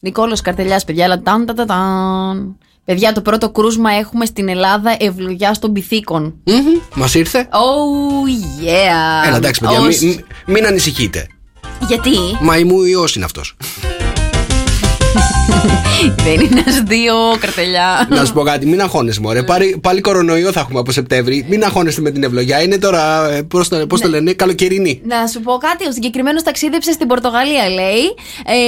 Νικόλος 0.00 0.40
Καρτελιάς, 0.40 0.84
παιδιά, 0.84 1.04
αλλά 1.04 1.20
ταν, 1.22 1.46
ταν, 1.46 1.56
ταν, 1.56 1.66
ταν. 1.66 2.56
Παιδιά, 2.84 3.12
το 3.12 3.20
πρώτο 3.20 3.50
κρούσμα 3.50 3.90
έχουμε 3.92 4.24
στην 4.24 4.48
Ελλάδα 4.48 4.96
ευλογιά 4.98 5.54
των 5.60 5.72
πυθίκων. 5.72 6.34
Μας 6.94 7.14
ήρθε; 7.14 7.48
Oh 7.50 8.28
yeah! 8.64 9.26
Έλα, 9.26 9.36
εντάξει, 9.36 9.60
παιδιά, 9.60 9.80
Ως- 9.80 10.00
μην, 10.00 10.08
μην- 10.10 10.24
μην 10.46 10.66
ανησυχείτε. 10.66 11.26
Γιατί; 11.88 12.10
Μα 12.40 12.54
μου 12.64 12.82
ιό 12.84 13.04
είναι 13.16 13.24
αυτός. 13.24 13.56
δεν 16.24 16.40
είναι 16.40 16.64
αστείο, 16.68 17.14
καρτελιά. 17.40 18.06
Να 18.10 18.24
σου 18.24 18.32
πω 18.32 18.42
κάτι, 18.42 18.66
μην 18.66 18.80
αγχώνεσαι, 18.80 19.20
μωρέ. 19.20 19.42
Πάλι, 19.42 19.78
πάλι 19.82 20.00
κορονοϊό 20.00 20.52
θα 20.52 20.60
έχουμε 20.60 20.78
από 20.78 20.92
Σεπτέμβρη. 20.92 21.46
Μην 21.48 21.64
αγχώνεστε 21.64 22.00
με 22.00 22.10
την 22.10 22.22
ευλογιά. 22.22 22.62
Είναι 22.62 22.78
τώρα, 22.78 23.28
πώς 23.48 23.68
το, 23.68 23.86
πώς 23.86 24.00
το 24.00 24.08
λένε, 24.08 24.32
καλοκαιρινή. 24.32 25.00
Να 25.04 25.26
σου 25.26 25.40
πω 25.40 25.52
κάτι, 25.52 25.86
ο 25.88 25.92
συγκεκριμένος 25.92 26.42
ταξίδεψε 26.42 26.92
στην 26.92 27.06
Πορτογαλία, 27.06 27.68
λέει, 27.68 28.02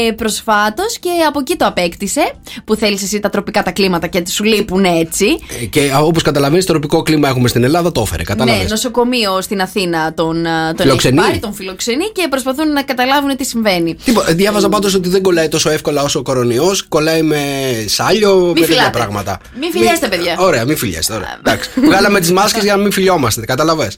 ε, 0.09 0.13
προσφάτως 0.13 0.99
και 0.99 1.09
από 1.29 1.39
εκεί 1.41 1.57
το 1.57 1.67
απέκτησε. 1.67 2.33
Που 2.65 2.75
θέλεις 2.75 3.03
εσύ 3.03 3.21
τα 3.21 3.31
τροπικά 3.31 3.63
τα 3.63 3.71
κλίματα 3.71 4.07
και 4.07 4.23
σου 4.29 4.45
λείπουν 4.45 4.85
έτσι. 4.85 5.27
Ε, 5.63 5.65
Και 5.65 5.91
όπως 6.01 6.23
καταλαβαίνεις, 6.23 6.65
τροπικό 6.67 7.03
κλίμα 7.03 7.29
έχουμε 7.29 7.49
στην 7.49 7.65
Ελλάδα, 7.65 7.93
το 7.93 8.01
έφερε. 8.01 8.23
Κατάλαβες. 8.23 8.63
Ναι, 8.63 8.69
νοσοκομείο 8.69 9.41
στην 9.41 9.61
Αθήνα 9.61 10.15
τον, 10.15 10.47
α, 10.47 10.69
τον 10.75 10.87
Φιλοξενεί. 10.87 11.17
έχει 11.19 11.27
πάρει, 11.27 11.39
τον 11.39 11.55
φιλοξενεί 11.55 12.05
και 12.13 12.27
προσπαθούν 12.31 12.73
να 12.73 12.83
καταλάβουν 12.83 13.37
τι 13.37 13.45
συμβαίνει. 13.45 13.95
Τίποτα, 14.05 14.33
διάβαζα 14.35 14.69
πάντως 14.69 14.95
ότι 14.95 15.09
δεν 15.09 15.23
κολλάει 15.23 15.49
τόσο 15.49 15.71
εύκολα 15.71 16.03
όσο 16.03 16.19
ο 16.19 16.23
κορονοϊό. 16.39 16.77
Κολλάει 16.89 17.23
με 17.23 17.41
σάλιο, 17.87 18.37
με 18.39 18.53
τέτοια 18.53 18.67
φυλάτε. 18.67 18.99
πράγματα. 18.99 19.41
Μην 19.61 19.71
φιλιάστε, 19.71 20.09
παιδιά. 20.09 20.37
Ωραία, 20.39 20.65
μην 20.65 20.77
φιλιάστε. 20.77 21.15
Ωραία. 21.15 21.37
Εντάξει. 21.39 21.71
Βγάλαμε 21.81 22.21
τις 22.21 22.33
μάσκες 22.33 22.63
για 22.63 22.77
να 22.77 22.83
μην 22.83 22.93
φιλιόμαστε. 22.93 23.45
Κατάλαβε. 23.45 23.91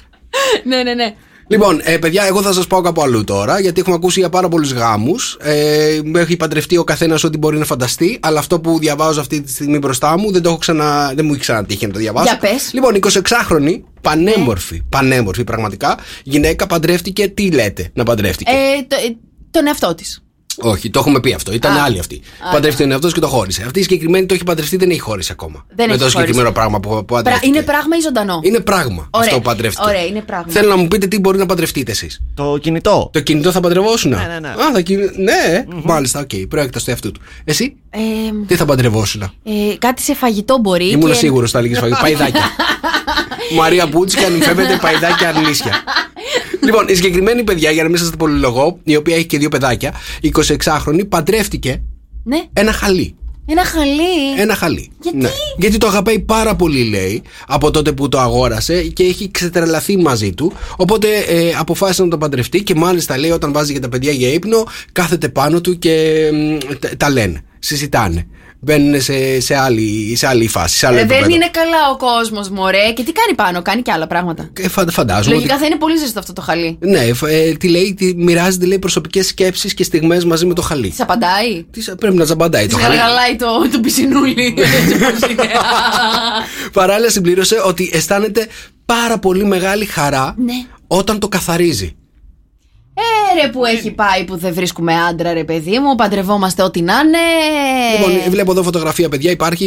ναι, 0.65 0.83
ναι, 0.83 0.95
ναι. 0.95 1.15
Λοιπόν, 1.51 1.81
ε, 1.85 1.99
παιδιά, 1.99 2.25
εγώ 2.25 2.43
θα 2.43 2.53
σας 2.53 2.67
πάω 2.67 2.81
κάπου 2.81 3.03
αλλού 3.03 3.25
τώρα, 3.25 3.61
γιατί 3.61 3.81
έχουμε 3.81 3.95
ακούσει 3.95 4.21
για 4.21 4.29
πάρα 4.29 4.49
πολλούς 4.49 4.73
γάμους. 4.73 5.37
Ε, 5.41 6.01
έχει 6.17 6.37
παντρευτεί 6.37 6.77
ο 6.77 6.85
καθένας 6.85 7.25
ό,τι 7.25 7.39
μπορεί 7.39 7.59
να 7.59 7.65
φανταστεί, 7.65 8.19
αλλά 8.23 8.39
αυτό 8.39 8.61
που 8.61 8.79
διαβάζω 8.79 9.21
αυτή 9.21 9.41
τη 9.41 9.51
στιγμή 9.51 9.79
μπροστά 9.79 10.19
μου 10.19 10.33
δεν, 10.33 10.43
το 10.43 10.49
έχω 10.49 10.59
ξανα, 10.59 11.13
δεν 11.15 11.25
μου 11.25 11.33
έχει 11.33 11.41
ξανατύχει 11.41 11.87
να 11.87 11.93
το 11.93 11.99
διαβάσω. 11.99 12.25
Για 12.25 12.51
πες. 12.51 12.71
Λοιπόν, 12.73 12.95
26χρονη, 12.95 13.81
πανέμορφη, 14.01 14.83
πανέμορφη 14.89 15.45
πραγματικά, 15.45 15.99
γυναίκα 16.23 16.67
παντρεύτηκε. 16.67 17.29
Τι 17.29 17.51
λέτε 17.51 17.91
να 17.95 18.05
παντρεύτηκε; 18.05 18.51
Ε, 18.51 18.83
το, 18.89 18.97
ε, 19.07 19.17
τον 19.51 19.67
εαυτό 19.67 19.95
της. 19.95 20.23
Όχι, 20.59 20.91
το 20.91 20.99
έχουμε 20.99 21.21
πει 21.21 21.33
αυτό. 21.33 21.53
Ήταν 21.53 21.77
Α. 21.77 21.83
άλλη 21.85 21.99
αυτή. 21.99 22.21
Α, 22.49 22.51
Παντρεύτηκε 22.51 22.83
τον 22.83 22.91
εαυτό 22.91 23.07
της 23.07 23.15
και 23.15 23.21
το 23.21 23.27
χώρισε. 23.29 23.63
Αυτή 23.65 23.79
η 23.79 23.83
συγκεκριμένη 23.83 24.27
το 24.27 24.35
έχει 24.35 24.45
παντρευτεί, 24.45 24.77
δεν 24.77 24.91
έχει 24.91 25.01
χωρίσει 25.01 25.33
ακόμα. 25.33 25.65
Δεν 25.75 25.87
με 25.89 25.95
έχει 25.95 26.03
το 26.03 26.09
συγκεκριμένο 26.11 26.49
χωρίσει. 26.49 26.61
πράγμα 26.61 26.81
που, 26.81 27.05
που 27.05 27.15
παντρεύτηκε. 27.15 27.47
Είναι 27.47 27.63
πράγμα 27.63 27.97
ή 27.97 28.01
ζωντανό; 28.01 28.41
Είναι 28.43 28.61
πράγμα 28.61 29.09
Ωραία. 29.11 29.27
αυτό 29.27 29.37
που 29.37 29.43
παντρεύτηκε. 29.43 29.89
Ωραία, 29.89 30.05
είναι 30.07 30.21
πράγμα. 30.21 30.53
Θέλω 30.53 30.69
να 30.69 30.77
μου 30.77 30.89
πείτε 30.89 31.07
τι 31.07 31.19
μπορεί 31.21 31.39
να 31.39 31.47
παντρευτείτε 31.47 31.91
εσείς. 31.91 32.21
Το 32.35 32.59
κινητό. 32.61 33.11
Το 33.13 33.21
κινητό 33.21 33.51
θα 33.51 33.61
παντρευόσουν; 33.61 34.11
Ναι, 34.11 34.17
ναι, 34.33 34.39
ναι. 34.41 34.49
Α, 34.49 34.71
θα 34.73 34.81
κινη... 34.81 35.11
ναι 35.17 35.65
μάλιστα, 35.83 36.21
οκ. 36.21 36.31
Προέκταση 36.49 36.85
του 36.85 36.91
εαυτού 36.91 37.13
του. 37.13 37.21
Εσύ, 37.45 37.77
Ε, 37.91 37.99
τι 38.47 38.57
θα 38.57 38.65
παντρευόσουν; 38.65 39.23
ε, 39.23 39.29
κάτι 39.79 40.03
σε 40.03 40.15
φαγητό 40.15 40.59
μπορεί. 40.59 40.91
Ήμουν 40.91 41.09
και... 41.11 41.15
σίγουρος 41.17 41.51
θα 41.51 41.61
λέγει 41.61 41.75
φαγητό. 41.75 41.99
Παϊδάκια. 42.03 42.43
Μαρία 43.57 43.87
Μπούτσικα, 43.87 44.29
νυμφεύεται 44.29 44.79
παϊδάκια 44.81 45.29
αρνίσια. 45.29 45.73
Λοιπόν, 46.71 46.89
η 46.89 46.95
συγκεκριμένη 46.95 47.45
παιδιά, 47.45 47.71
για 47.71 47.83
να 47.83 47.89
μην 47.89 47.99
σας 47.99 48.11
το 48.11 48.17
πολυλογώ, 48.17 48.79
η 48.85 48.97
οποία 48.97 49.17
έχει 49.17 49.27
και 49.27 49.39
δύο 49.39 49.49
παιδάκια, 49.49 49.95
26χρονη, 50.23 51.09
παντρεύτηκε 51.09 51.83
Ναι, 52.25 52.39
ένα 52.53 52.73
χαλί. 52.73 53.15
ένα 53.47 53.65
χαλί. 53.65 54.41
Ένα 54.41 54.55
χαλί. 54.55 54.91
Γιατί; 55.03 55.17
Ναι. 55.19 55.31
Γιατί 55.57 55.79
το 55.79 55.87
αγαπάει 55.87 56.19
πάρα 56.19 56.57
πολύ, 56.57 56.83
λέει, 56.85 57.23
από 57.47 57.71
τότε 57.71 57.93
που 57.93 58.09
το 58.09 58.19
αγόρασε 58.21 58.83
και 58.83 59.03
έχει 59.05 59.31
ξετρελαθεί 59.31 59.97
μαζί 59.97 60.33
του. 60.33 60.53
Οπότε 60.77 61.09
ε, 61.29 61.53
αποφάσισε 61.59 62.03
να 62.03 62.09
το 62.09 62.19
παντρευτεί 62.19 62.63
και 62.63 62.75
μάλιστα 62.75 63.19
λέει 63.19 63.31
όταν 63.31 63.53
βάζει 63.53 63.73
και 63.73 63.79
τα 63.81 63.89
παιδιά 63.89 64.13
για 64.13 64.29
ύπνο, 64.33 64.65
κάθεται 64.93 65.29
πάνω 65.29 65.61
του 65.61 65.79
και 65.79 66.21
μ, 66.33 66.75
τα, 66.79 66.89
τα 66.97 67.11
λένε. 67.11 67.41
Συζητάνε. 67.59 68.27
Μπαίνουν 68.63 69.01
σε, 69.03 69.41
σε, 69.41 69.57
άλλη, 69.57 70.15
σε 70.17 70.27
άλλη 70.27 70.49
φάση. 70.49 70.77
Σε 70.79 70.87
άλλο 70.87 70.97
Ε, 70.97 71.01
δεν 71.01 71.11
επίπεδο. 71.11 71.35
είναι 71.35 71.49
καλά 71.51 71.91
ο 71.93 71.97
κόσμος, 71.97 72.49
μωρέ. 72.51 72.93
Και 72.95 73.03
τι 73.03 73.13
κάνει 73.13 73.35
πάνω, 73.35 73.63
κάνει 73.63 73.83
και 73.83 73.93
άλλα 73.93 74.07
πράγματα. 74.07 74.51
Ε, 74.61 74.69
φα- 74.69 74.91
φαντάζομαι. 74.91 75.35
Λογικά 75.35 75.53
ότι- 75.53 75.63
θα 75.63 75.69
είναι 75.69 75.79
πολύ 75.79 75.97
ζεστό 75.97 76.19
αυτό 76.19 76.33
το 76.33 76.41
χαλί. 76.41 76.79
Ναι, 76.81 77.13
φ- 77.15 77.23
ε, 77.29 77.53
τι 77.53 77.69
λέει, 77.69 77.95
τι, 77.95 78.15
μοιράζεται 78.17 78.67
λέει 78.67 78.79
προσωπικές 78.79 79.27
σκέψεις 79.27 79.75
και 79.75 79.85
στιγμές 79.85 80.25
μαζί 80.25 80.47
με 80.47 80.55
το 80.55 80.63
χαλί. 80.63 80.89
Τη 80.89 80.97
απαντάει. 81.03 81.65
Τις, 81.71 81.95
πρέπει 81.99 82.17
να 82.17 82.25
τσαμπαντάει 82.25 82.67
το 82.67 82.77
Τη 82.77 82.83
χαλί. 82.83 82.97
γαργαλάει 82.97 83.37
το, 83.37 83.47
το 83.73 83.81
πισινούλι. 83.81 84.55
Έτσι 84.57 84.95
όπως 84.95 85.31
είναι. 85.31 85.49
Παράλληλα 86.73 87.11
συμπλήρωσε 87.11 87.57
ότι 87.65 87.91
αισθάνεται 87.93 88.47
πάρα 88.85 89.19
πολύ 89.19 89.45
μεγάλη 89.45 89.85
χαρά 89.85 90.35
Ναι. 90.39 90.53
όταν 90.87 91.19
το 91.19 91.29
καθαρίζει. 91.29 91.95
Ε, 93.01 93.43
ρε 93.43 93.49
που 93.49 93.65
έχει 93.65 93.91
πάει 93.91 94.25
που 94.25 94.37
δεν 94.37 94.55
βρίσκουμε 94.55 94.95
άντρα, 94.95 95.33
ρε 95.33 95.45
παιδί 95.45 95.79
μου. 95.79 95.95
Παντρευόμαστε 95.95 96.63
ό,τι 96.63 96.83
να 96.83 96.93
είναι. 96.93 97.19
Λοιπόν, 97.99 98.31
βλέπω 98.31 98.51
εδώ 98.51 98.63
φωτογραφία, 98.63 99.09
παιδιά. 99.09 99.31
Υπάρχει 99.31 99.65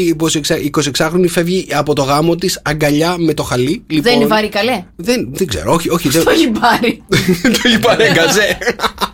η 0.63 0.69
26χρονη, 0.97 1.27
φεύγει 1.27 1.67
από 1.73 1.93
το 1.95 2.01
γάμο 2.03 2.35
της 2.35 2.59
αγκαλιά 2.63 3.15
με 3.17 3.33
το 3.33 3.43
χαλί. 3.43 3.83
Λοιπόν, 3.87 4.03
Δεν 4.03 4.15
είναι 4.15 4.25
βαρύ 4.25 4.49
καλέ. 4.49 4.83
Δεν, 4.95 5.27
δεν 5.33 5.47
ξέρω, 5.47 5.73
όχι, 5.73 5.89
όχι. 5.89 6.09
δεν- 6.09 6.23
Το 6.23 6.29
έχει 6.29 6.47
πάρει. 6.49 7.03
το 7.53 7.59
έχει 7.63 7.79
πάρει 7.79 8.03
γκαζέ. 8.13 8.57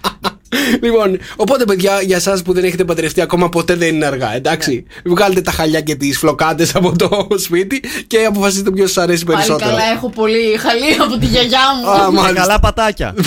λοιπόν, 0.82 1.20
οπότε 1.36 1.66
παιδιά, 1.66 2.02
για 2.02 2.16
εσάς 2.16 2.42
που 2.42 2.54
δεν 2.54 2.64
έχετε 2.64 2.84
παντρευτεί 2.84 3.22
ακόμα, 3.22 3.50
ποτέ 3.50 3.76
δεν 3.76 3.96
είναι 3.96 4.06
αργά, 4.06 4.36
εντάξει; 4.36 4.86
Βγάλετε 5.06 5.42
τα 5.42 5.52
χαλιά 5.52 5.82
και 5.82 5.96
τις 5.96 6.18
φλοκάτες 6.18 6.76
από 6.76 6.96
το 6.98 7.28
σπίτι 7.46 7.82
και 8.08 8.18
αποφασίστε 8.28 8.72
ποιος 8.72 8.92
σας 8.92 9.04
αρέσει 9.04 9.24
Πάλι 9.24 9.38
περισσότερο. 9.38 9.70
καλά, 9.70 9.84
έχω 9.96 10.10
πολύ 10.10 10.58
χαλί 10.60 10.98
από 11.02 11.18
τη 11.18 11.26
γιαγιά 11.26 11.60
μου. 11.84 11.90
Α, 11.90 12.12
Με 12.12 12.18
μάλιστα. 12.18 12.42
καλά 12.42 12.60
πατάκια. 12.60 13.14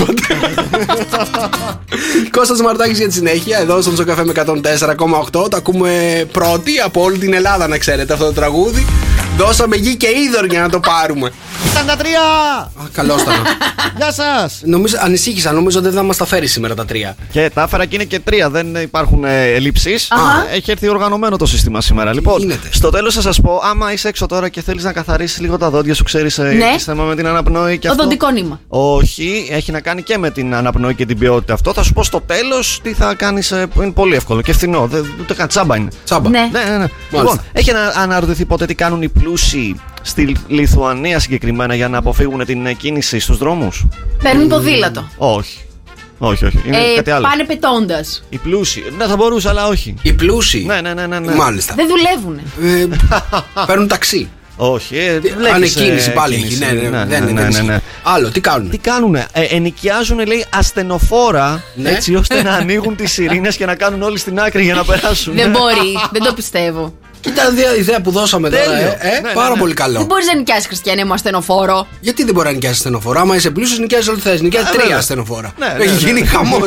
Κώστας 2.37 2.61
Μαρτάκης 2.61 2.99
για 2.99 3.07
τη 3.09 3.15
συνέχεια 3.15 3.59
εδώ 3.59 3.81
στον 3.81 3.97
Σοκαφέ 3.97 4.25
με 4.25 4.33
104,8 4.37 5.31
το 5.33 5.49
ακούμε 5.57 6.25
πρώτοι 6.33 6.73
από 6.85 7.03
όλη 7.03 7.19
την 7.19 7.33
Ελλάδα 7.35 7.69
να 7.69 7.79
ξέρετε 7.79 8.13
αυτό 8.13 8.25
το 8.25 8.33
τραγούδι 8.33 8.87
δώσαμε 9.37 9.77
γη 9.77 9.97
και 9.97 10.07
είδωρ 10.07 10.45
για 10.45 10.61
να 10.61 10.69
το 10.69 10.81
πάρουμε 10.81 11.31
Ήταν 11.71 11.87
τα 11.87 11.97
τρία! 11.97 12.21
Α, 12.59 12.89
καλώς 12.93 13.23
ήταν 13.23 13.35
Γεια 13.97 14.13
σας! 14.13 14.61
Νομίζω, 14.65 14.97
ανησύχησα, 15.01 15.53
νομίζω 15.53 15.81
δεν 15.81 15.93
θα 15.93 16.03
μας 16.03 16.17
τα 16.17 16.25
φέρει 16.25 16.47
σήμερα 16.47 16.75
τα 16.75 16.85
τρία 16.85 17.17
Και 17.33 17.51
τα 17.55 17.63
έφερα 17.63 17.85
και 17.85 17.95
είναι 17.95 18.05
και 18.05 18.21
τρία, 18.21 18.51
δεν 18.51 18.75
υπάρχουν 18.75 19.25
ε, 19.25 19.45
ελλείψεις. 19.47 20.11
Αχα. 20.11 20.47
Έχει 20.53 20.71
έρθει 20.71 20.89
οργανωμένο 20.89 21.37
το 21.37 21.47
σύστημα 21.47 21.81
σήμερα. 21.81 22.13
Λοιπόν, 22.15 22.39
γίνεται; 22.39 22.69
στο 22.71 22.91
τέλος 22.91 23.15
θα 23.15 23.21
σας 23.21 23.41
πω, 23.41 23.61
άμα 23.71 23.93
είσαι 23.93 24.09
έξω 24.09 24.27
τώρα 24.27 24.49
και 24.49 24.63
θέλεις 24.63 24.85
να 24.85 24.93
καθαρίσεις 24.93 25.41
λίγο 25.41 25.59
τα 25.59 25.71
δόντια 25.71 25.95
σου, 25.95 26.05
ξέρεις 26.05 26.39
Ναι. 26.39 26.45
ναι. 26.53 26.79
θέμα 26.79 27.05
με 27.05 27.15
την 27.15 27.27
αναπνοή 27.27 27.79
και 27.79 27.87
Το 27.87 27.93
αυτό. 27.93 28.03
δοντικό 28.03 28.31
νήμα. 28.31 28.61
Όχι, 28.69 29.49
έχει 29.51 29.73
να 29.73 29.81
κάνει 29.81 30.03
και 30.03 30.19
με 30.19 30.31
την 30.31 30.55
αναπνοή 30.55 30.95
και 30.95 31.07
την 31.07 31.19
ποιότητα 31.19 31.53
αυτό. 31.53 31.73
Θα 31.73 31.83
σου 31.83 31.93
πω 31.93 32.03
στο 32.05 32.21
τέλος 32.27 32.81
τι 32.83 32.93
θα 32.93 33.15
κάνεις. 33.15 33.51
Είναι 33.51 33.91
πολύ 33.95 34.15
εύκολο 34.15 34.41
και 34.41 34.53
φθηνό. 34.53 34.87
Δεν, 34.87 35.13
ούτε 35.21 35.35
καν 35.35 35.49
τσάμπα 35.49 35.77
είναι. 35.77 35.91
Τσάμπα 36.05 36.29
Ναι. 36.29 36.49
Ναι, 36.53 36.71
ναι, 36.71 36.77
ναι. 36.79 36.87
Λοιπόν, 37.11 37.41
έχει 37.53 37.73
να 37.73 37.87
αναρωτηθεί 38.03 38.45
ποτέ 38.45 38.67
τι 38.67 38.75
κάνουν 38.75 39.03
οι 39.03 39.09
πλούσιοι 39.23 39.81
στη 40.03 40.37
Λιθουανία 40.49 41.19
συγκεκριμένα 41.19 41.75
για 41.75 41.89
να 41.89 41.99
αποφύγουν 41.99 42.45
την 42.45 42.67
ε, 42.67 42.73
κίνηση 42.73 43.19
στους 43.19 43.39
δρόμους; 43.39 43.85
Παίρνουν 44.23 44.49
ποδήλατο. 44.49 45.09
Όχι. 45.17 45.59
Όχι, 46.19 46.45
όχι. 46.45 46.61
Είναι 46.67 46.77
Ε, 46.77 46.95
κάτι 46.97 47.11
άλλο. 47.11 47.27
πάνε 47.29 47.45
πετώντας. 47.45 48.25
Οι 48.29 48.37
πλούσιοι. 48.39 48.85
Ναι, 48.99 49.07
θα 49.07 49.17
μπορούσε, 49.17 49.49
αλλά 49.49 49.67
όχι. 49.67 49.95
Οι 50.03 50.13
πλούσιοι; 50.13 50.65
Ναι, 50.67 50.81
ναι, 50.81 50.95
ναι, 50.95 51.07
ναι. 51.07 51.19
ναι. 51.19 51.35
Μάλιστα 51.35 51.75
Δεν 51.75 51.87
δουλεύουν. 51.89 52.41
ε, 52.63 52.87
Παίρνουν 53.67 53.89
ταξί 53.89 54.29
Όχι, 54.57 54.97
ε, 54.99 55.19
βλέπεις, 55.21 55.55
Ανεκκίνηση 55.55 56.11
ε, 56.11 56.13
πάλι 56.13 56.35
έχει 56.35 56.43
κίνηση. 56.45 56.65
ναι, 56.75 56.81
ναι, 56.81 56.89
Ναι, 56.89 57.05
δεν 57.05 57.25
ναι, 57.25 57.31
είναι, 57.31 57.43
ναι, 57.43 57.49
δεν 57.51 57.65
ναι. 57.65 57.73
ισχύει. 57.75 57.85
Άλλο, 58.03 58.31
τι 58.31 58.41
κάνουν 58.41 58.71
Τι 58.71 58.79
κάνουνε, 58.79 59.27
ε, 59.33 59.43
ενοικιάζουν 59.43 60.27
λέει 60.27 60.45
ασθενοφόρα 60.55 61.63
Ναι. 61.75 61.91
έτσι 61.91 62.15
ώστε 62.15 62.43
να 62.43 62.53
ανοίγουν 62.53 62.97
τις 62.97 63.13
σιρήνες 63.17 63.57
και 63.57 63.67
να 63.67 63.75
κάνουν 63.75 64.03
όλοι 64.03 64.19
στην 64.19 64.41
άκρη 64.41 64.63
για 64.65 64.75
να 64.75 64.85
περάσουν. 64.85 65.35
Δεν 65.35 65.51
μπορεί. 65.51 65.99
Δεν 66.13 66.23
το 66.23 66.33
πιστεύω. 66.33 66.95
Κοίτα 67.23 67.49
ιδέα, 67.53 67.75
ιδέα 67.77 68.01
που 68.01 68.11
δώσαμε 68.11 68.51
τώρα 68.51 68.65
Τέλειο. 68.65 68.87
ε, 68.87 68.97
ε, 69.01 69.11
Ναι, 69.11 69.29
ναι, 69.29 69.35
Πάρα 69.35 69.55
ναι. 69.55 69.61
πολύ 69.61 69.75
καλό 69.75 69.99
Δεν 69.99 70.07
μπορείς 70.07 70.27
να 70.27 70.35
νοικιάσεις 70.35 70.67
χριστιανέ 70.67 71.05
μου 71.05 71.13
ασθενοφόρο. 71.13 71.87
Γιατί 72.01 72.25
δεν 72.25 72.35
μπορεί 72.35 72.47
να 72.47 72.53
νοικιάσεις 72.53 72.79
στενοφόρα. 72.79 73.21
Άμα 73.21 73.37
είσαι 73.37 73.51
πλούσιος, 73.51 73.79
νοικιάζεις 73.79 74.09
ό,τι 74.09 74.21
θες. 74.21 74.41
Νοικιάζει 74.41 74.67
Ε, 74.69 74.71
τρία 74.71 74.83
βέβαια. 74.85 75.01
στενοφόρα. 75.01 75.53
Ναι, 75.59 75.67
ναι, 75.67 75.85
Έχει 75.85 75.93
ναι. 76.05 76.11
γίνει 76.11 76.27
χαμός. 76.27 76.61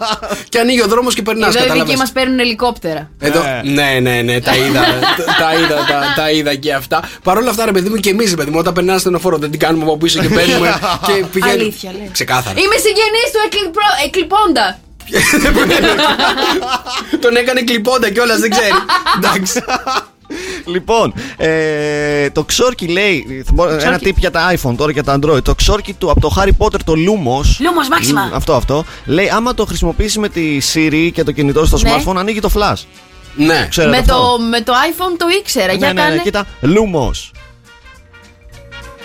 και 0.48 0.58
ανοίγει 0.58 0.82
ο 0.82 0.86
δρόμος 0.86 1.14
και 1.14 1.22
περνάς. 1.22 1.54
Εδώ 1.54 1.74
οι 1.76 1.78
δικοί 1.80 1.96
μας 1.96 2.12
παίρνουν 2.12 2.38
ελικόπτερα. 2.38 3.10
Εδώ, 3.18 3.40
Ε. 3.40 3.60
ναι, 3.64 3.98
ναι, 4.00 4.22
ναι, 4.22 4.40
τα 4.40 4.56
είδα, 4.56 4.80
τα, 4.80 5.24
τα 5.44 5.54
είδα, 5.54 5.74
τα, 5.74 6.12
τα 6.16 6.30
είδα 6.30 6.54
και 6.54 6.72
αυτά. 6.74 7.02
Παρ' 7.22 7.36
όλα 7.36 7.50
αυτά, 7.50 7.64
ρε 7.64 7.72
παιδί 7.72 7.88
μου, 7.88 7.96
και 7.96 8.10
εμείς, 8.10 8.34
παιδί 8.34 8.50
μου, 8.50 8.58
όταν 8.58 8.72
περνά 8.72 8.98
στενοφόρο, 8.98 9.36
δεν 9.38 9.50
την 9.50 9.60
κάνουμε 9.60 9.84
από 9.84 9.96
πίσω 9.98 10.20
και 10.20 10.28
παίρνουμε 10.38 10.74
και 11.06 11.24
πηγαίνουμε. 11.32 11.60
Αλήθεια, 11.62 11.90
λες. 11.92 12.08
Ξεκάθαρα. 12.12 12.58
Είμαι 12.60 12.76
συγγενής 12.76 13.28
του 13.32 13.40
εκλειπρο- 13.46 13.98
εκλειπώντα. 14.06 14.78
Τον 17.20 17.36
έκανε 17.36 17.62
κλειπώντα 17.62 18.10
κιόλας, 18.10 18.38
δεν 18.40 18.50
ξέρει. 18.50 18.70
Εντάξει. 19.16 19.62
Λοιπόν, 20.64 21.14
ε, 21.36 22.30
το 22.30 22.44
ξόρκι 22.44 22.86
λέει. 22.88 23.44
Ένα 23.80 23.98
tip 24.02 24.14
για 24.16 24.30
τα 24.30 24.52
iPhone 24.54 24.74
τώρα 24.76 24.90
για 24.92 25.04
τα 25.04 25.18
Android. 25.20 25.42
Το 25.44 25.54
ξόρκι 25.54 25.92
του 25.92 26.10
από 26.10 26.20
το 26.20 26.34
Harry 26.36 26.50
Potter, 26.58 26.78
το 26.84 26.92
Lumos. 26.96 27.46
Lumos 27.62 27.98
Maxima. 27.98 28.30
Αυτό, 28.34 28.54
αυτό. 28.54 28.84
Λέει 29.04 29.28
άμα 29.28 29.54
το 29.54 29.64
χρησιμοποιήσεις 29.64 30.16
με 30.18 30.28
τη 30.28 30.58
Siri 30.74 31.10
και 31.14 31.24
το 31.24 31.32
κινητό 31.32 31.66
στο 31.66 31.78
Ναι. 31.78 31.94
smartphone, 31.96 32.16
ανοίγει 32.16 32.40
το 32.40 32.50
flash. 32.54 32.82
Ναι. 33.34 33.66
Ξέρετε 33.70 33.92
Με 33.92 33.98
αυτό; 33.98 34.12
το, 34.36 34.42
με 34.42 34.60
το 34.60 34.72
iPhone 34.72 35.16
το 35.18 35.26
ήξερα. 35.40 35.66
Ναι, 35.66 35.72
Για 35.72 35.92
ναι, 35.92 36.00
κάνε. 36.00 36.14
ναι, 36.14 36.20
κοίτα. 36.22 36.44
Lumos. 36.62 37.30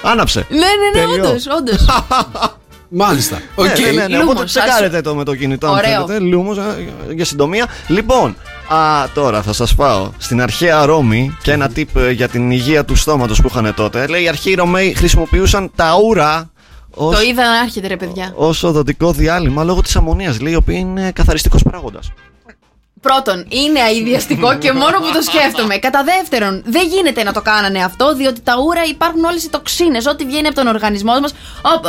Άναψε. 0.02 0.46
Ναι, 0.50 0.58
ναι, 0.58 1.00
ναι, 1.02 1.08
Τελειώ. 1.08 1.26
όντως, 1.28 1.46
όντως. 1.58 1.86
Μάλιστα. 2.90 3.40
Οκ. 3.56 3.66
Ναι, 3.66 3.86
ναι, 3.86 3.92
ναι, 3.92 4.08
ναι. 4.08 4.18
Lumos, 4.18 4.24
Οπότε 4.24 4.42
ας- 4.44 4.50
τσεκάρετε 4.52 5.02
το 5.02 5.16
με 5.16 5.24
το 5.24 5.36
κινητό. 5.36 5.68
αν 5.68 5.74
Ωραίο. 5.74 6.08
θέλετε. 6.08 6.38
Lumos, 6.38 6.58
ε, 7.10 7.14
για 7.14 7.26
συντομία. 7.26 7.68
Λοιπόν, 7.88 8.36
α, 8.68 9.10
τώρα 9.14 9.42
θα 9.42 9.54
σας 9.54 9.76
πάω 9.76 10.10
στην 10.18 10.42
αρχαία 10.42 10.86
Ρώμη 10.86 11.38
και 11.42 11.52
ένα 11.52 11.72
tip 11.76 11.86
ε, 11.96 12.12
για 12.12 12.28
την 12.28 12.52
υγεία 12.52 12.86
του 12.86 12.96
στόματος 12.96 13.42
που 13.42 13.48
είχαν 13.52 13.74
τότε. 13.76 14.08
Λέει 14.08 14.24
οι 14.24 14.28
αρχαίοι 14.28 14.54
Ρωμαίοι 14.54 14.94
χρησιμοποιούσαν 14.94 15.72
τα 15.76 15.98
ούρα 16.06 16.50
ως, 16.94 17.16
Το 17.16 17.22
είδα 17.22 17.44
να 17.44 17.60
έρχεται, 17.64 17.88
ρε 17.88 17.96
παιδιά. 17.98 18.32
ως 18.36 18.64
οδοντικό 18.64 19.12
διάλειμμα 19.12 19.64
λόγω 19.64 19.82
της 19.82 19.96
αμμονίας. 19.96 20.40
Λέει, 20.42 20.54
η 20.54 20.56
οποία 20.56 20.78
είναι 20.78 21.12
καθαριστικός 21.12 21.64
παράγοντας. 21.64 22.12
Πρώτον, 23.02 23.46
είναι 23.50 23.80
αειδιαστικό 23.82 24.58
και 24.58 24.72
μόνο 24.72 24.98
που 25.00 25.12
το 25.14 25.22
σκέφτομαι. 25.22 25.78
Κατά 25.78 26.04
δεύτερον, 26.04 26.64
δεν 26.66 26.88
γίνεται 26.88 27.24
να 27.24 27.34
το 27.34 27.42
κάνανε 27.42 27.84
αυτό, 27.84 28.16
διότι 28.16 28.42
τα 28.42 28.54
ούρα 28.66 28.84
υπάρχουν 28.90 29.24
όλες 29.24 29.44
οι 29.44 29.50
τοξίνες. 29.50 30.06
Ό,τι 30.06 30.26
βγαίνει 30.26 30.48
από 30.48 30.56
τον 30.56 30.68
οργανισμό 30.68 31.20
μας, 31.20 31.34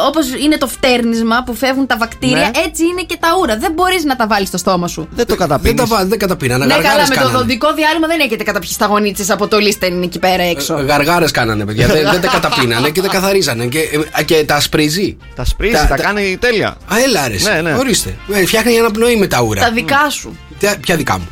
όπως 0.09 0.25
είναι 0.45 0.57
το 0.59 0.67
φτέρνισμα 0.67 1.43
που 1.47 1.55
φεύγουν 1.55 1.87
τα 1.87 1.97
βακτήρια, 1.97 2.37
Ναι. 2.55 2.61
έτσι 2.67 2.83
είναι 2.85 3.03
και 3.07 3.17
τα 3.21 3.29
ούρα. 3.41 3.57
Δεν 3.59 3.73
μπορείς 3.73 4.05
να 4.05 4.17
τα 4.17 4.27
βάλεις 4.27 4.49
στο 4.49 4.57
στόμα 4.59 4.89
σου. 4.89 5.09
Δεν 5.11 5.27
το 5.27 5.35
Δεν 5.37 5.49
καταπίνεις. 5.49 5.81
τα 5.81 5.87
βά- 5.87 6.07
δεν 6.07 6.19
καταπίνανε. 6.19 6.65
Ναι, 6.65 6.71
καλά, 6.73 6.83
Γαργάρες 6.83 7.09
με 7.09 7.15
το 7.15 7.21
κάνανε. 7.21 7.39
δοντικό 7.39 7.73
διάλειμμα 7.75 8.07
δεν 8.07 8.21
έχετε 8.21 8.43
καταπιεί 8.45 8.71
στα 8.73 8.87
γονίτσε 8.87 9.33
από 9.33 9.49
το 9.49 9.59
λίστεν 9.59 10.03
εκεί 10.03 10.19
πέρα 10.19 10.43
έξω. 10.43 10.75
Γαργάρες 10.75 11.31
κάνανε, 11.31 11.65
παιδιά. 11.65 11.87
δεν, 11.87 12.11
δεν 12.11 12.21
τα 12.21 12.29
καταπίνανε 12.29 12.91
και 12.91 13.01
τα 13.01 13.09
καθαρίζανε. 13.09 13.65
Και, 13.67 13.79
ε, 14.17 14.23
και 14.23 14.45
τα 14.45 14.61
σπρίζει. 14.61 15.17
Τα 15.35 15.45
σπρίζει, 15.45 15.73
Τα- 15.75 15.87
τα, 15.87 15.95
τα- 15.95 16.03
κάνει 16.03 16.37
τέλεια. 16.41 16.69
Α, 16.69 16.99
έλα, 17.05 17.29
ρε. 17.29 17.37
Ναι, 17.55 17.61
ναι. 17.71 17.77
Ορίστε. 17.79 18.15
Ε, 18.33 18.47
φτιάχνει 18.47 18.79
αναπνοή 18.79 19.17
με 19.17 19.27
τα 19.27 19.41
ούρα. 19.43 19.61
Τα 19.63 19.71
δικά 19.71 20.11
σου. 20.11 20.39
Ποια- 20.61 20.77
Ποια 20.81 20.97
δικά 20.97 21.19
μου. 21.19 21.27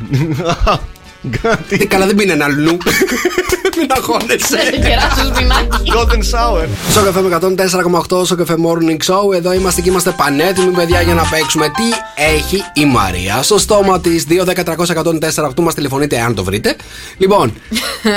Κάτι. 1.41 1.77
Ε, 1.81 1.85
καλά, 1.85 2.05
δεν 2.05 2.15
πίνει 2.15 2.43
αλλού. 2.43 2.77
Μην 3.77 3.91
αγχώνεσαι. 3.91 4.57
Δεν 4.71 4.81
κεράσω 4.81 5.25
σπινάκι. 5.33 5.91
Golden 5.95 6.17
Shower. 6.35 6.67
Στο 6.89 7.03
καφέ 7.03 7.21
με 7.21 7.37
104,8 8.11 8.25
στο 8.25 8.35
καφέ 8.35 8.55
Morning 8.65 9.13
Show. 9.13 9.33
Εδώ 9.35 9.53
είμαστε 9.53 9.81
και 9.81 9.89
είμαστε 9.89 10.11
πανέτοιμοι, 10.17 10.71
παιδιά, 10.71 11.01
για 11.01 11.13
να 11.13 11.23
παίξουμε. 11.23 11.65
Τι 11.65 11.83
έχει 12.23 12.63
η 12.73 12.85
Μαρία 12.85 13.41
στο 13.43 13.57
στόμα 13.57 13.99
της; 13.99 14.25
2-10-300-104,8 14.29 15.59
μας 15.61 15.73
τηλεφωνείτε 15.73 16.19
αν 16.19 16.35
το 16.35 16.43
βρείτε. 16.43 16.75
Λοιπόν, 17.17 17.53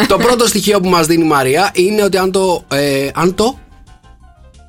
το 0.09 0.17
πρώτο 0.17 0.47
στοιχείο 0.47 0.81
που 0.81 0.89
μας 0.89 1.07
δίνει 1.07 1.25
η 1.25 1.29
Μαρία 1.29 1.71
είναι 1.73 2.03
ότι 2.03 2.17
αν 2.17 2.33
το. 2.33 2.65
Ε, 2.73 3.09
αν 3.15 3.35
το. 3.35 3.59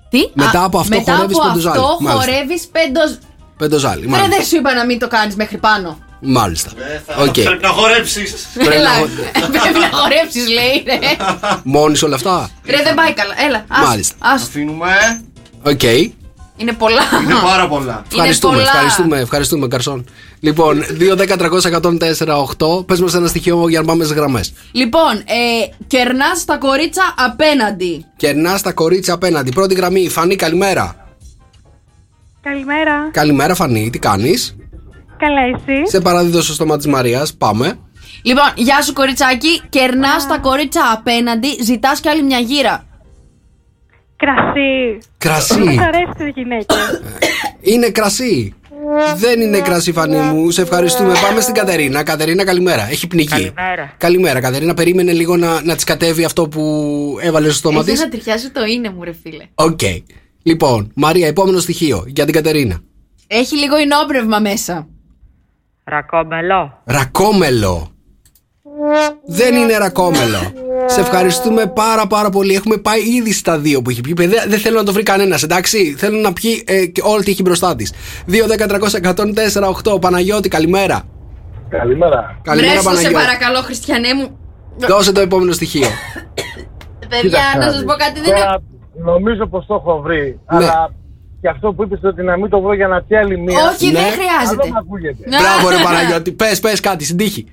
Τι; 0.09 0.19
Μετά 0.33 0.59
Α, 0.61 0.65
από 0.65 0.79
αυτό 0.79 0.97
μετά 0.97 1.11
χορεύεις 1.13 1.37
από 1.37 1.47
πεντοζάλι. 1.47 1.77
αυτό 1.77 1.97
Μάλιστα. 1.99 2.31
χορεύεις 2.31 2.67
πεντοζάλι. 2.71 3.17
Πεντοζάλι. 3.57 4.01
Ρε, 4.01 4.07
Μάλιστα. 4.07 4.35
δεν 4.35 4.45
σου 4.45 4.55
είπα 4.55 4.73
να 4.73 4.85
μην 4.85 4.99
το 4.99 5.07
κάνεις 5.07 5.35
μέχρι 5.35 5.57
πάνω. 5.57 5.97
Μάλιστα. 6.25 6.71
Οκ. 7.19 7.37
να 7.61 7.67
χορέψεις. 7.69 8.47
Πρέπει 8.53 8.75
Έλα, 8.75 8.83
να 8.83 8.95
χω- 8.99 9.07
πρέπει 9.61 9.79
να 9.79 9.97
χορέψεις, 9.97 10.47
λέει. 10.49 10.83
Ρε. 10.85 10.97
Μόνη 11.63 11.99
όλα 12.03 12.15
αυτά; 12.15 12.49
Ρε, 12.65 12.81
δεν 12.83 12.93
πάει 12.93 13.13
καλά. 13.13 13.33
Έλα, 13.47 13.65
ας, 13.67 13.87
Μάλιστα. 13.87 14.15
ας. 14.19 14.41
Αφήνουμε. 14.43 15.21
Οκ. 15.63 15.83
Είναι 16.57 16.73
πολλά. 16.73 17.01
Είναι 17.23 17.33
πάρα 17.43 17.67
πολλά. 17.67 18.03
Ευχαριστούμε, 18.11 18.53
πολλά. 18.53 18.67
ευχαριστούμε, 18.67 19.19
ευχαριστούμε, 19.19 19.67
Καρσόν. 19.67 20.05
Λοιπόν, 20.39 20.83
2-10-300-104-8. 20.99 22.85
Πες 22.85 22.99
μας 22.99 23.13
ένα 23.13 23.27
στοιχείο 23.27 23.67
για 23.69 23.79
να 23.79 23.85
πάμε 23.85 24.03
στις 24.03 24.15
γραμμές. 24.17 24.53
Λοιπόν, 24.71 25.13
ε, 25.17 25.73
κερνάς 25.87 26.45
τα 26.45 26.57
κορίτσα 26.57 27.13
απέναντι. 27.17 28.05
Κερνάς 28.17 28.61
τα 28.61 28.71
κορίτσια 28.71 29.13
απέναντι. 29.13 29.51
Πρώτη 29.51 29.73
γραμμή, 29.73 30.09
Φανή, 30.09 30.35
καλημέρα. 30.35 30.95
Καλημέρα. 32.41 33.09
Καλημέρα, 33.11 33.55
Φανή, 33.55 33.89
τι 33.89 33.99
κάνεις; 33.99 34.55
Καλά, 35.23 35.41
εσύ. 35.41 35.89
Σε 35.89 36.01
παραδίδω 36.01 36.41
στο 36.41 36.53
στόμα 36.53 36.77
της 36.77 36.87
Μαρίας. 36.87 37.33
Πάμε. 37.33 37.79
Λοιπόν, 38.21 38.45
γεια 38.55 38.81
σου 38.81 38.93
κοριτσάκι. 38.93 39.61
Κερνάς 39.69 40.27
τα 40.27 40.37
κορίτσα 40.37 40.81
απέναντι, 40.93 41.63
ζητάς 41.63 41.99
κι 41.99 42.09
άλλη 42.09 42.23
μια 42.23 42.39
γύρα. 42.39 42.85
Κρασί. 44.15 44.97
Κρασί. 45.17 45.59
Μου 45.59 45.83
αρέσει 45.83 46.11
τις 46.17 46.31
γυναίκες. 46.35 47.01
Είναι 47.61 47.89
κρασί. 47.89 48.53
Δεν 49.15 49.41
είναι 49.41 49.59
κρασί, 49.59 49.91
Φανή 49.91 50.17
μου. 50.17 50.49
Σε 50.49 50.61
ευχαριστούμε. 50.61 51.13
Πάμε 51.27 51.41
στην 51.41 51.53
Κατερίνα. 51.53 52.03
Κατερίνα, 52.03 52.45
καλημέρα. 52.45 52.89
Έχει 52.89 53.07
πνιγεί. 53.07 53.27
Καλημέρα. 53.27 53.93
Καλημέρα, 53.97 54.39
Κατερίνα. 54.39 54.73
Περίμενε 54.73 55.11
λίγο 55.11 55.37
να, 55.37 55.63
να 55.63 55.75
της 55.75 55.83
κατέβει 55.83 56.23
αυτό 56.23 56.47
που 56.47 56.63
έβαλες 57.21 57.49
στο 57.49 57.57
στόμα 57.57 57.83
της. 57.83 57.93
Εσύ 57.93 58.03
να 58.03 58.09
τριχιάσει 58.09 58.51
το 58.51 58.63
είναι 58.65 58.89
μου, 58.89 59.03
ρε 59.03 59.13
φίλε. 59.23 59.43
Οκ. 59.55 59.79
Λοιπόν, 60.43 60.91
Μαρία, 60.95 61.27
επόμενο 61.27 61.59
στοιχείο 61.59 62.03
για 62.07 62.25
την 62.25 62.33
Κατερίνα. 62.33 62.79
Έχει 63.27 63.55
λίγο 63.57 63.75
οινόπνευμα 63.75 64.39
μέσα. 64.39 64.87
Ρακόμελο. 65.83 66.81
Ρακόμελο. 66.83 67.87
Δεν 69.25 69.55
είναι 69.55 69.77
ρακόμελο. 69.77 70.53
Σε 70.85 70.99
ευχαριστούμε 70.99 71.67
πάρα 71.67 72.07
πάρα 72.07 72.29
πολύ. 72.29 72.53
Έχουμε 72.53 72.77
πάει 72.77 72.99
ήδη 72.99 73.33
στα 73.33 73.57
δύο 73.59 73.81
που 73.81 73.89
έχει 73.89 74.01
πει. 74.01 74.13
Παιδιά, 74.13 74.45
δεν 74.47 74.59
θέλω 74.59 74.77
να 74.77 74.83
το 74.83 74.93
βρει 74.93 75.03
κανένας, 75.03 75.43
εντάξει; 75.43 75.95
Θέλω 75.97 76.17
να 76.17 76.33
πιει 76.33 76.63
ε, 76.67 76.85
και 76.85 77.01
ό,τι 77.03 77.31
έχει 77.31 77.41
μπροστά 77.41 77.75
της. 77.75 77.93
2-10-300-104-8. 79.93 80.01
Παναγιώτη, 80.01 80.49
καλημέρα. 80.49 81.01
Καλημέρα. 81.69 82.39
Καλημέρα, 82.41 82.73
Βρέσω, 82.73 82.89
σε 82.89 82.95
Παναγιώτη. 82.95 83.25
παρακαλώ, 83.25 83.59
Χριστιανέ 83.61 84.13
μου. 84.13 84.37
Δώσε 84.77 85.11
το 85.11 85.19
επόμενο 85.19 85.51
στοιχείο. 85.51 85.87
Παιδιά, 87.09 87.39
να 87.57 87.71
σας 87.71 87.83
πω 87.83 87.93
κάτι. 87.93 88.19
Δεν 88.19 88.23
είναι... 88.23 88.39
Τώρα 88.39 88.61
νομίζω 89.03 89.47
πως 89.47 89.65
το 89.65 89.73
έχω 89.73 90.01
βρει. 90.01 90.39
Ναι. 90.51 90.57
Αλλά 90.57 90.93
και 91.43 91.49
αυτό 91.49 91.73
που 91.73 91.83
είπες 91.83 91.99
ότι 92.03 92.21
να 92.23 92.37
μην 92.37 92.49
το 92.49 92.61
βρω 92.61 92.73
για 92.73 92.87
να 92.87 93.01
πιει 93.01 93.17
άλλη 93.17 93.37
μία. 93.39 93.59
Όχι, 93.69 93.91
δεν 93.91 94.01
Ναι. 94.01 94.09
χρειάζεται. 94.17 94.61
Καλό 94.61 94.73
μ' 94.73 94.77
ακούγεται. 94.77 95.23
Μπράβο, 95.41 95.69
ρε 95.69 95.83
Παναγιώτη. 95.83 96.31
Πες, 96.41 96.59
πες 96.59 96.79
κάτι, 96.79 97.03
στην 97.05 97.17
τύχη. 97.17 97.43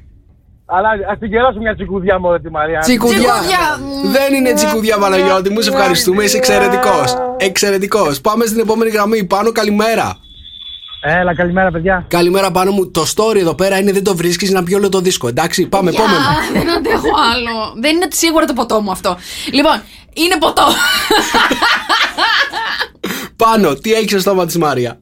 Αλλά 0.66 0.88
ας 1.12 1.18
την 1.18 1.30
κεράσω 1.30 1.58
μια 1.58 1.74
τσικουδιά 1.74 2.18
μου, 2.18 2.30
ρε 2.32 2.38
τη 2.40 2.50
Μαρία. 2.50 2.78
Τσικουδιά. 2.78 3.18
Τσικουδιά. 3.18 3.64
Δεν 4.16 4.34
είναι 4.34 4.52
τσικουδιά, 4.52 4.98
Παναγιώτη. 4.98 5.50
Μου 5.50 5.60
σε 5.60 5.70
ευχαριστούμε. 5.70 6.24
Είσαι 6.24 6.36
εξαιρετικός. 6.36 7.14
Εξαιρετικός. 7.36 8.20
Πάμε 8.20 8.44
στην 8.44 8.58
επόμενη 8.58 8.90
γραμμή. 8.90 9.24
Πάνω, 9.24 9.52
καλημέρα. 9.52 10.16
Έλα, 11.02 11.34
καλημέρα, 11.34 11.70
παιδιά. 11.70 12.04
Καλημέρα 12.08 12.50
πάνω 12.50 12.70
μου. 12.70 12.90
Το 12.90 13.02
story 13.16 13.36
εδώ 13.36 13.54
πέρα 13.54 13.78
είναι 13.78 13.92
δεν 13.92 14.04
το 14.04 14.16
βρίσκεις 14.16 14.50
να 14.50 14.62
πιει 14.62 14.74
όλο 14.78 14.88
το 14.88 15.00
δίσκο. 15.00 15.28
Εντάξει, 15.28 15.66
πάμε, 15.66 15.90
επόμενο. 15.90 16.18
Α, 16.18 16.34
δεν 16.56 16.70
αντέχω 16.70 17.10
άλλο. 17.34 17.72
Δεν 17.80 17.94
είναι 17.96 18.06
σίγουρα 18.10 18.44
το 18.44 18.52
ποτό 18.52 18.80
μου 18.80 18.90
αυτό. 18.90 19.16
Λοιπόν, 19.52 19.82
είναι 20.14 20.36
ποτό. 20.38 20.62
Πάνω, 23.44 23.74
τι 23.74 23.92
έχεις 23.92 24.10
στο 24.10 24.20
στόμα 24.20 24.46
της 24.46 24.56
Μάρια; 24.58 25.00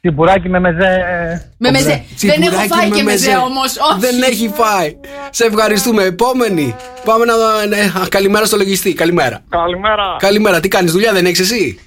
Τσιμπουράκι 0.00 0.48
με 0.48 0.60
μεζέ. 0.60 0.86
ε, 0.86 1.50
Με 1.58 1.70
μεζέ. 1.70 2.04
Δεν 2.16 2.30
έχω 2.30 2.40
Τσιμπουράκι 2.40 2.68
φάει 2.68 2.88
με 2.88 2.96
και 2.96 3.02
μεζέ 3.02 3.26
μεζέ. 3.26 3.38
όμως. 3.44 3.76
Δεν 3.98 4.22
έχει 4.22 4.48
φάει. 4.54 4.96
Σε 5.30 5.44
ευχαριστούμε. 5.44 6.02
Επόμενη. 6.04 6.74
Πάμε 7.04 7.24
να 7.24 7.36
δω. 7.36 7.66
ναι, 7.68 7.76
α, 7.76 8.06
καλημέρα 8.08 8.44
στο 8.44 8.56
λογιστή. 8.56 8.92
Καλημέρα. 8.94 9.40
Καλημέρα. 9.48 10.16
Καλημέρα. 10.18 10.60
Τι 10.60 10.68
κάνεις, 10.68 10.92
δουλειά 10.92 11.12
δεν 11.12 11.26
έχεις 11.26 11.40
εσύ; 11.40 11.78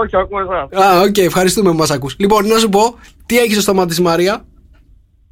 Όχι, 0.00 0.16
ακούω 0.16 0.40
εσάς. 0.40 0.84
Α, 0.86 1.00
οκ, 1.00 1.18
ευχαριστούμε 1.18 1.70
που 1.70 1.76
μας 1.76 1.90
ακούς. 1.90 2.16
Λοιπόν, 2.18 2.46
να 2.46 2.58
σου 2.58 2.68
πω, 2.68 2.98
τι 3.26 3.38
έχει 3.38 3.52
στο 3.52 3.60
στόμα 3.62 3.86
της 3.86 4.00
η 4.00 4.06
Μαρία; 4.06 4.44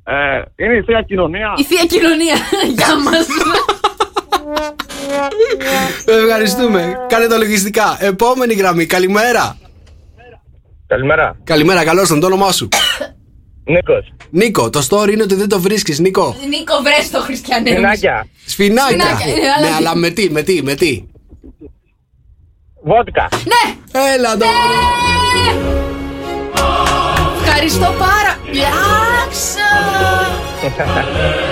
Ε, 0.05 0.43
είναι 0.65 0.77
η 0.77 0.83
θεία 0.83 1.03
κοινωνία. 1.03 1.55
Η 1.57 1.63
θεία 1.65 1.85
κοινωνία. 1.87 2.35
Γεια 2.77 2.99
μας. 2.99 3.27
Ευχαριστούμε. 6.07 6.95
Κάνε 7.09 7.27
το 7.27 7.37
λογιστικά. 7.37 7.97
Επόμενη 8.01 8.55
γραμμή. 8.55 8.87
Καλημέρα. 8.87 9.57
Καλημέρα. 10.87 11.37
Καλημέρα, 11.45 11.85
καλώς 11.85 12.09
τον 12.09 12.21
το 12.21 12.27
όνομά 12.27 12.53
σου. 12.53 12.69
Νίκος. 13.65 14.13
Νίκο, 14.31 14.71
το 14.71 14.87
story 14.91 15.11
είναι 15.13 15.23
ότι 15.23 15.35
δεν 15.35 15.49
το 15.49 15.61
βρίσκεις, 15.61 15.99
Νίκο. 15.99 16.37
Νίκο, 16.49 16.75
βρες 16.83 17.11
το 17.11 17.19
Χριστιανέ. 17.21 17.71
μου. 17.71 17.77
Πινάκια. 17.77 18.27
Σφινάκια. 18.47 18.87
Σφινάκια, 18.97 19.27
ε, 19.27 19.49
αλλά 19.57 19.61
Ναι, 19.61 19.69
τι- 19.69 19.75
αλλά 19.77 19.95
με 19.97 20.11
τι, 20.11 20.31
με 20.31 20.43
τι, 20.43 20.63
με 20.63 20.75
τι. 20.75 21.05
Βότκα. 22.85 23.29
Ναι! 23.45 23.75
Έλα 24.15 24.37
το. 24.37 24.45
Ευχαριστώ 27.45 27.95
πάρα. 27.99 28.39
Λάξα! 28.53 29.69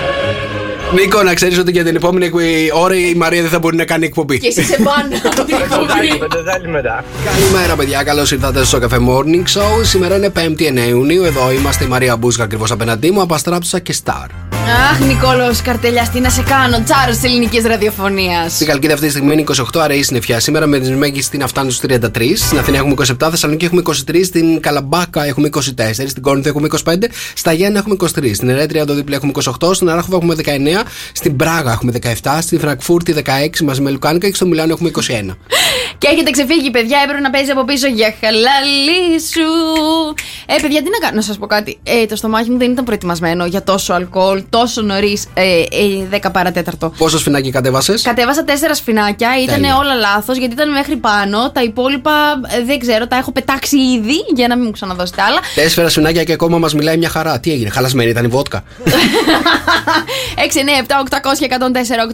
Νίκο, 0.93 1.23
να 1.23 1.33
ξέρεις 1.33 1.57
ότι 1.57 1.71
για 1.71 1.83
την 1.83 1.95
επόμενη 1.95 2.25
εκπομπή- 2.25 2.71
ώρα 2.73 2.95
η 2.95 3.13
Μαρία 3.15 3.41
δεν 3.41 3.49
θα 3.49 3.59
μπορεί 3.59 3.75
να 3.75 3.85
κάνει 3.85 4.05
εκπομπή. 4.05 4.39
Και 4.39 4.47
εσύ 4.47 4.63
σε 4.63 4.75
πάνω 4.83 5.15
από 5.25 5.43
την 5.43 5.55
εκπομπή. 5.55 6.17
Πεντεζάλι 6.19 6.67
μετά. 6.67 7.03
Καλημέρα, 7.25 7.75
παιδιά. 7.75 8.03
Καλώς 8.03 8.31
ήρθατε 8.31 8.63
στο 8.63 8.79
Cafe 8.81 8.95
Morning 8.95 9.43
Show. 9.59 9.79
Σήμερα 9.83 10.15
είναι 10.15 10.29
5η 10.35 10.65
9 10.67 10.87
Ιουνίου. 10.87 11.23
Εδώ 11.23 11.51
είμαστε 11.51 11.83
η 11.83 11.87
Μαρία 11.87 12.17
Μπούσκα 12.17 12.43
ακριβώς 12.43 12.71
απέναντί 12.71 13.11
μου. 13.11 13.21
Απαστράψα 13.21 13.79
και 13.79 13.95
Star. 14.03 14.25
Αχ, 14.69 14.99
Νικόλος 14.99 15.61
Καρτελιά, 15.61 16.09
τι 16.13 16.19
να 16.19 16.29
σε 16.29 16.41
κάνω. 16.41 16.83
Τσάρος 16.83 17.15
της 17.15 17.23
ελληνικής 17.23 17.63
ραδιοφωνίας. 17.63 18.53
Στην 18.53 18.67
Καλκίδα 18.67 18.93
αυτή 18.93 19.05
τη 19.05 19.11
στιγμή 19.11 19.33
είναι 19.33 19.43
28, 19.73 19.79
άρα 19.79 19.93
η 19.93 20.03
συννεφιά. 20.03 20.39
Σήμερα 20.39 20.67
με 20.67 20.79
τις 20.79 20.89
μέγιστη 20.89 21.37
να 21.37 21.47
φτάνουν 21.47 21.71
στους 21.71 21.89
33. 21.89 22.35
Στην 22.35 22.57
Αθήνα 22.57 22.77
έχουμε 22.77 22.93
27, 22.97 23.27
Θεσσαλονίκη 23.29 23.65
έχουμε 23.65 23.81
23, 23.85 24.23
στην 24.23 24.59
Καλαμπάκα 24.59 25.25
έχουμε 25.25 25.49
24, 25.51 25.59
στην 26.07 26.21
Κόρινθο 26.21 26.49
έχουμε 26.49 26.67
25, 26.85 26.95
στα 27.33 27.51
Γιάννα 27.51 27.77
έχουμε 27.77 27.95
23, 27.99 28.31
στην 28.33 28.49
Ερέτρια 28.49 28.85
το 28.85 28.93
δίπλα 28.93 29.15
έχουμε 29.15 29.31
28, 29.59 29.73
στην 29.73 29.89
Αράχοβα 29.89 30.15
έχουμε 30.15 30.35
19, 30.37 30.87
στην 31.11 31.35
Πράγα 31.35 31.71
έχουμε 31.71 31.91
17, 32.23 32.37
στην 32.41 32.59
Φραγκφούρτη 32.59 33.23
16 33.25 33.59
μαζί 33.63 33.81
με 33.81 33.89
Λουκάνικα 33.89 34.29
και 34.29 34.35
στο 34.35 34.45
Μιλάνο 34.45 34.73
έχουμε 34.73 34.91
21. 34.95 35.35
Και 35.97 36.07
έχετε 36.07 36.31
ξεφύγει, 36.31 36.71
παιδιά. 36.71 36.99
Έπρεπε 37.03 37.21
να 37.21 37.29
παίζει 37.29 37.51
από 37.51 37.65
πίσω 37.65 37.87
για 37.87 38.15
χαλαλή 38.21 39.19
σου. 39.31 39.49
Ε, 40.45 40.61
παιδιά, 40.61 40.81
τι 40.83 40.89
να 40.89 40.97
κάνω, 40.97 41.15
να 41.15 41.21
σας 41.21 41.37
πω 41.37 41.45
κάτι. 41.45 41.79
Ε, 41.83 42.05
το 42.05 42.15
στομάχι 42.15 42.49
μου 42.49 42.57
δεν 42.57 42.71
ήταν 42.71 42.83
προετοιμασμένο 42.85 43.45
για 43.45 43.63
τόσο 43.63 43.93
αλκοόλ, 43.93 44.43
τόσο 44.51 44.81
νωρίς, 44.81 45.25
ε, 45.33 45.61
ε, 45.61 45.65
10 46.09 46.31
παρατέταρτο. 46.31 46.93
Πόσο 46.97 47.19
σφινάκι 47.19 47.51
κατέβασες; 47.51 48.01
Κατέβασα 48.01 48.43
τέσσερα 48.43 48.75
σφινάκια, 48.75 49.29
ήταν 49.41 49.55
Τέλεια. 49.55 49.77
όλα 49.77 49.93
λάθος 49.93 50.37
γιατί 50.37 50.53
ήταν 50.53 50.71
μέχρι 50.71 50.95
πάνω. 50.95 51.51
Τα 51.51 51.61
υπόλοιπα 51.63 52.11
ε, 52.47 52.63
δεν 52.63 52.79
ξέρω, 52.79 53.07
τα 53.07 53.15
έχω 53.15 53.31
πετάξει 53.31 53.77
ήδη 53.77 54.15
για 54.35 54.47
να 54.47 54.55
μην 54.55 54.65
μου 54.65 54.71
ξαναδώσετε 54.71 55.21
άλλα. 55.21 55.39
Τέσσερα 55.55 55.89
σφινάκια 55.89 56.23
και 56.23 56.33
ακόμα 56.33 56.57
μας 56.57 56.73
μιλάει 56.73 56.97
μια 56.97 57.09
χαρά. 57.09 57.39
Τι 57.39 57.51
έγινε, 57.51 57.69
χαλασμένη 57.69 58.09
ήταν 58.09 58.25
η 58.25 58.27
βότκα; 58.27 58.63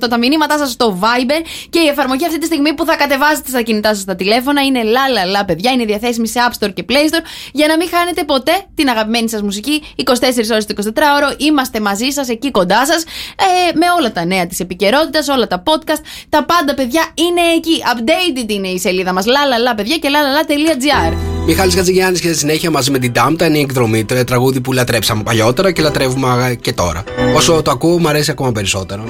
697-800-1048 0.03 0.09
τα 0.09 0.17
μηνύματά 0.17 0.57
σας 0.57 0.71
στο 0.71 0.99
Viber 1.01 1.45
και 1.69 1.79
η 1.79 1.87
εφαρμογή 1.87 2.25
αυτή 2.25 2.39
τη 2.39 2.45
στιγμή 2.45 2.73
που 2.73 2.85
θα 2.85 2.95
κατεβάζετε 2.95 3.49
στα 3.49 3.61
κινητά 3.61 3.95
σας 3.95 4.05
τα 4.05 4.15
τηλέφωνα 4.15 4.61
είναι 4.61 4.79
La 4.83 5.37
La 5.39 5.41
La, 5.41 5.45
παιδιά. 5.47 5.71
Είναι 5.71 5.85
διαθέσιμη 5.85 6.27
σε 6.27 6.39
App 6.49 6.53
Store 6.59 6.73
και 6.73 6.85
Play 6.89 6.93
Store 7.13 7.23
για 7.51 7.67
να 7.67 7.77
μην 7.77 7.89
χάνετε 7.89 8.23
ποτέ 8.23 8.65
την 8.75 8.89
αγαπημένη 8.89 9.29
σας 9.29 9.41
μουσική 9.41 9.83
24 10.03 10.03
ώρες 10.51 10.65
το 10.65 10.73
24ωρο. 10.77 11.33
Είμαστε 11.37 11.79
μαζί 11.79 12.09
σας 12.09 12.26
εκεί 12.29 12.51
κοντά 12.51 12.85
σας 12.85 13.03
ε, 13.03 13.77
με 13.77 13.85
όλα 13.99 14.11
τα 14.11 14.25
νέα 14.25 14.47
της 14.47 14.59
επικαιρότητας, 14.59 15.27
όλα 15.27 15.47
τα 15.47 15.63
podcast. 15.65 16.01
Τα 16.29 16.45
πάντα, 16.45 16.73
παιδιά, 16.73 17.05
είναι 17.13 17.41
εκεί. 17.55 17.83
Updated 17.93 18.49
είναι 18.49 18.67
η 18.67 18.79
σελίδα 18.79 19.13
μας. 19.13 19.25
La 19.25 19.29
La 19.29 19.71
La, 19.71 19.75
παιδιά 19.75 19.97
και 19.97 20.09
lalala.gr. 20.11 21.13
Μιχάλης 21.45 21.75
Χατζηγιάννης 21.75 22.21
και 22.21 22.27
στη 22.27 22.37
συνέχεια 22.37 22.71
μαζί 22.71 22.91
με 22.91 22.99
την 22.99 23.11
Ντάμπτα 23.11 23.45
είναι 23.45 23.57
η 23.57 23.61
εκδρομή, 23.61 24.05
το 24.05 24.23
τραγούδι 24.23 24.61
που 24.61 24.73
λατρέψαμε 24.73 25.23
παλιότερα 25.23 25.71
και 25.71 25.81
λατρεύουμε 25.81 26.57
και 26.61 26.73
τώρα. 26.73 27.03
Όσο 27.35 27.61
το 27.61 27.71
ακούω, 27.71 27.99
μου 27.99 28.07
αρέσει 28.07 28.31
ακόμα 28.31 28.51
περισσότερο. 28.51 29.03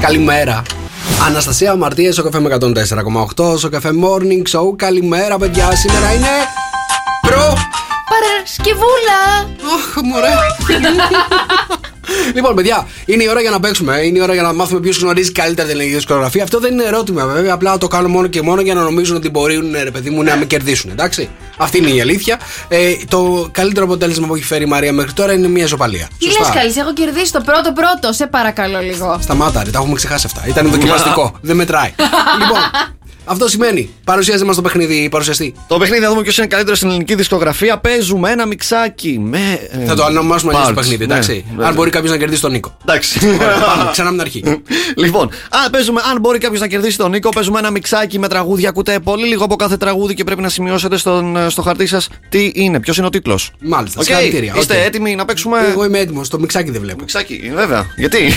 Καλημέρα. 0.00 0.62
Αναστασία 1.26 1.76
Μαρτία 1.76 2.12
στο 2.12 2.22
καφέ 2.22 2.40
με 2.40 2.58
104,8 2.60 3.58
στο 3.58 3.68
καφέ 3.68 3.90
Morning 4.04 4.58
Show. 4.58 4.76
Καλημέρα, 4.76 5.38
παιδιά. 5.38 5.76
Σήμερα 5.76 6.12
είναι. 6.12 6.28
Προ. 7.20 7.56
Παρασκευούλα! 8.10 9.20
Αχ, 9.74 10.02
μωρέ. 10.04 10.34
λοιπόν, 12.34 12.54
παιδιά, 12.54 12.86
είναι 13.04 13.22
η 13.22 13.28
ώρα 13.28 13.40
για 13.40 13.50
να 13.50 13.60
παίξουμε. 13.60 13.96
Είναι 13.96 14.18
η 14.18 14.20
ώρα 14.20 14.32
για 14.32 14.42
να 14.42 14.52
μάθουμε 14.52 14.80
ποιος 14.80 14.98
γνωρίζει 14.98 15.32
καλύτερα 15.32 15.68
την 15.68 15.76
ελληνική 15.76 15.96
δισκογραφία. 15.96 16.42
Αυτό 16.42 16.58
δεν 16.60 16.72
είναι 16.72 16.84
ερώτημα, 16.84 17.26
βέβαια. 17.26 17.52
Απλά 17.54 17.78
το 17.78 17.88
κάνω 17.88 18.08
μόνο 18.08 18.26
και 18.26 18.42
μόνο 18.42 18.60
για 18.60 18.74
να 18.74 18.82
νομίζουν 18.82 19.16
ότι 19.16 19.30
μπορούν, 19.30 19.72
ρε 19.82 19.90
παιδί 19.90 20.10
μου, 20.10 20.22
να 20.22 20.36
με 20.36 20.44
κερδίσουν. 20.44 20.90
Εντάξει. 20.90 21.28
Αυτή 21.56 21.78
είναι 21.78 21.90
η 21.90 22.00
αλήθεια. 22.00 22.40
Ε, 22.68 22.94
το 23.08 23.48
καλύτερο 23.52 23.84
αποτέλεσμα 23.84 24.26
που 24.26 24.34
έχει 24.34 24.44
φέρει 24.44 24.64
η 24.64 24.66
Μαρία 24.66 24.92
μέχρι 24.92 25.12
τώρα 25.12 25.32
είναι 25.32 25.48
μια 25.48 25.66
ζωπαλία. 25.66 26.08
Τι 26.18 26.26
λες, 26.26 26.50
καλής, 26.54 26.76
έχω 26.76 26.92
κερδίσει 26.92 27.32
το 27.32 27.40
πρώτο 27.40 27.72
πρώτο. 27.72 28.12
Σε 28.12 28.26
παρακαλώ 28.26 28.80
λίγο. 28.80 29.18
Σταμάτα, 29.22 29.64
ρε, 29.64 29.70
τα 29.70 29.78
έχουμε 29.78 29.94
ξεχάσει 29.94 30.26
αυτά. 30.26 30.42
Ήταν 30.46 30.70
δοκιμαστικό. 30.70 31.34
δεν 31.40 31.56
μετράει. 31.56 31.94
λοιπόν, 32.40 32.58
αυτό 33.24 33.48
σημαίνει. 33.48 33.90
Παρουσιάζει 34.04 34.44
μας 34.44 34.56
το 34.56 34.62
παιχνίδι, 34.62 35.08
παρουσιαστή. 35.10 35.54
Το 35.68 35.78
παιχνίδι 35.78 36.02
να 36.02 36.08
δούμε 36.08 36.22
ποιος 36.22 36.38
είναι 36.38 36.46
καλύτερος 36.46 36.78
στην 36.78 36.88
ελληνική 36.90 37.14
δισκογραφία. 37.14 37.78
Παίζουμε 37.78 38.30
ένα 38.30 38.46
μιξάκι 38.46 39.18
με. 39.22 39.58
ε, 39.70 39.84
Θα 39.84 39.94
το 39.94 40.04
ονομάσουμε 40.04 40.52
αλλιώ 40.54 40.64
το 40.66 40.72
parts. 40.72 40.74
παιχνίδι, 40.76 41.06
Ναι, 41.06 41.12
εντάξει. 41.14 41.44
βέβαια. 41.50 41.68
Αν 41.68 41.74
μπορεί 41.74 41.90
κάποιος 41.90 42.10
να 42.12 42.18
κερδίσει 42.18 42.40
τον 42.40 42.50
Νίκο. 42.52 42.76
Εντάξει. 42.82 43.26
Ωραία, 43.28 43.58
πάμε, 43.58 43.88
ξανά 43.90 44.08
από 44.08 44.18
την 44.18 44.20
αρχή. 44.20 44.42
λοιπόν, 45.04 45.30
αν, 45.64 45.70
παίζουμε, 45.70 46.00
αν 46.10 46.20
μπορεί 46.20 46.38
κάποιος 46.38 46.60
να 46.60 46.66
κερδίσει 46.66 46.96
τον 46.96 47.10
Νίκο, 47.10 47.28
παίζουμε 47.28 47.58
ένα 47.58 47.70
μιξάκι 47.70 48.18
με 48.18 48.28
τραγούδια. 48.28 48.68
Ακούτε 48.68 48.98
πολύ 49.04 49.26
λίγο 49.26 49.44
από 49.44 49.56
κάθε 49.56 49.76
τραγούδι 49.76 50.14
και 50.14 50.24
πρέπει 50.24 50.40
να 50.42 50.48
σημειώσετε 50.48 50.96
στον, 50.96 51.50
στο 51.50 51.62
χαρτί 51.62 51.86
σας 51.86 52.08
τι 52.28 52.50
είναι, 52.54 52.80
ποιος 52.80 52.96
είναι 52.96 53.06
ο 53.06 53.10
τίτλος. 53.10 53.50
Μάλιστα, 53.60 54.00
Οκ, 54.00 54.06
συγχαρητήρια. 54.06 54.54
Είστε 54.58 54.74
Οκ. 54.76 54.84
έτοιμοι 54.86 55.14
να 55.14 55.24
παίξουμε; 55.24 55.58
Εγώ 55.70 55.84
είμαι 55.84 55.98
έτοιμος. 55.98 56.28
Το 56.28 56.38
μιξάκι 56.38 56.70
δεν 56.70 56.80
βλέπω. 56.80 56.98
Μιξάκι, 57.00 57.52
βέβαια. 57.54 57.86
Γιατί; 57.96 58.18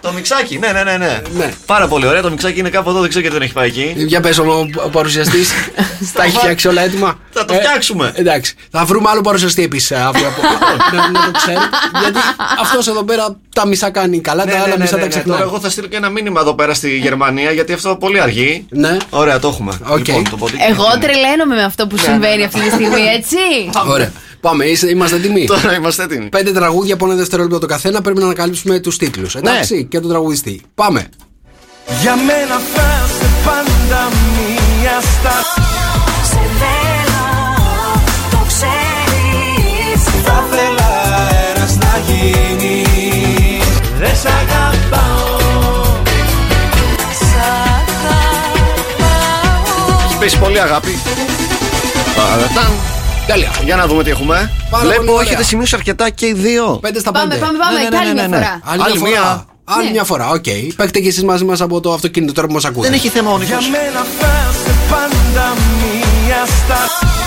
Το 0.00 0.12
μιξάκι, 0.12 0.58
ναι, 0.58 0.72
ναι, 0.72 0.82
ναι, 0.82 0.96
ναι. 0.96 1.22
Ναι. 1.36 1.52
Πάρα 1.66 1.88
πολύ 1.88 2.06
ωραία. 2.06 2.22
Το 2.22 2.30
μιξάκι 2.30 2.62
είναι 2.66 2.76
κάπου 2.76 2.90
εδώ, 2.90 3.00
δεν 3.00 3.08
ξέρω 3.08 3.22
γιατί 3.24 3.38
δεν 3.38 3.46
έχει 3.46 3.54
πάει 3.56 3.68
εκεί. 3.68 3.94
Για 4.06 4.20
πες 4.20 4.38
ο, 4.38 4.68
ο 4.84 4.88
παρουσιαστής. 4.88 5.50
Τα 6.16 6.22
έχει 6.24 6.36
φτιάξει 6.36 6.68
όλα 6.68 6.82
έτοιμα; 6.82 7.18
Θα 7.30 7.44
το 7.44 7.54
Ε, 7.54 7.56
φτιάξουμε. 7.56 8.12
εντάξει. 8.14 8.54
Θα 8.70 8.84
βρούμε 8.84 9.08
άλλο 9.10 9.20
παρουσιαστή 9.20 9.62
επίσης 9.62 9.92
αύριο. 9.92 10.26
από- 10.26 10.42
να, 10.96 11.10
να 11.10 11.24
το 11.24 11.30
ξέρει. 11.38 11.58
Γιατί 12.00 12.18
αυτός 12.60 12.86
εδώ 12.88 13.02
πέρα 13.04 13.36
τα 13.54 13.66
μισά 13.66 13.90
κάνει 13.90 14.20
καλά, 14.20 14.44
Ναι, 14.44 14.50
τα 14.50 14.56
ναι, 14.56 14.62
άλλα 14.62 14.76
ναι, 14.76 14.82
μισά 14.82 14.94
ναι, 14.94 15.00
τα 15.00 15.06
ναι. 15.06 15.10
ξεχνάει. 15.12 15.36
Τώρα 15.36 15.48
εγώ 15.50 15.60
θα 15.60 15.70
στείλω 15.70 15.86
και 15.86 15.96
ένα 15.96 16.08
μήνυμα 16.08 16.40
εδώ 16.40 16.54
πέρα 16.54 16.74
στη 16.74 16.96
Γερμανία 16.96 17.50
γιατί 17.50 17.72
αυτό 17.72 17.96
πολύ 17.96 18.20
αργεί. 18.20 18.66
Ναι. 18.70 18.96
Ωραία, 19.10 19.38
το 19.38 19.48
έχουμε. 19.48 19.72
Οκ. 19.88 19.96
Λοιπόν, 20.06 20.30
το 20.30 20.36
ποντίκι 20.36 20.62
Εγώ 20.68 20.84
είναι. 20.94 21.04
τρελαίνομαι 21.06 21.54
με 21.54 21.62
αυτό 21.62 21.86
που 21.86 21.96
συμβαίνει 21.98 22.44
αυτή 22.44 22.60
τη 22.60 22.70
στιγμή, 22.70 23.00
έτσι. 23.16 23.36
Ωραία. 23.94 24.12
Πάμε, 24.40 24.64
είστε- 24.64 24.90
είμαστε 24.90 25.16
έτοιμοι; 25.16 25.44
Τώρα 25.46 25.74
είμαστε 25.74 26.02
έτοιμοι. 26.02 26.28
Πέντε 26.28 26.52
τραγούδια 26.52 26.94
από 26.94 27.06
ένα 27.06 27.14
δευτερόλεπτο 27.14 27.58
το 27.58 27.66
καθένα 27.66 28.00
πρέπει 28.00 28.18
να 28.18 28.24
ανακαλύψουμε 28.24 28.78
τους 28.78 28.96
τίτλους. 28.98 29.34
Εντάξει, 29.34 29.84
και 29.84 30.00
τον 30.00 30.10
τραγουδιστή. 30.10 30.60
Πάμε. 30.74 31.06
Για 32.02 32.14
μένα 32.16 32.56
θα 32.74 32.86
είσαι 33.06 33.28
πάντα 33.44 34.00
μία 34.34 35.00
στάση 35.00 35.62
Σε 36.30 36.40
θέλω, 36.60 37.28
το 38.30 38.38
ξέρεις 38.46 40.02
Θα 40.24 40.44
θέλα 40.50 40.88
αέρας 41.28 41.76
να 41.76 41.98
γίνεις 42.06 43.66
Δεν 43.98 44.16
σ' 44.16 44.24
αγαπάω 44.26 45.36
Σ' 47.18 47.36
αγαπάω 48.56 49.24
Έχεις 50.04 50.16
πέσει 50.18 50.38
πολύ 50.38 50.60
αγάπη. 50.60 50.98
Παρατάν. 52.16 52.72
Τέλεια. 53.26 53.50
Για 53.64 53.76
να 53.76 53.86
δούμε 53.86 54.02
τι 54.02 54.10
έχουμε. 54.10 54.50
Πάρα 54.70 54.82
πολύ 54.82 54.94
Βλέπω 54.96 55.12
ωραία. 55.12 55.26
έχετε 55.26 55.42
σημειώσει 55.42 55.74
αρκετά 55.74 56.10
και 56.10 56.26
οι 56.26 56.32
δύο. 56.32 56.78
Πέντε 56.82 56.98
στα 56.98 57.12
Πάμε, 57.12 57.28
πέντε. 57.28 57.44
πάμε, 57.44 57.58
πάμε. 57.58 57.78
Ναι, 57.78 57.82
ναι, 57.82 57.88
Και 57.88 57.96
άλλη 57.96 58.06
ναι, 58.06 58.12
μια 58.12 58.22
ναι, 58.28 58.36
ναι. 58.36 58.44
φορά. 58.44 58.60
Άλλη, 58.64 58.82
Άλλη 58.82 58.98
μια 59.00 59.08
μία. 59.10 59.20
φορά. 59.20 59.30
Άλλη 59.30 59.44
Ναι. 59.84 59.90
μια 59.90 60.04
φορά, 60.04 60.28
οκ. 60.30 60.44
Παίχτε 60.76 61.00
και 61.00 61.08
εσείς 61.08 61.24
μαζί 61.24 61.44
μας 61.44 61.60
από 61.60 61.80
το 61.80 61.92
αυτοκίνητο 61.92 62.32
τώρα 62.32 62.46
που 62.46 62.52
μας 62.52 62.64
ακούτε. 62.64 62.86
Δεν 62.88 62.96
έχει 62.96 63.08
θέμα 63.08 63.30
ο 63.32 63.36
Για 63.36 63.46
Νίκος. 63.46 63.68
μένα 63.68 64.06
θα 64.18 64.50
είσαι 64.50 64.74
πάντα 64.90 65.54
μία 65.78 66.46
στάση 66.46 67.25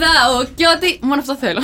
τραγουδάω. 0.00 0.44
Και 0.54 0.64
ό,τι. 0.74 0.98
Μόνο 1.00 1.20
αυτό 1.20 1.36
θέλω. 1.40 1.60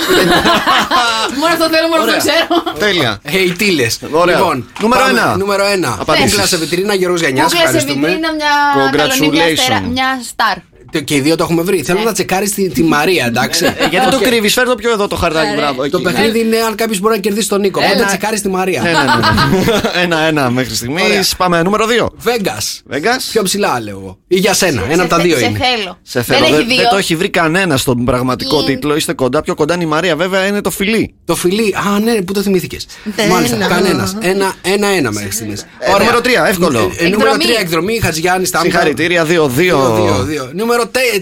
μόνο 1.41 1.53
αυτό 1.57 1.67
θέλω, 1.75 1.87
μόνο 1.93 2.01
αυτό 2.03 2.15
Ωραία. 2.15 2.25
ξέρω. 2.27 2.47
Τέλεια. 2.79 3.21
Hey, 3.33 3.55
τίλε. 3.59 3.87
Ωραία. 4.13 4.37
Λοιπόν, 4.37 4.57
Νούμερο 4.81 5.03
πάμε. 5.05 5.19
ένα. 5.21 5.37
Νούμερο 5.37 5.65
ένα. 5.67 5.97
Απαντήσεις. 6.01 6.31
Κούκλα 6.31 6.47
σε 6.47 6.57
βιτρίνα, 6.57 6.95
Γιώργος 6.95 7.21
Γιαννιάς. 7.21 7.45
Κούκλα 7.53 7.61
σε 7.61 7.67
Ευχαριστούμε. 7.77 8.07
βιτρίνα, 8.07 8.33
μια 8.35 8.53
Congratulations. 8.77 9.19
καλονή, 9.19 9.29
μια 9.31 9.57
στερα- 9.57 9.81
μια 9.81 10.21
στάρ. 10.29 10.57
Το- 10.99 11.05
Και 11.05 11.15
οι 11.15 11.21
δύο 11.21 11.37
το 11.37 11.43
έχουμε 11.45 11.63
βρει. 11.63 11.83
Θέλω 11.83 12.01
να 12.01 12.13
τσεκάρεις 12.13 12.55
τη, 12.55 12.69
τη 12.69 12.83
Μαρία, 12.83 13.27
εντάξει. 13.27 13.65
Ε, 13.65 13.87
Γιατί 13.91 14.11
το 14.11 14.17
Οκ. 14.23 14.23
κρύβεις, 14.23 14.53
φέρ 14.53 14.67
το 14.67 14.75
πιο 14.75 14.91
εδώ 14.93 15.07
το 15.09 15.17
χαρτάκι. 15.17 15.47
Ωραία. 15.47 15.57
Μπράβο. 15.57 15.89
Το 15.91 15.99
εκεί. 15.99 16.03
παιχνίδι 16.03 16.41
είναι 16.41 16.57
αν 16.57 16.75
κάποιος 16.75 17.01
μπορεί 17.01 17.15
να 17.15 17.21
κερδίσει 17.21 17.49
τον 17.49 17.61
Νίκο. 17.61 17.81
Οπότε 17.85 17.97
Ένα. 17.99 18.07
τσεκάρεις 18.07 18.41
τη 18.43 18.49
Μαρία. 18.49 18.83
Ναι, 18.83 18.91
ναι, 18.91 18.97
ναι. 18.99 19.81
Ένα-ένα 20.03 20.51
μέχρι 20.51 20.75
στιγμής. 20.75 21.03
Ωραία. 21.03 21.25
Πάμε 21.37 21.63
νούμερο 21.63 21.87
2. 21.87 22.07
Βέγγα. 22.17 22.57
Vegas; 22.93 23.21
Πιο 23.33 23.43
ψηλά, 23.43 23.81
λέω 23.81 23.99
εγώ. 24.03 24.19
Ή 24.29 24.37
για 24.39 24.53
σένα. 24.55 24.83
Ένα 24.91 25.03
από 25.03 25.11
τα 25.11 25.19
δύο 25.19 25.37
σε 25.37 25.45
είναι. 25.45 25.59
θέλω. 25.59 25.99
Σε 26.03 26.23
θέλω. 26.23 26.39
Δεν 26.41 26.51
Δεν, 26.51 26.59
έχει 26.61 26.69
δύο. 26.69 26.77
δεν 26.77 26.89
το 26.91 26.97
έχει 26.97 27.17
βρει 27.17 27.29
κανένας 27.31 27.81
στον 27.81 28.05
πραγματικό 28.05 28.61
Ιν. 28.61 28.67
τίτλο. 28.67 28.97
Είστε 28.97 29.13
κοντά. 29.13 29.43
Πιο 29.43 29.55
κοντά 29.55 29.75
είναι 29.75 29.85
η 29.85 29.87
Μαρία, 29.87 30.17
βέβαια, 30.17 30.47
είναι 30.47 30.61
το 30.61 30.71
φιλί. 30.71 31.15
Το 31.25 31.35
φιλί. 31.35 31.75
Α, 31.95 31.99
ναι, 31.99 32.23
που 32.23 32.33
το 32.33 32.43
θυμήθηκες. 32.43 32.87
Μάλιστα, 33.31 33.57
κανένας. 33.57 34.17
Ένα-ένα 34.63 35.13
μέχρι 35.13 35.31
στιγμής. 35.31 35.67
Ε, 35.79 35.91
νούμερο 35.99 36.21
τρία, 36.21 36.47
εύκολο. 36.49 36.79
Νούμερο 36.81 36.95
Εκδρομή. 37.31 37.45
3 37.45 37.61
εκδρομή, 37.61 38.01
Χατζιάννη 38.03 38.47
Στάμπα. 38.47 38.65
Συγχαρητήρια, 38.65 39.25
2-2. 39.25 39.27
Δύο-δύο. 39.49 40.51
Νούμερο 40.87 41.21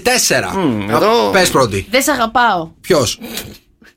4. 0.89 0.97
εδώ- 0.97 1.31
Πες 1.33 1.51
πρώτη. 1.51 1.87
Δεν 1.91 2.03
σε 2.03 2.11
αγαπάω. 2.11 2.69
Ποιος; 2.81 3.19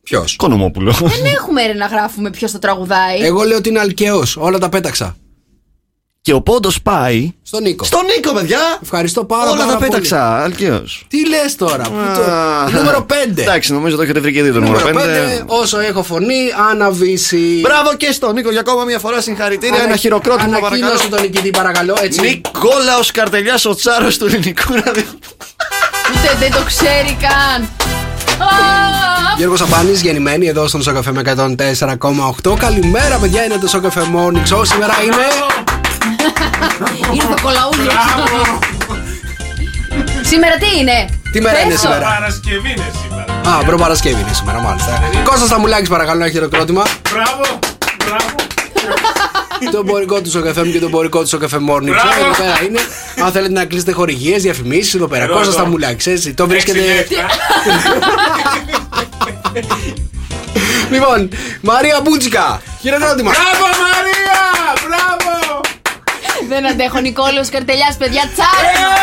Ποιος; 0.04 0.36
Κονομόπουλο. 0.36 0.92
Δεν 0.92 1.26
έχουμε 1.36 1.66
ρε 1.66 1.74
να 1.74 1.86
γράφουμε 1.86 2.30
ποιος 2.30 2.52
το 2.52 2.60
τραγουδάει. 2.60 3.20
Εγώ 3.20 3.44
λέω 3.44 3.58
ότι 3.58 3.70
είναι 3.70 3.80
αλκαιό. 3.80 4.24
Όλα 4.38 4.58
τα 4.58 4.70
πέταξα. 4.70 5.16
Και 6.28 6.34
ο 6.34 6.42
πόντος 6.42 6.82
πάει. 6.82 7.32
Στον 7.44 7.62
Νίκο. 7.64 7.86
Στον 7.86 8.02
Νίκο, 8.06 8.34
παιδιά! 8.34 8.60
Ευχαριστώ 8.84 9.24
πάρα, 9.26 9.50
Όλα 9.50 9.60
πάρα 9.60 9.72
τα 9.72 9.78
πολύ. 9.78 9.90
πέταξα. 9.90 10.42
Αλκαίο. 10.44 10.84
Τι 11.08 11.28
λες 11.28 11.56
τώρα. 11.56 11.84
πού 11.84 11.92
το- 12.16 12.78
Νούμερο 12.78 13.06
5. 13.36 13.42
Εντάξει, 13.42 13.74
νομίζω 13.74 13.96
το 13.96 14.02
έχετε 14.02 14.20
βρει 14.20 14.34
και 14.34 14.44
δύο 14.44 14.54
το 14.54 14.60
νούμερο 14.60 14.88
5. 14.88 15.44
Όσο 15.46 15.80
έχω 15.80 16.04
φωνή, 16.04 16.40
αναβήσει. 16.72 17.60
Μπράβο 17.62 17.94
και 17.98 18.12
στον 18.12 18.34
Νίκο 18.34 18.52
για 18.52 18.60
ακόμα 18.60 18.84
μια 18.84 19.00
φορά 19.00 19.22
συγχαρητήρια. 19.22 19.82
Ένα 19.84 19.96
χειροκρότημα 19.96 20.60
παρακαλώ. 20.60 20.86
Ανακοίνωσε 20.86 21.08
τον 21.10 21.22
νικητή, 21.22 21.50
παρακαλώ. 21.50 21.96
Έτσι. 22.02 22.22
Νικόλαος 22.22 23.12
Καρτελιάς, 23.12 23.66
ο 23.66 23.76
τσάρος 23.76 24.18
του 24.18 24.26
ελληνικού 24.26 24.74
ραδιοφώνου. 24.74 25.20
Ούτε 26.16 26.36
δεν 26.40 26.52
το 26.52 26.60
ξέρει 26.66 27.18
καν. 27.22 27.62
Α, 28.42 28.48
Γιώργος 29.38 29.60
Σαμπάνης, 29.60 30.02
γεννημένη 30.02 30.48
εδώ 30.48 30.68
στον 30.68 30.82
Σοκαφέ 30.82 31.12
με 31.12 31.20
104,8. 31.20 32.56
Καλημέρα, 32.60 33.18
παιδιά, 33.18 33.44
είναι 33.46 33.58
το 33.62 33.68
Σοκαφέ 33.68 34.02
Morning 34.16 34.54
Show. 34.56 34.62
Σήμερα 34.66 34.94
είναι. 35.06 35.26
Είναι 37.14 37.24
το 37.36 37.42
κολαούλι. 37.42 37.90
Σήμερα 40.22 40.56
τι 40.56 40.80
είναι; 40.80 41.10
Τι 41.32 41.42
μέρα 41.42 41.60
είναι 41.60 41.72
Πες 41.72 41.82
το. 41.82 41.88
σήμερα; 41.88 42.06
Παρασκευή 42.06 42.70
είναι 42.72 42.92
σήμερα. 43.02 43.58
Α, 43.58 43.64
προ 43.66 43.78
Παρασκευή 43.78 44.22
είναι 44.22 44.34
σήμερα, 44.34 44.60
μάλιστα. 44.60 45.04
Κώστα 45.24 45.46
Σταμουλάκης, 45.46 45.90
παρακαλώ, 45.90 46.22
ένα 46.22 46.32
χειροκρότημα. 46.32 46.84
Μπράβο, 47.12 47.60
μπράβο. 48.06 48.36
το 49.72 49.78
εμπορικό 49.78 50.22
του 50.22 50.30
Σοκαφέ 50.30 50.64
μου 50.64 50.72
και 50.72 50.80
το 50.80 50.86
εμπορικό 50.86 51.22
του 51.22 51.28
Σοκαφέ 51.28 51.58
Morning 51.70 51.82
Show. 51.82 52.04
Μπράβο. 52.04 52.20
Εδώ 52.20 52.34
πέρα 52.38 52.64
είναι. 52.68 52.80
Αν 53.26 53.32
θέλετε 53.32 53.54
να 53.54 53.66
κλείσετε 53.66 53.92
χορηγίες, 53.92 54.42
διαφημίσεις, 54.42 54.94
εδώ 54.94 55.08
πέρα. 55.08 55.24
Εδώ, 55.24 55.34
Κώστα 55.34 55.50
εδώ. 55.50 55.60
Σταμουλάκης, 55.60 56.08
έτσι. 56.08 56.34
Το 56.34 56.48
βρίσκεται. 56.48 56.80
Έξι 56.80 57.14
λεπτά. 57.14 57.26
Λοιπόν, 60.92 61.30
Μαρία 61.62 62.00
Μπούτσικα, 62.04 62.62
χειροκρότημα. 62.82 63.32
Μπράβο 63.32 63.66
Μαρία, 63.84 64.40
μπράβο. 64.88 65.27
Δεν 66.48 66.68
αντέχω 66.68 67.00
Νικόλαος 67.00 67.50
Καρτελιάς 67.50 67.96
παιδιά 67.98 68.22
τσάρμα. 68.34 68.96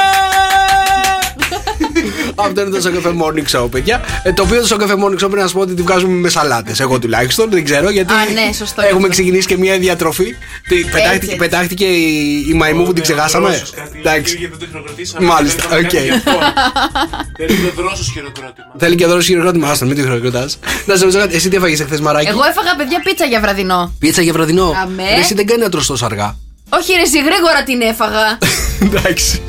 Αυτό 2.37 2.61
είναι 2.61 2.71
το 2.71 2.81
Σοκ 2.81 3.01
FM 3.01 3.15
Morning 3.23 3.59
Show, 3.59 3.71
παιδιά. 3.71 4.01
Ε, 4.23 4.33
το 4.33 4.43
οποίο 4.43 4.61
το 4.61 4.67
Σοκ 4.67 4.84
FM 4.84 4.95
Morning 4.99 5.13
Show 5.15 5.19
πρέπει 5.19 5.37
να 5.37 5.47
σα 5.47 5.55
πω 5.55 5.61
ότι 5.61 5.75
τη 5.75 5.83
βγάζουμε 5.83 6.13
με 6.15 6.29
σαλάτες. 6.29 6.81
Εγώ 6.81 6.99
τουλάχιστον 6.99 7.51
δεν 7.51 7.65
ξέρω 7.65 7.91
γιατί. 7.91 8.13
Α, 8.13 8.17
ναι, 8.17 8.53
σωστό 8.53 8.81
Έχουμε 8.83 8.97
αυτό. 8.97 9.09
ξεκινήσει 9.09 9.47
και 9.47 9.57
μια 9.57 9.79
διατροφή. 9.79 10.35
Τι, 10.69 10.85
πετάχτηκε, 10.85 11.25
έτσι. 11.25 11.37
πετάχτηκε 11.37 11.85
η, 11.85 12.47
η 12.49 12.55
μαϊμού 12.55 12.85
που 12.85 12.93
την 12.93 13.03
ξεχάσαμε. 13.03 13.49
Δρόσος, 13.49 13.71
κάτι 13.71 13.99
Εντάξει. 13.99 14.37
γιατί 14.37 14.57
δεν 14.59 14.59
το 14.61 14.67
χειροκροτήσαμε. 14.73 15.27
Μάλιστα, 15.27 15.63
Δεν 15.69 15.79
είπαμε 15.79 15.87
οκ. 15.87 15.93
κάτι 15.93 16.05
γι' 16.05 16.11
αυτό. 16.11 16.31
Θέλει 17.39 17.57
και 17.57 17.71
δρόσος 17.77 18.11
χειροκρότημα. 18.13 18.67
Θέλει 18.79 18.95
και 18.95 19.07
Δρόσος 19.07 19.27
χειροκρότημα. 19.29 19.71
Άστο, 19.71 19.85
μην 19.87 19.97
το 19.97 20.03
χειροκροτάς. 20.03 20.59
Να 20.87 20.95
σε 20.97 21.01
ρωτήσω 21.05 21.21
κάτι, 21.21 21.35
εσύ 21.35 21.49
τι 21.49 21.57
έφαγες 21.57 21.81
εχθές 21.81 22.01
μαράκι; 22.01 22.29
Εγώ 22.29 22.45
έφαγα 22.45 22.75
παιδιά 22.77 23.01
πίτσα 23.05 23.25
για 23.25 23.41
βραδινό. 23.41 23.93
Πίτσα 23.99 24.23
για 24.23 24.33
βραδινό. 24.33 24.73
Αμέ. 24.83 25.03
Ρε, 25.15 25.21
Εσύ 25.21 25.35
δεν 25.35 25.47
κάνει 25.47 25.63
να 25.63 25.69
τρως 25.69 25.87
τόσο 25.87 26.05
αργά. 26.05 26.37
Όχι 26.69 26.93
ρε 26.93 27.03
εσύ 27.03 27.23
γρήγορα 27.23 27.63
την 27.63 27.81
έφαγα. 27.81 28.39
Εντάξει. 28.81 29.43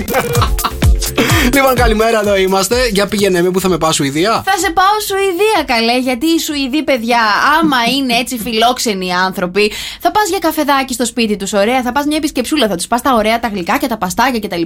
Λοιπόν, 1.56 1.76
καλημέρα, 1.76 2.20
εδώ 2.20 2.36
είμαστε. 2.36 2.88
Για 2.92 3.08
πήγαινε 3.08 3.42
με 3.42 3.50
που 3.50 3.60
θα 3.60 3.70
με 3.70 3.78
πάω 3.78 3.92
Σουηδία; 3.92 4.44
Θα 4.46 4.58
σε 4.58 4.72
πάω 4.72 5.00
Σουηδία 5.08 5.64
καλέ 5.66 6.00
γιατί 6.00 6.26
οι 6.26 6.40
Σουηδοί 6.40 6.84
παιδιά 6.84 7.20
άμα 7.60 7.78
είναι 7.98 8.14
έτσι 8.14 8.38
φιλόξενοι 8.38 9.14
άνθρωποι 9.14 9.72
θα 10.00 10.12
πας 10.12 10.30
για 10.30 10.40
καφεδάκι 10.40 10.94
στο 10.94 11.06
σπίτι 11.06 11.36
τους 11.36 11.54
ωραία 11.54 11.82
θα 11.82 11.92
πας 11.92 12.06
μια 12.06 12.18
επισκεψούλα 12.18 12.68
θα 12.68 12.76
τους 12.76 12.88
πας 12.88 13.02
τα 13.02 13.14
ωραία 13.14 13.40
τα 13.40 13.48
γλυκά 13.48 13.78
και 13.78 13.88
τα 13.88 13.98
παστάκια 13.98 14.40
κτλ 14.40 14.62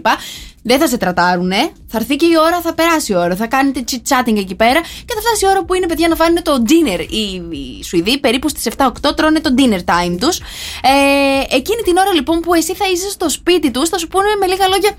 δεν 0.63 0.79
θα 0.79 0.87
σε 0.87 0.97
τρατάρουνε 0.97 1.71
θα 1.87 1.97
έρθει 1.97 2.15
και 2.15 2.25
η 2.25 2.37
ώρα 2.45 2.61
θα 2.61 2.73
περάσει 2.73 3.11
η 3.11 3.15
ώρα 3.15 3.35
θα 3.35 3.47
κάνετε 3.47 3.83
chit 3.91 4.01
chatting 4.09 4.37
εκεί 4.37 4.55
πέρα 4.55 4.79
και 4.79 5.13
θα 5.15 5.21
φτάσει 5.21 5.45
η 5.45 5.47
ώρα 5.47 5.63
που 5.63 5.73
είναι 5.73 5.87
παιδιά 5.87 6.07
να 6.07 6.15
φάνε 6.15 6.41
το 6.41 6.63
dinner 6.67 6.99
οι, 6.99 7.57
οι 7.57 7.83
Σουηδοί 7.83 8.19
περίπου 8.19 8.49
στις 8.49 8.67
7-8 8.77 8.89
τρώνε 9.15 9.39
το 9.39 9.53
dinner 9.57 9.79
time 9.93 10.17
τους 10.19 10.37
ε, 10.39 11.55
εκείνη 11.55 11.81
την 11.81 11.97
ώρα 11.97 12.13
λοιπόν 12.13 12.39
που 12.39 12.53
εσύ 12.53 12.75
θα 12.75 12.85
είσαι 12.93 13.09
στο 13.09 13.29
σπίτι 13.29 13.71
τους 13.71 13.89
θα 13.89 13.97
σου 13.97 14.07
πούνε 14.07 14.27
με 14.39 14.45
λίγα 14.45 14.67
λόγια 14.67 14.91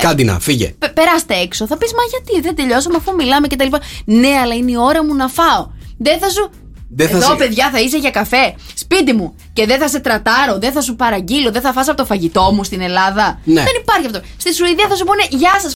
Κάντι 0.00 0.24
να, 0.24 0.38
φύγε. 0.40 0.74
Πε- 0.78 0.92
περάστε 0.92 1.34
έξω. 1.34 1.66
Θα 1.66 1.76
πεις, 1.76 1.92
Μα 1.92 2.02
γιατί 2.10 2.46
δεν 2.46 2.54
τελειώσαμε 2.56 2.96
αφού 2.96 3.14
μιλάμε 3.14 3.46
και 3.46 3.56
τα 3.56 3.64
λοιπά. 3.64 3.80
Ναι, 4.04 4.28
αλλά 4.42 4.54
είναι 4.54 4.70
η 4.70 4.76
ώρα 4.78 5.04
μου 5.04 5.14
να 5.14 5.28
φάω. 5.28 5.66
Δεν 5.98 6.18
θα 6.18 6.28
σου. 6.28 6.50
Δεν 6.90 7.08
θα 7.08 7.16
Εδώ, 7.16 7.26
σε- 7.26 7.34
παιδιά, 7.36 7.70
θα 7.70 7.80
είσαι 7.80 7.98
για 7.98 8.10
καφέ. 8.10 8.54
Σπίτι 8.74 9.12
μου. 9.12 9.34
Και 9.52 9.66
δεν 9.66 9.78
θα 9.78 9.88
σε 9.88 10.00
τρατάρω, 10.00 10.58
δεν 10.58 10.72
θα 10.72 10.80
σου 10.80 10.96
παραγγείλω, 10.96 11.50
δεν 11.50 11.62
θα 11.62 11.72
φας 11.72 11.88
από 11.88 11.96
το 11.96 12.04
φαγητό 12.04 12.50
μου 12.54 12.64
στην 12.64 12.80
Ελλάδα. 12.80 13.40
Ναι. 13.44 13.62
Δεν 13.62 13.72
υπάρχει 13.80 14.06
αυτό. 14.06 14.20
Στη 14.36 14.54
Σουηδία 14.54 14.86
θα 14.88 14.94
σου 14.94 15.04
πούνε 15.04 15.22
Γεια 15.30 15.52
σας. 15.62 15.72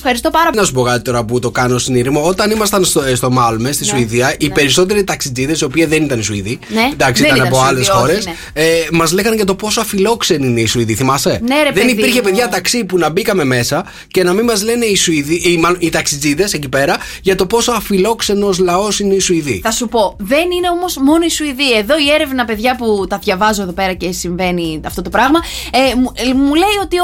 Ευχαριστώ 0.00 0.30
πάρα 0.30 0.44
πολύ. 0.44 0.56
Να 0.60 0.64
σου 0.66 0.72
πω 0.72 0.82
κάτι 0.82 1.02
τώρα 1.02 1.24
που 1.24 1.38
το 1.38 1.50
κάνω 1.50 1.78
συνήρημο. 1.78 2.22
Όταν 2.26 2.50
ήμασταν 2.50 2.84
στο, 2.84 3.02
ε, 3.02 3.14
στο 3.14 3.30
Μάλμε, 3.30 3.72
στη 3.72 3.84
Ναι. 3.84 3.90
Σουηδία, 3.90 4.34
οι 4.38 4.50
περισσότεροι 4.50 5.04
ταξιτζίδες, 5.04 5.60
οι 5.60 5.64
οποίοι 5.64 5.84
δεν 5.84 6.02
ήταν 6.02 6.22
Σουηδοί, 6.22 6.58
Ναι, 6.68 6.88
εντάξει, 6.92 7.22
δεν 7.22 7.34
ήταν 7.34 7.46
ήταν 7.46 7.56
από 7.58 7.66
άλλες 7.66 7.86
Σουηδοί, 7.86 8.00
όχι, 8.02 8.08
χώρες, 8.10 8.24
ναι. 8.26 8.32
ε, 8.52 8.86
μας 8.92 9.12
λέγανε 9.12 9.36
για 9.36 9.44
το 9.44 9.54
πόσο 9.54 9.80
αφιλόξενοι 9.80 10.46
είναι 10.46 10.60
οι 10.60 10.66
Σουηδοί. 10.66 10.94
Θυμάσαι; 10.94 11.40
Ναι, 11.42 11.54
ρε, 11.56 11.62
δεν 11.62 11.72
παιδί 11.72 11.90
υπήρχε 11.90 12.16
μου. 12.18 12.22
παιδιά 12.24 12.48
ταξί 12.48 12.84
που 12.84 12.98
να 12.98 13.08
μπήκαμε 13.10 13.44
μέσα 13.44 13.84
και 14.08 14.22
να 14.24 14.32
μην 14.32 14.44
μας 14.44 14.62
λένε 14.62 14.84
οι 14.84 14.96
Σουηδοί, 14.96 15.34
οι, 15.34 15.56
μάλλον, 15.56 15.78
οι 15.80 15.88
ταξιτζίδες 15.90 16.52
εκεί 16.52 16.68
πέρα, 16.68 16.96
για 17.22 17.34
το 17.34 17.46
πόσο 17.46 17.72
αφιλόξενος 17.72 18.58
λαός 18.58 19.00
είναι 19.00 19.14
οι 19.14 19.20
Σουηδοί. 19.20 19.60
Θα 19.62 19.70
σου 19.70 19.88
πω, 19.88 20.16
δεν 20.18 20.50
είναι 20.50 20.68
όμως 20.68 20.96
μόνο 20.96 21.24
η 21.24 21.30
Σουηδία. 21.30 21.78
Εδώ 21.78 21.98
η 21.98 22.10
έρευνα, 22.14 22.44
παιδιά, 22.44 22.76
που 22.76 23.06
τα 23.08 23.18
διαβάζω 23.18 23.62
εδώ 23.62 23.72
πέρα 23.72 23.92
και 23.92 24.12
συμβαίνει 24.12 24.80
αυτό 24.84 25.02
το 25.02 25.10
πράγμα, 25.10 25.38
ε, 25.72 25.94
μου, 25.94 26.12
ε, 26.14 26.34
μου 26.34 26.54
λέει 26.54 26.76
ότι 26.82 26.96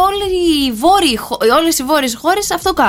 όλες 1.59 1.79
οι 1.79 1.83
βόρειες 1.83 2.17
χώρες 2.21 2.51
αυτό 2.51 2.73
κάνουν. 2.73 2.83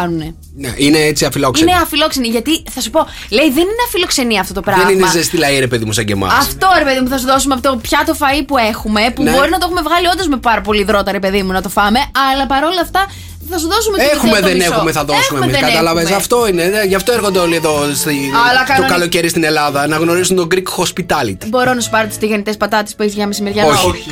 Ναι, 0.58 0.74
είναι 0.76 0.98
έτσι 0.98 1.26
αφιλόξενοι. 1.26 1.72
Είναι 1.72 1.80
αφιλόξενοι. 1.80 2.28
Γιατί 2.28 2.64
θα 2.70 2.82
σου 2.82 2.90
πω, 2.90 3.08
λέει 3.30 3.46
δεν 3.50 3.64
είναι 3.64 3.84
αφιλοξενία 3.88 4.42
αυτό 4.42 4.54
το 4.54 4.62
πράγμα. 4.62 4.84
Δεν 4.84 4.94
είναι 4.94 5.10
ζεστή 5.10 5.38
λαή, 5.38 5.60
ρε 5.60 5.68
παιδί 5.68 5.86
μου, 5.86 5.92
σαν 5.92 6.06
και 6.06 6.14
εμάς. 6.14 6.34
Αυτό 6.34 6.68
ρε 6.78 6.84
παιδί 6.84 7.00
μου 7.00 7.08
θα 7.08 7.18
σου 7.18 7.26
δώσουμε 7.26 7.54
από 7.54 7.64
το 7.70 7.76
πιάτο 7.76 8.14
φαΐ 8.20 8.44
που 8.48 8.58
έχουμε, 8.58 9.02
που 9.16 9.24
Ναι. 9.24 9.32
μπορεί 9.32 9.50
να 9.50 9.58
το 9.58 9.66
έχουμε 9.68 9.82
βγάλει 9.82 10.08
όντως 10.08 10.28
με 10.28 10.38
πάρα 10.38 10.62
πολύ 10.62 10.84
δρότα, 10.84 11.12
ρε 11.12 11.20
παιδί 11.20 11.44
μου, 11.44 11.52
να 11.52 11.62
το 11.62 11.70
φάμε, 11.70 12.00
αλλά 12.32 12.46
παρόλα 12.48 12.82
αυτά 12.82 13.06
θα 13.50 13.58
σου 13.58 13.68
δώσουμε 13.68 13.98
το 13.98 14.04
Έχουμε, 14.14 14.30
μισό, 14.32 14.42
το 14.42 14.48
δεν 14.48 14.56
μισό. 14.58 14.74
έχουμε, 14.74 14.92
θα 14.92 15.04
δώσουμε 15.04 15.24
Έχουμε, 15.26 15.44
εμεί. 15.46 15.52
δεν 15.52 15.62
Κατάλαβε. 15.62 16.02
έχουμε. 16.02 16.16
Αυτό 16.16 16.48
είναι. 16.48 16.70
δε, 16.70 16.84
Γι' 16.86 16.96
αυτό 16.96 17.12
έρχονται 17.12 17.40
όλοι 17.40 17.56
εδώ 17.56 17.74
στη, 17.96 18.32
Αλλά 18.50 18.60
το 18.60 18.66
κανονικά- 18.68 18.94
καλοκαίρι 18.94 19.30
στην 19.30 19.44
Ελλάδα 19.44 19.88
να 19.88 19.98
γνωρίσουν 19.98 20.36
τον 20.36 20.48
Greek 20.54 20.68
hospitality. 20.84 21.46
Μπορώ 21.48 21.74
να 21.74 21.82
σου 21.82 21.90
πάρω 21.90 22.08
τις 22.08 22.18
τηγανιτές 22.18 22.58
πατάτες 22.58 22.96
που 22.96 23.02
έχεις 23.04 23.16
για 23.16 23.28
μεσημεριανό. 23.28 23.70
Όχι. 23.70 24.06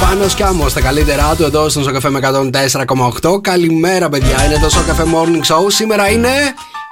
Πάνω 0.00 0.28
σκάμω 0.28 0.68
στα 0.68 0.80
καλύτερά 0.80 1.34
του 1.36 1.42
εδώ 1.44 1.68
στον 1.68 1.82
Σοκαφέ 1.82 2.10
με 2.10 2.18
104,8. 2.18 3.40
Καλημέρα, 3.42 4.08
παιδιά. 4.08 4.44
Είναι 4.44 4.58
το 4.62 4.68
Σοκαφέ 4.70 5.04
Morning 5.14 5.54
Show. 5.54 5.64
Σήμερα 5.68 6.08
είναι. 6.10 6.28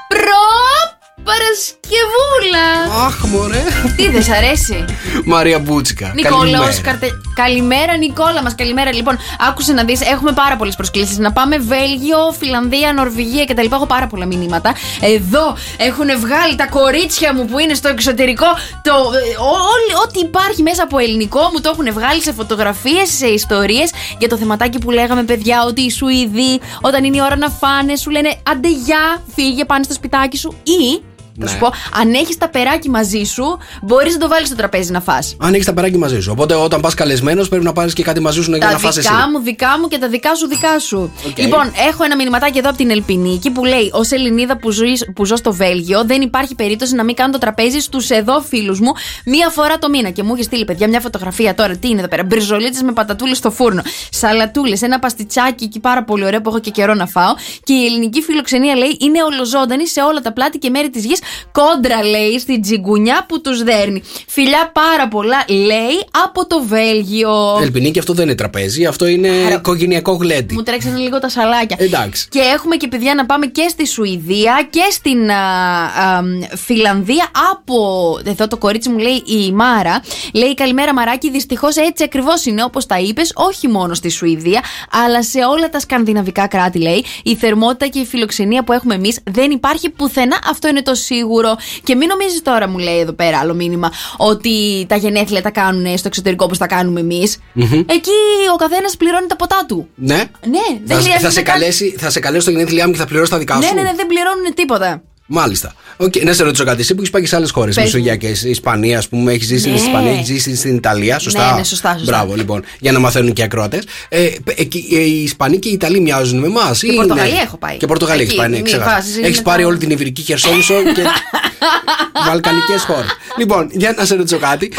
Προ 0.09 1.00
Παρασκευούλα! 1.25 2.67
Αχ, 3.07 3.25
μωρέ. 3.25 3.63
Τι 3.97 4.09
δεν 4.09 4.23
σ' 4.23 4.29
αρέσει; 4.31 4.85
Μαρία 5.25 5.59
Μπούτσικα. 5.59 6.13
Νικόλαος, 6.15 6.51
Καλημέρα. 6.51 6.81
καρτε... 6.83 7.11
καλημέρα 7.35 7.97
Νικόλα 7.97 8.43
μας, 8.43 8.55
καλημέρα. 8.55 8.93
Λοιπόν, 8.95 9.19
άκουσε 9.49 9.73
να 9.73 9.85
δεις, 9.85 10.01
έχουμε 10.01 10.33
πάρα 10.33 10.57
πολλές 10.57 10.75
προσκλήσεις. 10.77 11.19
Να 11.19 11.33
πάμε 11.33 11.59
Βέλγιο, 11.59 12.19
Φιλανδία, 12.39 12.93
Νορβηγία 12.93 13.45
κτλ. 13.45 13.65
Έχω 13.73 13.87
πάρα 13.87 14.07
πολλά 14.07 14.27
μηνύματα. 14.27 14.75
Εδώ 15.01 15.57
έχουν 15.77 16.21
βγάλει 16.21 16.55
τα 16.57 16.67
κορίτσια 16.67 17.35
μου 17.35 17.45
που 17.45 17.59
είναι 17.59 17.75
στο 17.75 17.89
εξωτερικό. 17.89 18.47
Το, 18.83 18.93
ε, 18.93 19.37
ό- 19.41 19.65
όλη- 19.73 20.05
ό,τι 20.07 20.19
υπάρχει 20.21 20.63
μέσα 20.63 20.83
από 20.83 20.99
ελληνικό 20.99 21.41
μου 21.53 21.61
το 21.61 21.71
έχουν 21.75 21.93
βγάλει 21.93 22.23
σε 22.23 22.33
φωτογραφίες, 22.33 23.09
σε 23.17 23.27
ιστορίες 23.27 23.91
για 24.19 24.29
το 24.29 24.37
θεματάκι 24.37 24.79
που 24.79 24.91
λέγαμε, 24.91 25.23
παιδιά, 25.23 25.65
ότι 25.67 25.81
οι 25.81 25.91
Σουηδοί 25.91 26.61
όταν 26.81 27.05
είναι 27.05 27.17
η 27.17 27.21
ώρα 27.23 27.37
να 27.37 27.49
φάνε 27.51 27.97
σου 27.97 28.11
λένε 28.11 28.31
άντε 28.51 28.69
γεια, 28.71 29.23
φύγε, 29.35 29.65
πάνε 29.65 29.83
στο 29.85 29.93
σπιτάκι 29.95 30.37
σου 30.37 30.55
ή. 30.63 31.03
Θα 31.39 31.45
Ναι. 31.45 31.51
σου 31.51 31.59
πω, 31.59 31.67
αν 32.01 32.13
έχεις 32.15 32.37
ταπεράκι 32.39 32.89
μαζί 32.91 33.23
σου, 33.25 33.59
μπορείς 33.83 34.13
να 34.13 34.19
το 34.19 34.29
βάλεις 34.29 34.47
στο 34.47 34.57
τραπέζι 34.57 34.91
να 34.91 35.01
φας. 35.01 35.37
Αν 35.39 35.55
έχεις 35.55 35.67
ταπεράκι 35.67 35.99
μαζί 35.99 36.21
σου. 36.21 36.29
Οπότε 36.33 36.55
όταν 36.55 36.81
πας 36.81 36.95
καλεσμένος 36.95 37.49
πρέπει 37.49 37.65
να 37.65 37.73
πάρεις 37.73 37.93
και 37.93 38.03
κάτι 38.03 38.21
μαζί 38.21 38.43
σου 38.43 38.51
για 38.51 38.59
Τα 38.61 38.73
να 38.73 38.79
φας 38.79 38.97
εσύ. 38.97 39.09
δικά 39.09 39.29
μου, 39.31 39.39
δικά 39.43 39.79
μου 39.81 39.89
και 39.89 39.99
τα 39.99 40.09
δικά 40.09 40.35
σου, 40.35 40.47
δικά 40.49 40.79
σου. 40.79 41.13
Οκ. 41.27 41.39
Λοιπόν, 41.39 41.73
έχω 41.89 42.05
ένα 42.05 42.17
μηνυματάκι 42.17 42.59
εδώ 42.59 42.69
από 42.69 42.79
την 42.79 42.91
Ελπινίκη 42.91 43.51
που 43.51 43.65
λέει: 43.65 43.91
Ως 43.93 44.01
Ελληνίδα 44.11 44.57
που, 44.57 44.71
ζω- 44.71 44.85
που 45.15 45.25
ζω 45.25 45.37
στο 45.37 45.53
Βέλγιο, 45.53 46.05
δεν 46.05 46.21
υπάρχει 46.21 46.55
περίπτωση 46.55 46.95
να 46.95 47.05
μην 47.05 47.15
κάνω 47.15 47.33
το 47.33 47.39
τραπέζι 47.39 47.79
στους 47.79 48.11
εδώ 48.11 48.41
φίλους 48.41 48.81
μου 48.81 48.93
μία 49.25 49.49
φορά 49.49 49.79
το 49.79 49.89
μήνα. 49.89 50.11
Και 50.11 50.23
μου 50.23 50.35
έχει 50.35 50.43
στείλει, 50.43 50.65
παιδιά, 50.65 50.89
μια 50.89 51.01
φωτογραφία 51.01 51.55
τώρα. 51.55 51.77
Τι 51.77 51.89
είναι 51.89 51.99
εδώ 51.99 52.09
πέρα; 52.09 52.23
Μπριζολίτσες 52.25 52.83
με 52.83 52.93
πατατούλες 52.93 53.37
στο 53.37 53.51
φούρνο. 53.51 53.83
Σαλατούλες, 54.11 54.83
ένα 54.83 54.99
παστιτσάκι 54.99 55.65
εκεί 55.65 55.81
πάρα 55.81 56.05
πολύ 56.05 56.25
ωραίο 56.25 56.41
που 56.41 56.49
έχω 56.49 56.59
και 56.61 56.71
καιρό 56.71 56.95
να 56.95 57.07
φάω. 57.07 57.35
Και 57.65 57.73
η 57.73 57.85
ελληνική 57.87 58.21
φιλοξενία 58.23 58.75
λέει: 58.77 58.97
Είναι 59.01 59.23
ολοζώντανη 59.23 59.87
σε 59.89 60.01
όλα 60.01 60.21
τα 60.21 60.33
πλάτη 60.33 60.59
και 60.59 60.71
μέρη 60.71 60.91
της 60.91 61.05
γης. 61.05 61.19
Κόντρα 61.53 62.05
λέει 62.05 62.39
στην 62.39 62.63
τζιγκουνιά 62.63 63.25
που 63.29 63.41
τους 63.41 63.63
δέρνει. 63.63 64.03
Φιλιά 64.27 64.71
πάρα 64.73 65.09
πολλά 65.09 65.45
λέει 65.49 66.07
από 66.25 66.47
το 66.47 66.63
Βέλγιο. 66.63 67.59
Ελπινή 67.63 67.91
και 67.91 67.99
αυτό 67.99 68.13
δεν 68.13 68.25
είναι 68.25 68.35
τραπέζι, 68.35 68.85
αυτό 68.85 69.07
είναι 69.07 69.29
οικογενειακό 69.29 70.13
γλέντι. 70.13 70.55
Μου 70.55 70.63
τρέξανε 70.63 70.99
λίγο 70.99 71.19
τα 71.19 71.29
σαλάκια. 71.29 71.77
Εντάξει. 71.81 72.29
Και 72.29 72.39
έχουμε 72.39 72.77
και 72.77 72.89
παιδιά 72.89 73.15
να 73.15 73.27
πάμε 73.27 73.47
και 73.47 73.69
στη 73.69 73.87
Σουηδία 73.87 74.69
και 74.71 74.87
στην 74.91 75.31
α, 75.31 75.35
α, 75.35 76.23
Φιλανδία 76.57 77.31
από. 77.53 78.19
Εδώ 78.25 78.49
το 78.49 78.57
κορίτσι 78.57 78.89
μου 78.89 78.99
λέει 78.99 79.23
η 79.27 79.53
Μάρα. 79.53 80.03
Λέει 80.35 80.55
καλημέρα 80.55 80.95
Μαράκι. 80.95 81.31
Δυστυχώς 81.31 81.77
έτσι 81.77 82.05
ακριβώς 82.05 82.45
είναι 82.45 82.65
όπως 82.65 82.87
τα 82.87 82.99
είπες, 82.99 83.33
όχι 83.35 83.69
μόνο 83.69 83.95
στη 83.95 84.09
Σουηδία, 84.09 84.63
αλλά 85.05 85.23
σε 85.23 85.39
όλα 85.45 85.69
τα 85.71 85.81
σκανδιναβικά 85.81 86.47
κράτη 86.47 86.79
λέει. 86.79 87.05
Η 87.23 87.35
θερμότητα 87.35 87.87
και 87.87 87.99
η 87.99 88.05
φιλοξενία 88.05 88.65
που 88.65 88.73
έχουμε 88.73 88.95
εμείς 88.95 89.19
δεν 89.31 89.51
υπάρχει 89.51 89.91
πουθενά. 89.91 90.39
Αυτό 90.51 90.69
είναι 90.69 90.83
το 90.83 90.95
σίγουρο. 91.15 91.57
Και 91.85 91.95
μην 91.95 92.09
νομίζεις 92.09 92.43
τώρα, 92.43 92.69
μου 92.69 92.79
λέει 92.79 92.99
εδώ 92.99 93.13
πέρα 93.13 93.39
άλλο 93.39 93.55
μήνυμα, 93.55 93.93
ότι 94.17 94.87
τα 94.89 94.97
γενέθλια 94.97 95.43
τα 95.43 95.51
κάνουν 95.51 95.99
στο 95.99 96.09
εξωτερικό 96.09 96.45
όπως 96.45 96.59
τα 96.59 96.67
κάνουμε 96.67 97.01
εμείς. 97.01 97.39
Μμμ. 97.53 97.73
Εκεί 97.73 98.19
ο 98.53 98.57
καθένας 98.57 98.97
πληρώνει 98.97 99.27
τα 99.27 99.37
ποτά 99.37 99.65
του. 99.69 99.89
Ναι. 99.95 100.15
Ναι, 100.15 100.61
δεν 100.85 100.97
Θα, 100.97 101.03
χρειάζεται 101.03 101.25
θα, 101.25 101.31
σε 101.31 101.43
καν- 101.43 101.59
καλέσει, 101.59 101.95
θα 101.99 102.11
σε 102.11 102.21
καλέσει 102.21 102.43
στο 102.43 102.51
γενέθλιά 102.51 102.87
μου 102.87 102.93
και 102.93 102.99
θα 102.99 103.07
πληρώσει 103.07 103.31
τα 103.31 103.39
δικά 103.39 103.57
Ναι, 103.57 103.67
σου. 103.67 103.75
ναι, 103.75 103.83
ναι, 103.83 103.93
δεν 103.97 104.07
πληρώνουν 104.07 104.55
τίποτα. 104.55 105.03
Μάλιστα. 105.33 105.75
Οκ, 105.97 106.23
Να 106.23 106.33
σε 106.33 106.43
ρωτήσω 106.43 106.65
κάτι. 106.65 106.81
Εσύ 106.81 106.93
που 106.95 106.99
έχεις 107.01 107.11
πάει 107.13 107.23
και 107.23 107.29
σε 107.29 107.37
άλλες 107.37 107.51
χώρες, 107.51 107.75
Πες 107.75 107.85
μου. 107.85 107.91
Μεσογειακές, 107.91 108.43
η 108.45 108.51
Ισπανία, 108.51 108.99
ας 108.99 109.09
πούμε, 109.09 109.33
έχεις 109.33 109.47
ζήσει 109.47 109.71
Ναι. 109.71 109.77
στην 109.77 109.87
Ισπανία, 109.89 110.11
έχεις 110.13 110.27
ζήσει 110.27 110.57
στην 110.57 110.75
Ιταλία. 110.77 111.19
Σωστά; 111.19 111.51
Ναι, 111.53 111.59
ναι, 111.59 111.65
σωστά, 111.65 111.93
σωστά. 111.99 112.13
Μπράβο, 112.17 112.35
λοιπόν, 112.35 112.65
για 112.81 112.93
να 112.93 112.99
μαθαίνουν 112.99 113.33
και 113.33 113.41
οι 113.41 113.45
ακροατές. 113.45 113.83
Ε, 114.09 114.29
εκεί, 114.55 114.89
ε, 114.93 114.97
οι 115.01 115.23
Ισπανοί 115.23 115.59
και 115.59 115.69
οι 115.69 115.73
Ιταλοί 115.73 116.01
μοιάζουν 116.01 116.39
με 116.39 116.47
εμάς. 116.47 116.81
Και 116.81 116.93
Πορτογαλία 116.93 117.41
έχω 117.41 117.57
πάει. 117.57 117.77
Και 117.77 117.87
Πορτογαλία 117.87 118.23
Εκεί, 118.23 118.31
έχει 118.31 118.41
πάει, 118.41 118.49
ναι, 118.51 118.57
μη 118.57 118.63
ξέχασα. 118.63 118.91
βάζεις, 118.95 119.17
είναι 119.17 119.27
Έχεις 119.27 119.43
πάρει 119.43 119.63
τα- 119.63 119.69
όλη 119.69 119.79
την 119.79 119.91
Ιβυρική 119.91 120.23
Χερσόνησο 120.23 120.75
και. 120.95 121.03
Βαλκανικές 122.27 122.83
χώρες. 122.83 123.11
Λοιπόν, 123.39 123.69
για 123.73 123.95
να 123.97 124.05
σε 124.05 124.15
ρωτήσω 124.15 124.39
κάτι. 124.39 124.73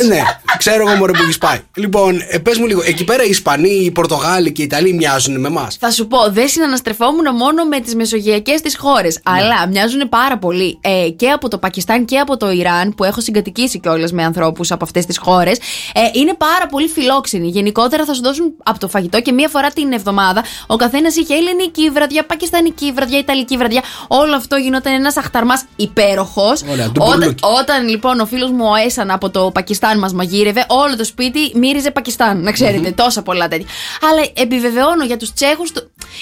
Ε, 0.00 0.04
ναι, 0.06 0.22
ξέρω 0.58 0.88
εγώ 0.88 0.96
μωρέ 0.96 1.12
που 1.12 1.22
έχεις 1.22 1.38
πάει. 1.38 1.58
Λοιπόν, 1.76 2.22
ε, 2.28 2.38
πες 2.38 2.58
μου 2.58 2.66
λίγο, 2.66 2.82
εκεί 2.84 3.04
πέρα 3.04 3.24
οι 3.24 3.28
Ισπανοί, 3.28 3.68
οι 3.68 3.90
Πορτογάλοι 3.90 4.52
και 4.52 4.62
οι 4.62 4.64
Ιταλοί 4.64 4.92
μοιάζουν 4.94 5.40
με 5.40 5.48
εμάς; 5.48 5.76
Θα 5.80 5.90
σου 5.90 6.06
πω, 6.06 6.18
δεν 6.30 6.48
συναναστρεφόμουν 6.48 7.34
μόνο 7.36 7.64
με 7.64 7.80
τις 7.80 7.94
μεσογειακές 7.94 8.60
τη 8.60 8.76
χώρες. 8.76 9.18
Ναι. 9.30 9.38
Αλλά 9.56 9.68
μοιάζουν 9.68 10.08
πάρα 10.08 10.38
πολύ 10.38 10.78
ε, 10.80 11.08
και 11.16 11.30
από 11.30 11.48
το 11.48 11.58
Πακιστάν 11.58 12.04
και 12.04 12.18
από 12.18 12.36
το 12.36 12.50
Ιράν, 12.50 12.94
που 12.94 13.04
έχω 13.04 13.20
συγκατοικήσει 13.20 13.80
κιόλας 13.80 14.12
με 14.12 14.24
ανθρώπους 14.24 14.70
από 14.70 14.84
αυτές 14.84 15.06
τις 15.06 15.18
χώρες. 15.18 15.58
Ε, 15.94 16.00
είναι 16.12 16.34
πάρα 16.34 16.66
πολύ 16.66 16.88
φιλόξενοι. 16.88 17.48
Γενικότερα 17.48 18.04
θα 18.04 18.14
σου 18.14 18.22
δώσουν 18.22 18.54
από 18.62 18.78
το 18.78 18.88
φαγητό 18.88 19.20
και 19.20 19.32
μία 19.32 19.48
φορά 19.48 19.70
την 19.70 19.92
εβδομάδα 19.92 20.44
ο 20.66 20.76
καθένας 20.76 21.16
είχε 21.16 21.34
ελληνική 21.34 21.90
βραδιά, 21.90 22.24
πακιστανική 22.26 22.92
βραδιά, 22.92 23.18
ιταλική 23.18 23.56
βραδιά. 23.56 23.82
Όλο 24.08 24.36
αυτό 24.36 24.56
γινόταν 24.56 24.92
ένας 24.92 25.16
αχταρμάς 25.16 25.64
υπέροχος. 25.76 26.62
Ωραία, 26.70 26.86
Όταν, 26.86 26.92
ντουμπουρλούκι. 26.92 27.44
όταν 27.60 27.88
λοιπόν 27.88 28.20
ο 28.20 28.26
φίλος 28.26 28.50
μου 28.50 28.64
ο 28.64 28.74
Έσαν 28.86 29.10
από 29.10 29.30
το 29.30 29.50
Πακιστάν 29.54 29.98
μας 29.98 30.12
μαγείρευε, 30.12 30.64
όλο 30.68 30.96
το 30.96 31.04
σπίτι 31.04 31.52
μύριζε 31.54 31.90
Πακιστάν. 31.90 32.42
Να 32.42 32.52
ξέρετε, 32.52 32.90
τόσα 32.90 33.22
πολλά 33.22 33.48
τέτοια. 33.48 33.66
Αλλά 34.10 34.26
επιβεβαιώνω 34.34 35.04
για 35.04 35.16
τους 35.16 35.32
Τσέχους, 35.32 35.72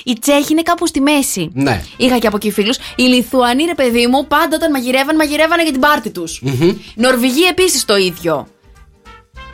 οι 0.04 0.18
Τσέχοι 0.18 0.52
είναι 0.52 0.62
κάπου 0.62 0.86
στη 0.86 1.00
μέση. 1.00 1.50
Ναι. 1.52 1.82
Είχα 1.96 2.18
και 2.18 2.26
από 2.26 2.36
εκεί 2.36 2.50
φίλους. 2.50 2.76
Οι 2.96 3.02
Λιθουανοί, 3.20 3.64
ρε 3.64 3.74
παιδί 3.74 4.06
μου, 4.06 4.26
πάντα 4.26 4.56
όταν 4.56 4.70
μαγειρεύαν, 4.70 5.16
μαγειρεύανε 5.16 5.62
για 5.62 5.72
την 5.72 5.80
πάρτη 5.80 6.10
τους. 6.10 6.40
Μμμ. 6.42 6.76
Νορβηγοί 6.94 7.44
επίσης 7.44 7.84
το 7.84 7.96
ίδιο. 7.96 8.46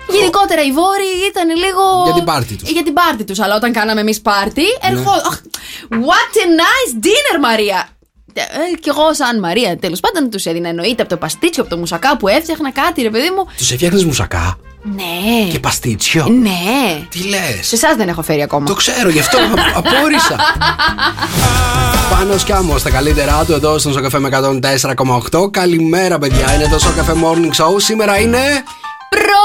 Γενικότερα 0.09 0.63
οι 0.63 0.73
Βόρειοι 0.73 1.17
ήταν 1.31 1.49
λίγο. 1.57 2.03
Για 2.05 2.15
την 2.15 2.25
πάρτη 2.25 2.55
τους. 2.57 2.71
Για 2.71 2.83
την 2.83 2.93
πάρτη 2.93 3.25
τους. 3.25 3.39
Αλλά 3.39 3.55
όταν 3.57 3.73
κάναμε 3.73 4.01
εμείς 4.01 4.21
πάρτι, 4.21 4.63
ερχό. 4.91 5.11
Αχ, 5.11 5.41
What 5.91 6.33
a 6.45 6.47
nice 6.63 6.95
dinner, 7.07 7.41
Μαρία! 7.41 7.89
Ε, 8.35 8.77
κι 8.81 8.89
εγώ, 8.89 9.15
σαν 9.15 9.39
Μαρία, 9.39 9.79
τέλος 9.79 10.01
πάντων, 10.01 10.31
τους 10.31 10.47
έδινα 10.47 10.69
εννοείται 10.69 11.03
από 11.03 11.11
το 11.11 11.17
παστίτσιο, 11.17 11.63
από 11.63 11.73
το 11.73 11.79
μουσακά 11.79 12.17
που 12.17 12.29
έφτιαχνα 12.29 12.71
κάτι, 12.73 13.03
ρε 13.03 13.11
παιδί 13.11 13.31
μου. 13.31 13.47
Τους 13.57 13.71
έφτιαχνες 13.71 14.05
μουσακά; 14.05 14.59
Ναι. 14.95 15.51
και 15.53 15.59
παστίτσιο. 15.59 16.27
Ναι. 16.43 17.07
Τι 17.09 17.19
λες; 17.29 17.59
Σε 17.67 17.75
εσάς 17.75 17.97
δεν 17.97 18.09
έχω 18.09 18.23
φέρει 18.23 18.43
ακόμα. 18.43 18.67
Το 18.67 18.75
ξέρω, 18.75 19.09
γι' 19.09 19.19
αυτό 19.19 19.39
α- 19.39 19.43
απόρρισα. 19.75 20.37
Πάνω 22.11 22.39
σκάμω 22.39 22.79
στα 22.79 22.91
καλύτερά 22.91 23.45
του 23.45 23.53
εδώ 23.53 23.79
στον 23.79 23.93
Σοκαφέ 23.93 24.19
με 24.19 24.29
104,8. 25.33 25.51
Καλημέρα, 25.53 26.19
παιδιά. 26.19 26.55
Είναι 26.55 26.69
το 26.69 26.79
Σοκαφέ 26.79 27.13
Morning 27.13 27.63
Show. 27.63 27.75
Σήμερα 27.77 28.19
είναι. 28.21 28.39
Προ 29.09 29.45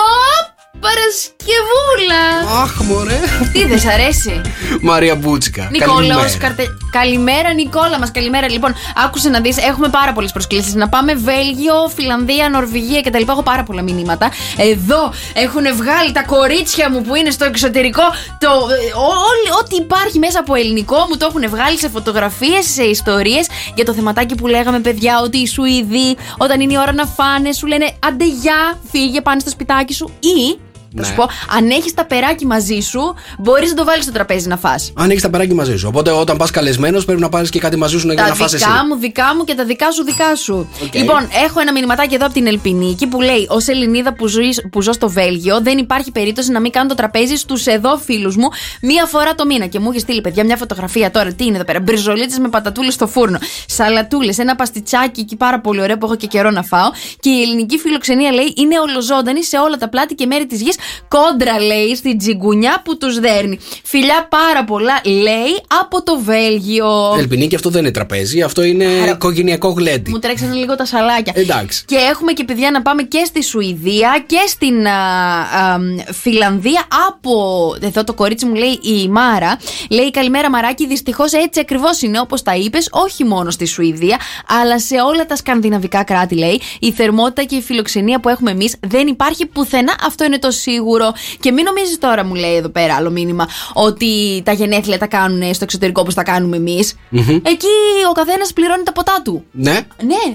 Παρασκευούλα! 0.85 2.23
Αχ, 2.61 2.79
μωρέ. 2.81 3.19
Τι 3.53 3.65
δεν 3.65 3.79
σ' 3.79 3.85
αρέσει; 3.85 4.41
Μαρία 4.81 5.15
Μπούτσικα. 5.15 5.67
Νικόλαος, 5.71 6.07
Καλημέρα. 6.07 6.37
καρτε... 6.37 6.63
καλημέρα 6.91 7.53
Νικόλα 7.53 7.99
μας, 7.99 8.11
καλημέρα. 8.11 8.49
Λοιπόν, 8.51 8.73
άκουσε 9.05 9.29
να 9.29 9.39
δεις, 9.39 9.57
έχουμε 9.57 9.89
πάρα 9.89 10.13
πολλές 10.13 10.31
προσκλήσεις. 10.31 10.73
Να 10.73 10.89
πάμε 10.89 11.13
Βέλγιο, 11.13 11.73
Φιλανδία, 11.95 12.49
Νορβηγία 12.49 13.01
κτλ. 13.01 13.21
Έχω 13.29 13.43
πάρα 13.43 13.63
πολλά 13.63 13.81
μηνύματα. 13.81 14.31
Εδώ 14.57 15.13
έχουν 15.33 15.63
βγάλει 15.75 16.11
τα 16.11 16.23
κορίτσια 16.23 16.89
μου 16.89 17.01
που 17.01 17.15
είναι 17.15 17.29
στο 17.31 17.45
εξωτερικό. 17.45 18.03
Το... 18.39 18.47
ε, 18.47 18.97
ό- 18.97 19.19
όλη- 19.29 19.59
Ό,τι 19.63 19.75
υπάρχει 19.75 20.19
μέσα 20.19 20.39
από 20.39 20.55
ελληνικό 20.55 21.05
μου 21.09 21.17
το 21.17 21.25
έχουν 21.29 21.49
βγάλει 21.49 21.77
σε 21.77 21.89
φωτογραφίες, 21.89 22.65
σε 22.73 22.83
ιστορίες 22.83 23.47
για 23.75 23.85
το 23.85 23.93
θεματάκι 23.93 24.35
που 24.35 24.47
λέγαμε, 24.47 24.79
παιδιά, 24.79 25.19
ότι 25.23 25.37
οι 25.37 25.47
Σουηδοί 25.47 26.17
όταν 26.37 26.59
είναι 26.61 26.73
η 26.73 26.77
ώρα 26.77 26.93
να 26.93 27.05
φάνε 27.05 27.53
σου 27.53 27.67
λένε 27.67 27.93
άντε 28.07 28.25
γεια, 28.27 28.79
φύγε, 28.91 29.21
πάνε 29.21 29.39
στο 29.39 29.49
σπιτάκι 29.49 29.93
σου 29.93 30.11
ή 30.19 30.59
Θα 30.95 31.01
Ναι. 31.01 31.07
σου 31.07 31.13
πω, 31.15 31.23
αν 31.57 31.69
έχεις 31.69 31.93
ταπεράκι 31.93 32.45
μαζί 32.45 32.79
σου, 32.79 33.13
μπορείς 33.37 33.69
να 33.69 33.75
το 33.75 33.83
βάλεις 33.83 34.03
στο 34.03 34.13
τραπέζι 34.13 34.47
να 34.47 34.57
φας. 34.57 34.91
Αν 34.95 35.09
έχεις 35.09 35.21
ταπεράκι 35.21 35.53
μαζί 35.53 35.77
σου. 35.77 35.85
Οπότε 35.87 36.11
όταν 36.11 36.37
πας 36.37 36.51
καλεσμένος 36.51 37.05
πρέπει 37.05 37.21
να 37.21 37.29
πάρεις 37.29 37.49
και 37.49 37.59
κάτι 37.59 37.75
μαζί 37.77 37.99
σου 37.99 38.07
για 38.07 38.15
Τα 38.15 38.27
να 38.27 38.35
φας 38.35 38.53
εσύ. 38.53 38.65
δικά 38.65 38.85
μου, 38.85 38.95
δικά 38.95 39.35
μου 39.37 39.43
και 39.43 39.53
τα 39.55 39.63
δικά 39.65 39.91
σου, 39.91 40.03
δικά 40.03 40.35
σου. 40.35 40.69
Οκ. 40.83 40.95
Λοιπόν, 40.95 41.27
έχω 41.45 41.59
ένα 41.59 41.71
μηνυματάκι 41.71 42.15
εδώ 42.15 42.25
από 42.25 42.33
την 42.33 42.47
Ελπινίκη 42.47 43.07
που 43.07 43.21
λέει: 43.21 43.47
Ως 43.49 43.57
Ελληνίδα 43.65 44.13
που, 44.13 44.27
ζω, 44.27 44.39
που 44.71 44.81
ζω 44.81 44.91
στο 44.91 45.09
Βέλγιο, 45.09 45.61
δεν 45.61 45.77
υπάρχει 45.77 46.11
περίπτωση 46.11 46.51
να 46.51 46.59
μην 46.59 46.71
κάνω 46.71 46.87
το 46.87 46.95
τραπέζι 46.95 47.35
στους 47.35 47.65
εδώ 47.65 47.97
φίλους 47.97 48.35
μου 48.35 48.47
μία 48.81 49.05
φορά 49.05 49.35
το 49.35 49.45
μήνα. 49.45 49.65
Και 49.65 49.79
μου 49.79 49.89
έχει 49.89 49.99
στείλει, 49.99 50.21
παιδιά, 50.21 50.43
μια 50.45 50.57
φωτογραφία 50.57 51.11
τώρα. 51.11 51.33
Τι 51.33 51.45
είναι 51.45 51.55
εδώ 51.55 51.65
πέρα, 51.65 51.79
μπριζολίτες 51.79 52.37
με 52.37 52.49
πατατούλες 52.49 52.93
στο 52.93 53.07
φούρνο, 53.07 53.37
σαλατούλες, 53.67 54.37
ένα 54.37 54.55
παστιτσάκι 54.55 55.19
εκεί 55.19 55.35
πάρα 55.35 55.59
πολύ 55.59 55.81
ωραίο 55.81 55.97
που 55.97 56.05
έχω 56.05 56.15
και 56.15 56.27
καιρό 56.27 56.51
να 56.51 56.63
φάω. 56.63 56.89
Και 57.19 57.29
η 57.29 57.41
ελληνική 57.41 57.77
φιλοξενία 57.77 58.31
λέει 58.31 58.53
είναι 58.57 58.79
ολοζώντανη 58.79 59.43
σε 59.43 59.57
όλα 59.57 59.77
τα 59.77 59.89
πλάτη 59.89 60.15
και 60.15 60.25
μέρη 60.25 60.45
της 60.45 60.61
γης. 60.61 60.75
Κόντρα 61.07 61.59
λέει 61.59 61.95
στην 61.95 62.17
τζιγκουνιά 62.17 62.81
που 62.83 62.97
τους 62.97 63.19
δέρνει. 63.19 63.59
Φιλιά 63.83 64.27
πάρα 64.29 64.63
πολλά 64.63 65.01
λέει 65.05 65.63
από 65.81 66.03
το 66.03 66.19
Βέλγιο. 66.19 67.15
Ελπινή 67.17 67.47
και 67.47 67.55
αυτό 67.55 67.69
δεν 67.69 67.81
είναι 67.81 67.91
τραπέζι, 67.91 68.41
αυτό 68.41 68.63
είναι 68.63 68.85
οικογενειακό 69.09 69.69
γλέντι. 69.69 70.11
Μου 70.11 70.19
τρέξανε 70.19 70.53
λίγο 70.53 70.75
τα 70.75 70.85
σαλάκια. 70.85 71.33
Εντάξει. 71.35 71.83
Και 71.85 71.95
έχουμε 71.95 72.31
και 72.31 72.43
παιδιά 72.43 72.71
να 72.71 72.81
πάμε 72.81 73.03
και 73.03 73.23
στη 73.25 73.43
Σουηδία 73.43 74.23
και 74.25 74.39
στην 74.47 74.87
α, 74.87 74.91
α, 74.91 75.79
Φιλανδία 76.11 76.83
από. 77.07 77.75
Εδώ 77.81 78.03
το 78.03 78.13
κορίτσι 78.13 78.45
μου 78.45 78.53
λέει 78.53 78.79
η 78.81 79.07
Μάρα. 79.07 79.59
Λέει 79.89 80.11
καλημέρα 80.11 80.49
Μαράκι. 80.49 80.87
Δυστυχώς 80.87 81.33
έτσι 81.33 81.59
ακριβώς 81.59 82.01
είναι 82.01 82.19
όπως 82.19 82.41
τα 82.41 82.55
είπες, 82.55 82.87
όχι 82.91 83.23
μόνο 83.23 83.49
στη 83.49 83.65
Σουηδία, 83.65 84.19
αλλά 84.61 84.79
σε 84.79 84.95
όλα 84.95 85.25
τα 85.25 85.35
σκανδιναβικά 85.35 86.03
κράτη 86.03 86.35
λέει. 86.35 86.61
Η 86.79 86.91
θερμότητα 86.91 87.43
και 87.43 87.55
η 87.55 87.61
φιλοξενία 87.61 88.19
που 88.19 88.29
έχουμε 88.29 88.51
εμείς 88.51 88.75
δεν 88.87 89.07
υπάρχει 89.07 89.45
πουθενά. 89.45 89.95
Αυτό 90.05 90.23
είναι 90.23 90.39
το 90.39 90.51
σίγουρο. 90.71 91.11
Και 91.39 91.51
μην 91.51 91.63
νομίζεις 91.63 91.97
τώρα, 91.97 92.25
μου 92.25 92.33
λέει 92.35 92.55
εδώ 92.55 92.69
πέρα 92.69 92.95
άλλο 92.95 93.09
μήνυμα, 93.09 93.47
ότι 93.73 94.41
τα 94.45 94.51
γενέθλια 94.51 94.97
τα 94.97 95.07
κάνουν 95.07 95.53
στο 95.53 95.63
εξωτερικό 95.63 96.01
όπως 96.01 96.13
τα 96.13 96.23
κάνουμε 96.23 96.55
εμείς. 96.57 96.95
Μμμ. 97.09 97.29
Εκεί 97.29 97.67
ο 98.09 98.11
καθένας 98.13 98.53
πληρώνει 98.53 98.83
τα 98.83 98.91
ποτά 98.91 99.21
του. 99.23 99.43
Ναι. 99.51 99.71
Ναι, 99.71 99.79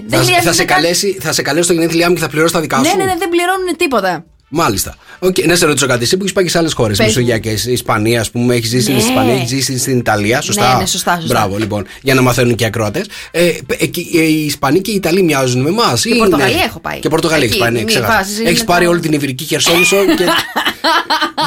δεν 0.07 0.19
Θα, 0.19 0.25
χρειάζεται 0.25 0.47
θα, 0.47 0.53
σε 0.53 0.63
καν- 0.65 0.81
καλέσει, 0.81 1.17
θα 1.21 1.31
σε 1.31 1.41
καλέσει 1.41 1.63
στο 1.63 1.73
γενέθλιά 1.73 2.07
μου 2.09 2.15
και 2.15 2.21
θα 2.21 2.29
πληρώσει 2.29 2.53
τα 2.53 2.59
δικά 2.61 2.77
Ναι, 2.79 2.87
σου. 2.87 2.97
ναι, 2.97 3.03
ναι, 3.03 3.15
δεν 3.17 3.29
πληρώνουν 3.29 3.75
τίποτα. 3.77 4.25
Μάλιστα. 4.49 4.95
Οκ, 5.19 5.35
Να 5.45 5.55
σε 5.55 5.65
ρωτήσω 5.65 5.87
κάτι. 5.87 6.03
Εσύ 6.03 6.15
που 6.17 6.21
έχεις 6.21 6.33
πάει 6.33 6.43
και 6.43 6.49
σε 6.49 6.57
άλλες 6.57 6.73
χώρες, 6.73 6.97
Πες 6.97 7.05
μου. 7.05 7.11
Μεσογειακές, 7.13 7.65
Ισπανία, 7.65 8.19
ας 8.19 8.31
πούμε, 8.31 8.55
έχεις 8.55 8.69
ζήσει 8.69 8.91
Ναι. 8.91 8.99
στην 8.99 9.09
Ισπανία, 9.11 9.33
έχεις 9.33 9.49
ζήσει 9.49 9.77
στην 9.77 9.97
Ιταλία. 9.97 10.41
Σωστά; 10.41 10.73
Ναι, 10.73 10.79
ναι, 10.79 10.85
σωστά, 10.85 11.15
σωστά. 11.19 11.33
Μπράβο, 11.33 11.57
λοιπόν, 11.57 11.85
για 12.01 12.13
να 12.13 12.21
μαθαίνουν 12.21 12.55
και 12.55 12.63
οι 12.63 12.67
ακροατές. 12.67 13.05
Ε, 13.31 13.51
εκεί, 13.77 14.09
ε, 14.15 14.21
οι 14.21 14.45
Ισπανοί 14.45 14.81
και 14.81 14.91
οι 14.91 14.95
Ιταλοί 14.95 15.23
μοιάζουν 15.23 15.61
με 15.61 15.69
εμάς. 15.69 16.03
Και 16.03 16.15
Πορτογαλία 16.15 16.63
έχω 16.63 16.79
πάει. 16.79 16.99
Και 16.99 17.09
Πορτογαλία 17.09 17.43
έχεις 17.43 17.55
Εκεί, 17.55 17.63
πάει, 17.63 17.73
ναι, 17.73 17.79
μη 17.79 17.85
ξέχασα. 17.85 18.13
βάζεις, 18.13 18.39
είναι 18.39 18.49
Έχεις 18.49 18.59
τα- 18.59 18.65
πάρει 18.65 18.85
όλη 18.87 18.99
την 18.99 19.13
Ιβηρική 19.13 19.43
Χερσόνησο 19.43 19.95
και. 20.17 20.25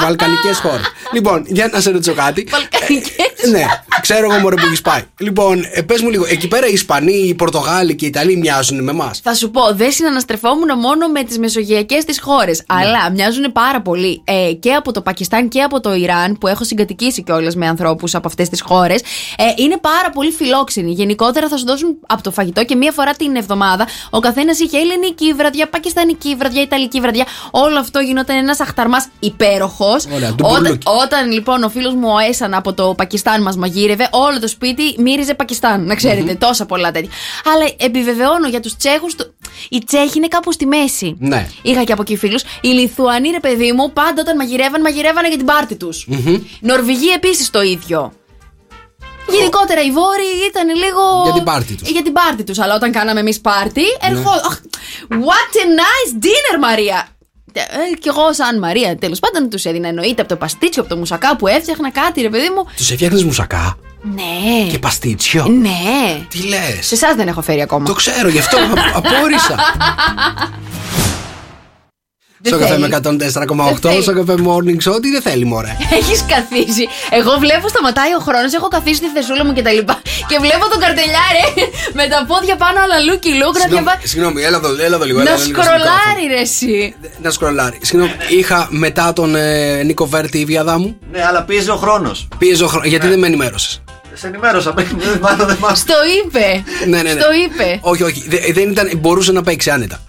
Βαλκανικές 0.02 0.58
χώρες. 0.58 0.84
Λοιπόν, 1.14 1.44
για 1.46 1.68
να 1.72 1.80
σε 1.80 1.90
ρωτήσω 1.90 2.12
κάτι. 2.14 2.46
Ε, 3.44 3.48
ναι, 3.48 3.64
ξέρω 4.00 4.30
εγώ 4.30 4.40
μωρέ 4.40 4.54
που 4.54 4.66
έχεις 4.66 4.80
πάει. 4.80 5.02
Λοιπόν, 5.18 5.64
ε, 5.72 5.80
πες 5.82 6.00
μου 6.00 6.10
λίγο, 6.10 6.24
εκεί 6.28 6.48
πέρα 6.48 6.66
οι 6.66 6.72
Ισπανοί, 6.72 7.12
οι 7.12 7.34
Πορτογάλοι 7.34 7.94
και 7.94 8.04
οι 8.04 8.08
Ιταλοί 8.08 8.36
μοιάζουν 8.36 8.84
με 8.84 8.90
εμάς; 8.90 9.20
Θα 9.22 9.34
σου 9.34 9.50
πω, 9.50 9.60
δεν 9.74 9.92
συναναστρεφόμουν 9.92 10.78
μόνο 10.78 11.08
με 11.08 11.24
τις 11.24 11.38
μεσογειακές 11.38 12.04
τη 12.04 12.20
χώρες. 12.20 12.62
Ναι. 12.90 12.96
Αλλά 12.96 13.10
μοιάζουν 13.10 13.52
πάρα 13.52 13.80
πολύ 13.80 14.22
ε, 14.24 14.52
και 14.52 14.72
από 14.72 14.92
το 14.92 15.00
Πακιστάν 15.02 15.48
και 15.48 15.62
από 15.62 15.80
το 15.80 15.94
Ιράν, 15.94 16.38
που 16.38 16.46
έχω 16.46 16.64
συγκατοικήσει 16.64 17.22
κιόλας 17.22 17.54
με 17.56 17.66
ανθρώπους 17.66 18.14
από 18.14 18.26
αυτές 18.28 18.48
τις 18.48 18.60
χώρες. 18.60 19.00
Ε, 19.36 19.44
είναι 19.56 19.76
πάρα 19.80 20.10
πολύ 20.10 20.30
φιλόξενοι. 20.30 20.92
Γενικότερα 20.92 21.48
θα 21.48 21.56
σου 21.56 21.64
δώσουν 21.66 21.96
από 22.06 22.22
το 22.22 22.30
φαγητό 22.30 22.64
και 22.64 22.74
μία 22.76 22.92
φορά 22.92 23.14
την 23.14 23.36
εβδομάδα 23.36 23.86
ο 24.10 24.18
καθένας 24.20 24.58
είχε 24.60 24.78
ελληνική 24.78 25.32
βραδιά, 25.32 25.68
πακιστανική 25.68 26.34
βραδιά, 26.34 26.62
ιταλική 26.62 27.00
βραδιά. 27.00 27.26
Όλο 27.50 27.78
αυτό 27.78 27.98
γινόταν 28.00 28.36
ένας 28.36 28.60
αχταρμάς 28.60 29.08
υπέροχος. 29.20 30.04
Ωραία, 30.14 30.28
Όταν, 30.28 30.34
ντουμπουρλούκι. 30.36 30.86
όταν 31.02 31.30
λοιπόν 31.32 31.62
ο 31.62 31.68
φίλος 31.68 31.94
μου 31.94 32.08
ο 32.08 32.18
Έσαν 32.28 32.54
από 32.54 32.72
το 32.72 32.94
Πακιστάν 32.96 33.42
μας 33.42 33.56
μαγείρευε, 33.56 34.08
όλο 34.10 34.40
το 34.40 34.48
σπίτι 34.48 34.94
μύριζε 34.98 35.34
Πακιστάν. 35.34 35.84
Να 35.86 35.94
ξέρετε, 35.94 36.34
τόσα 36.34 36.66
πολλά 36.66 36.90
τέτοια. 36.90 37.10
Αλλά 37.54 37.70
επιβεβαιώνω 37.76 38.48
για 38.48 38.60
τους 38.60 38.76
Τσέχους, 38.76 39.14
οι 39.68 39.84
Τσέχοι 39.84 40.18
είναι 40.18 40.28
κάπου 40.28 40.52
στη 40.52 40.66
μέση. 40.66 41.16
Ναι. 41.18 41.46
Είχα 41.62 41.84
και 41.84 41.92
από 41.92 42.02
εκεί 42.02 42.16
φίλους. 42.16 42.42
Οι 42.60 42.68
Λιθουανοί, 42.80 43.30
ρε 43.30 43.40
παιδί 43.40 43.72
μου, 43.72 43.92
πάντα 43.92 44.20
όταν 44.20 44.36
μαγειρεύαν, 44.36 44.80
μαγειρεύανε 44.80 45.28
για 45.28 45.36
την 45.36 45.46
πάρτη 45.46 45.74
τους. 45.76 46.06
Μμμ. 46.08 46.36
Νορβηγοί 46.60 47.08
επίσης 47.14 47.50
το 47.50 47.62
ίδιο. 47.62 48.12
Γενικότερα 49.28 49.82
οι 49.82 49.90
Βόρειοι 49.90 50.34
ήταν 50.50 50.68
λίγο. 50.68 51.02
Για 51.24 51.32
την 51.32 51.44
πάρτη 51.44 51.74
τους. 51.74 51.88
Για 51.90 52.02
την 52.02 52.12
πάρτη 52.12 52.44
τους. 52.44 52.58
Αλλά 52.58 52.74
όταν 52.74 52.92
κάναμε 52.92 53.20
εμείς 53.20 53.40
πάρτι, 53.40 53.82
ερχό... 54.10 54.30
Αχ, 54.30 54.58
What 55.10 55.54
a 55.62 55.66
nice 55.80 56.24
dinner, 56.24 56.58
Μαρία! 56.60 57.06
Ε, 57.52 57.96
κι 58.00 58.08
εγώ, 58.08 58.32
σαν 58.32 58.58
Μαρία, 58.58 58.96
τέλος 58.96 59.18
πάντων, 59.18 59.50
τους 59.50 59.64
έδινα 59.64 59.88
εννοείται 59.88 60.20
από 60.20 60.30
το 60.30 60.36
παστίτσιο, 60.36 60.82
από 60.82 60.90
το 60.90 60.96
μουσακά 60.98 61.36
που 61.36 61.46
έφτιαχνα 61.46 61.90
κάτι, 61.90 62.20
ρε 62.20 62.28
παιδί 62.28 62.48
μου. 62.56 62.66
Τους 62.76 62.90
έφτιαχνες 62.90 63.24
μουσακά; 63.24 63.76
Ναι. 64.02 64.70
και 64.70 64.78
παστίτσιο; 64.78 65.46
Ναι. 65.46 66.26
Τι 66.28 66.38
λες; 66.48 66.86
Σε 66.86 66.94
εσάς 66.94 67.14
δεν 67.14 67.28
έχω 67.28 67.42
φέρει 67.42 67.62
ακόμα. 67.62 67.84
Το 67.86 67.92
ξέρω, 67.92 68.28
γι' 68.28 68.38
αυτό 68.38 68.56
α- 68.58 68.90
απόρρισα. 68.94 69.54
Δεν 72.42 72.52
Στο 72.52 72.60
καφέ 72.60 72.72
θέλει. 72.74 72.88
με 72.88 73.00
104,8, 73.72 73.76
θέλει. 73.90 74.02
στο 74.02 74.12
καφέ 74.14 74.34
morning 74.48 74.78
show, 74.86 74.96
τι 75.02 75.08
δεν 75.10 75.22
θέλει, 75.22 75.44
μωρέ. 75.44 75.76
Έχεις 75.98 76.20
καθίσει. 76.34 76.84
Εγώ 77.10 77.32
βλέπω 77.38 77.68
σταματάει 77.68 78.12
ο 78.18 78.20
χρόνος, 78.28 78.52
έχω 78.54 78.68
καθίσει 78.68 78.94
στη 78.94 79.06
θεσούλα 79.14 79.44
μου 79.44 79.52
και 79.52 79.62
τα 79.62 79.72
λοιπά. 79.72 80.02
Και 80.28 80.38
βλέπω 80.44 80.64
τον 80.72 80.80
καρτελιάρε 80.84 81.44
με 81.98 82.04
τα 82.12 82.18
πόδια 82.30 82.56
πάνω, 82.56 82.78
αλλά 82.84 82.96
λούκι 83.08 83.30
λούκ 83.40 83.54
να 83.54 83.60
Συγγνώμη, 83.60 83.82
διαβάσει. 83.84 84.08
Συγγνώμη, 84.12 84.42
έλα 84.42 84.56
εδώ, 84.56 84.68
έλα 84.86 84.96
εδώ 84.98 85.04
λίγο. 85.04 85.20
έλα 85.20 85.28
Να 85.30 85.36
εδώ 85.36 85.44
λίγο 85.46 85.62
στο 85.62 85.70
σκρολάρει 85.72 86.24
ρε 86.34 86.40
εσύ. 86.46 86.66
μικρόφωνο. 86.66 87.14
Να 87.22 87.30
σκρολάρει. 87.30 87.78
Συγγνώμη, 87.88 88.12
είχα 88.38 88.60
μετά 88.70 89.12
τον 89.12 89.30
ε, 89.34 89.82
Νίκο 89.82 90.06
Βέρτη 90.06 90.38
η 90.38 90.44
βιαδά 90.44 90.78
μου. 90.78 90.96
Ναι, 91.12 91.24
αλλά 91.28 91.42
πίεζε 91.42 91.70
ο 91.70 91.76
χρόνος. 91.76 92.28
Πίεζε 92.38 92.64
ο 92.64 92.68
χρόνος. 92.72 92.88
Γιατί 92.88 93.06
δεν 93.08 93.18
με 93.18 93.26
ενημέρωσες; 93.26 93.82
Σε 94.14 94.26
ενημέρωσα 94.26 94.72
πριν. 94.72 94.88
Μάλλον 95.24 95.46
δεν 95.46 95.56
μ' 95.60 95.74
Στο 95.74 95.94
είπε. 96.18 96.62
Ναι, 96.86 97.02
ναι, 97.02 97.12
ναι. 97.12 97.20
Στο 97.20 97.28
είπε. 97.44 97.78
Όχι, 97.80 98.02
όχι. 98.02 98.24
δε- 98.28 98.52
δεν 98.52 98.70
ήταν, 98.70 98.90
μπορούσε 98.96 99.32
να 99.32 99.42
παίξει 99.42 99.70
άνετα. 99.70 100.00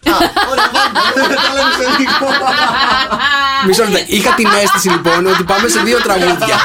Μισό 3.65 3.83
λεπτό. 3.83 4.05
Είχα 4.07 4.33
την 4.33 4.47
αίσθηση 4.63 4.89
λοιπόν 4.89 5.25
ότι 5.25 5.43
πάμε 5.43 5.67
σε 5.67 5.79
δύο 5.79 6.01
τραγούδια. 6.01 6.57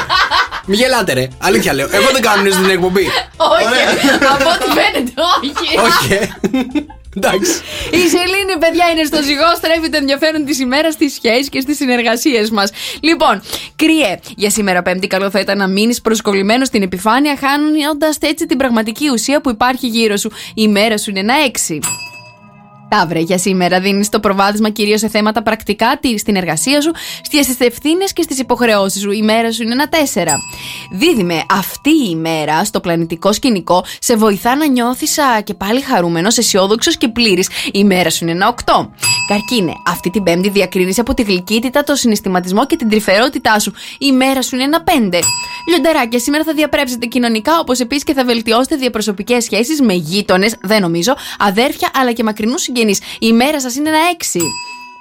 Μη 0.65 0.75
γελάτε, 0.75 1.13
ρε. 1.13 1.27
Αλήθεια 1.39 1.73
λέω. 1.73 1.87
Εγώ 1.91 2.09
δεν 2.11 2.21
κάνω 2.21 2.51
στην 2.51 2.69
εκπομπή. 2.69 3.05
Όχι. 3.37 3.65
Από 4.33 4.49
ό,τι 4.49 4.65
φαίνεται, 4.79 5.11
όχι. 5.35 5.77
Όχι, 5.77 6.13
ε. 6.13 6.29
Εντάξει. 7.15 7.51
Η 7.91 8.07
Σελήνη, 8.09 8.57
παιδιά, 8.59 8.85
είναι 8.93 9.03
στο 9.03 9.21
ζυγό. 9.21 9.55
Στρέφει 9.55 9.89
το 9.89 9.97
ενδιαφέρον 9.97 10.45
της 10.45 10.59
ημέρας 10.59 10.93
στις 10.93 11.13
σχέσεις 11.13 11.49
και 11.49 11.59
στις 11.59 11.77
συνεργασίες 11.77 12.49
μας. 12.49 12.71
Λοιπόν, 12.99 13.41
κρύε. 13.75 14.19
Για 14.35 14.49
σήμερα, 14.49 14.81
Πέμπτη, 14.81 15.07
καλό 15.07 15.29
θα 15.29 15.39
ήταν 15.39 15.57
να 15.57 15.67
μείνεις 15.67 16.01
προσκολλημένος 16.01 16.67
στην 16.67 16.81
επιφάνεια, 16.81 17.37
χάνοντας 17.39 18.17
έτσι 18.19 18.45
την 18.45 18.57
πραγματική 18.57 19.09
ουσία 19.09 19.41
που 19.41 19.49
υπάρχει 19.49 19.87
γύρω 19.87 20.17
σου. 20.17 20.31
Η 20.53 20.67
μέρα 20.67 20.97
σου 20.97 21.09
είναι 21.09 21.19
ένα 21.19 21.33
έξι. 21.45 21.79
Ταύρε, 22.89 23.19
για 23.19 23.37
σήμερα 23.37 23.79
δίνεις 23.79 24.09
το 24.09 24.19
προβάδισμα 24.19 24.69
κυρίως 24.69 24.99
σε 24.99 25.07
θέματα 25.07 25.43
πρακτικά 25.43 25.97
τη- 26.01 26.17
στην 26.17 26.35
εργασία 26.35 26.81
σου, 26.81 26.91
στις 27.21 27.59
ευθύνες 27.59 28.13
και 28.13 28.21
στις 28.21 28.39
υποχρεώσεις 28.39 29.01
σου. 29.01 29.11
Η 29.11 29.21
μέρα 29.21 29.51
σου 29.51 29.63
είναι 29.63 29.71
ένα 29.71 29.89
4. 29.89 30.39
Δίδυμε, 30.91 31.43
αυτή 31.49 31.89
η 31.89 32.07
ημέρα 32.09 32.65
στο 32.65 32.79
πλανητικό 32.79 33.33
σκηνικό 33.33 33.83
σε 33.99 34.15
βοηθά 34.15 34.55
να 34.55 34.67
νιώθεις 34.67 35.17
και 35.43 35.53
πάλι 35.53 35.81
χαρούμενος, 35.81 36.37
αισιόδοξος 36.37 36.97
και 36.97 37.07
πλήρης. 37.07 37.49
Η 37.71 37.83
μέρα 37.83 38.09
σου 38.09 38.23
είναι 38.23 38.31
ένα 38.33 38.47
8. 38.47 38.89
Καρκίνε, 39.27 39.73
αυτή 39.87 40.09
την 40.09 40.23
Πέμπτη 40.23 40.49
διακρίνεις 40.49 40.99
από 40.99 41.13
τη 41.13 41.23
γλυκύτητα, 41.23 41.83
το 41.83 41.95
συναισθηματισμό 41.95 42.65
και 42.65 42.75
την 42.75 42.89
τρυφερότητά 42.89 43.59
σου. 43.59 43.73
Η 43.99 44.11
μέρα 44.11 44.41
σου 44.41 44.55
είναι 44.55 44.63
ένα 44.63 44.83
5. 44.83 45.19
Λιονταράκια, 45.69 46.19
σήμερα 46.19 46.43
θα 46.43 46.53
διαπρέψετε 46.53 47.05
κοινωνικά, 47.05 47.59
όπως 47.59 47.79
επίσης 47.79 48.03
και 48.03 48.13
θα 48.13 48.25
βελτιώσετε 48.25 48.75
διαπροσωπικές 48.75 49.43
σχέσεις 49.43 49.81
με 49.81 49.93
γείτονες, 49.93 50.55
δεν 50.61 50.81
νομίζω, 50.81 51.15
αδέρφια 51.39 51.89
αλλά 51.93 52.11
και 52.11 52.23
μακρινούς 52.23 52.61
συγγενεί. 52.61 52.75
Η 53.19 53.33
μέρα 53.33 53.61
σας 53.61 53.75
είναι 53.75 53.89
ένα 53.89 53.99
6. 54.35 54.39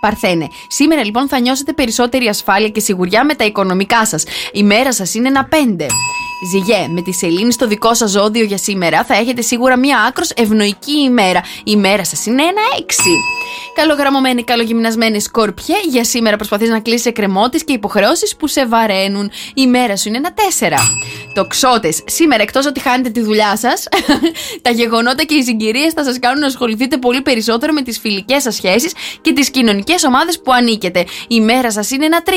Παρθένε. 0.00 0.48
Σήμερα 0.68 1.04
λοιπόν 1.04 1.28
θα 1.28 1.40
νιώσετε 1.40 1.72
περισσότερη 1.72 2.26
ασφάλεια 2.26 2.68
και 2.68 2.80
σιγουριά 2.80 3.24
με 3.24 3.34
τα 3.34 3.44
οικονομικά 3.44 4.06
σας. 4.06 4.24
Η 4.52 4.62
μέρα 4.62 4.92
σας 4.92 5.14
είναι 5.14 5.28
ένα 5.28 5.48
5. 5.52 5.86
Ζυγέ, 6.50 6.88
με 6.88 7.02
τη 7.02 7.12
σελήνη 7.12 7.52
στο 7.52 7.66
δικό 7.66 7.94
σας 7.94 8.10
ζώδιο 8.10 8.44
για 8.44 8.58
σήμερα 8.58 9.04
θα 9.04 9.14
έχετε 9.14 9.40
σίγουρα 9.40 9.76
μία 9.76 9.98
άκρος 10.08 10.30
ευνοϊκή 10.30 10.98
ημέρα. 11.04 11.42
Η 11.64 11.76
μέρα 11.76 12.04
σας 12.04 12.26
είναι 12.26 12.42
ένα 12.42 12.62
6. 12.76 12.82
Καλογραμμωμένη, 13.74 14.44
καλογυμνασμένη 14.44 15.20
σκορπιέ, 15.20 15.76
για 15.90 16.04
σήμερα 16.04 16.36
προσπαθείς 16.36 16.68
να 16.68 16.80
κλείσεις 16.80 17.06
εκκρεμότητε 17.06 17.64
και 17.64 17.72
υποχρεώσεις 17.72 18.36
που 18.36 18.46
σε 18.46 18.66
βαραίνουν. 18.66 19.30
Η 19.54 19.66
μέρα 19.66 19.96
σου 19.96 20.08
είναι 20.08 20.16
ένα 20.16 20.34
4. 20.34 20.78
Το 21.36 21.46
ξότε, 21.46 21.92
σήμερα 22.04 22.42
εκτός 22.42 22.66
ότι 22.66 22.80
χάνετε 22.80 23.10
τη 23.10 23.20
δουλειά 23.20 23.56
σας, 23.56 23.84
τα 24.62 24.70
γεγονότα 24.70 25.22
και 25.22 25.34
οι 25.34 25.42
συγκυρίες 25.42 25.92
θα 25.92 26.04
σας 26.04 26.18
κάνουν 26.18 26.40
να 26.40 26.46
ασχοληθείτε 26.46 26.96
πολύ 26.96 27.22
περισσότερο 27.22 27.72
με 27.72 27.82
τις 27.82 27.98
φιλικές 27.98 28.42
σας 28.42 28.54
σχέσεις 28.54 28.92
και 29.20 29.32
τις 29.32 29.50
κοινωνικές 29.50 30.04
ομάδες 30.04 30.40
που 30.40 30.52
ανήκετε. 30.52 31.04
Η 31.28 31.40
μέρα 31.40 31.70
σας 31.70 31.90
είναι 31.90 32.04
ένα 32.04 32.22
3. 32.22 32.30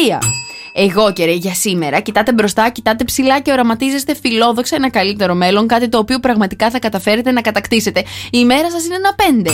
Εγώ 0.82 1.14
και 1.14 1.26
ρε, 1.26 1.32
για 1.32 1.54
σήμερα 1.54 2.00
κοιτάτε 2.00 2.34
μπροστά, 2.34 2.70
κοιτάτε 2.70 3.04
ψηλά 3.04 3.40
και 3.40 3.52
οραματίζεστε 3.52 4.16
φιλόδοξα 4.22 4.76
ένα 4.76 4.90
καλύτερο 4.90 5.34
μέλλον, 5.34 5.68
κάτι 5.68 5.90
το 5.90 5.98
οποίο 5.98 6.20
πραγματικά 6.20 6.70
θα 6.70 6.80
καταφέρετε 6.80 7.32
να 7.32 7.42
κατακτήσετε. 7.42 8.00
Η 8.00 8.06
ημέρα 8.32 8.72
σας 8.72 8.86
είναι 8.86 8.96
ένα 8.96 9.16
πέντε. 9.16 9.52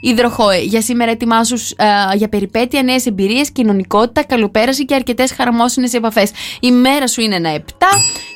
Υδροχόε, 0.00 0.58
για 0.58 0.82
σήμερα 0.82 1.10
ετοιμάσους 1.10 1.70
ε, 1.70 1.84
για 2.14 2.28
περιπέτεια, 2.28 2.82
νέες 2.82 3.06
εμπειρίες, 3.06 3.50
κοινωνικότητα, 3.52 4.24
καλοπέραση 4.24 4.84
και 4.84 4.94
αρκετές 4.94 5.32
χαρμόσυνες 5.32 5.92
επαφές. 5.92 6.30
Η 6.60 6.70
μέρα 6.70 7.06
σου 7.06 7.20
είναι 7.20 7.34
ένα 7.34 7.52
7. 7.56 7.60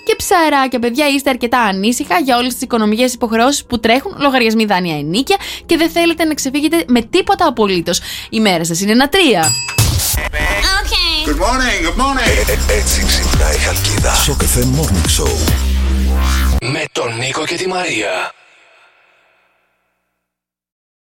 Και 0.05 0.15
ψαράκια, 0.17 0.79
παιδιά, 0.79 1.09
είστε 1.09 1.31
αρκετά 1.31 1.61
ανήσυχα 1.61 2.19
για 2.19 2.37
όλες 2.37 2.53
τις 2.53 2.63
οικονομικές 2.63 3.15
υποχρεώσεις 3.15 3.65
που 3.65 3.81
τρέχουν, 3.81 4.17
λογαριασμοί 4.19 4.65
δάνεια 4.65 4.97
ενίκια 4.97 5.37
και 5.67 5.77
δεν 5.77 5.91
θέλετε 5.91 6.25
να 6.25 6.35
ξεφύγετε 6.35 6.85
με 6.87 7.03
τίποτα 7.03 7.47
απολύτως. 7.47 8.01
Η 8.31 8.41
μέρα 8.41 8.65
σας 8.65 8.81
είναι 8.81 8.93
ένα 8.93 9.09
3. 9.09 9.17
Good 11.25 11.39
morning, 11.39 11.83
good 11.87 11.97
morning. 11.97 12.59
έτσι 12.79 13.05
ξυπνάει 13.07 13.55
η 13.55 13.59
Χαλκίδα. 13.59 14.15
Στο 14.15 14.35
καφέ 14.35 14.61
Morning 14.61 15.23
Show. 15.23 15.53
Με 16.61 16.85
τον 16.93 17.17
Νίκο 17.17 17.45
και 17.45 17.55
τη 17.55 17.69
Μαρία. 17.69 18.33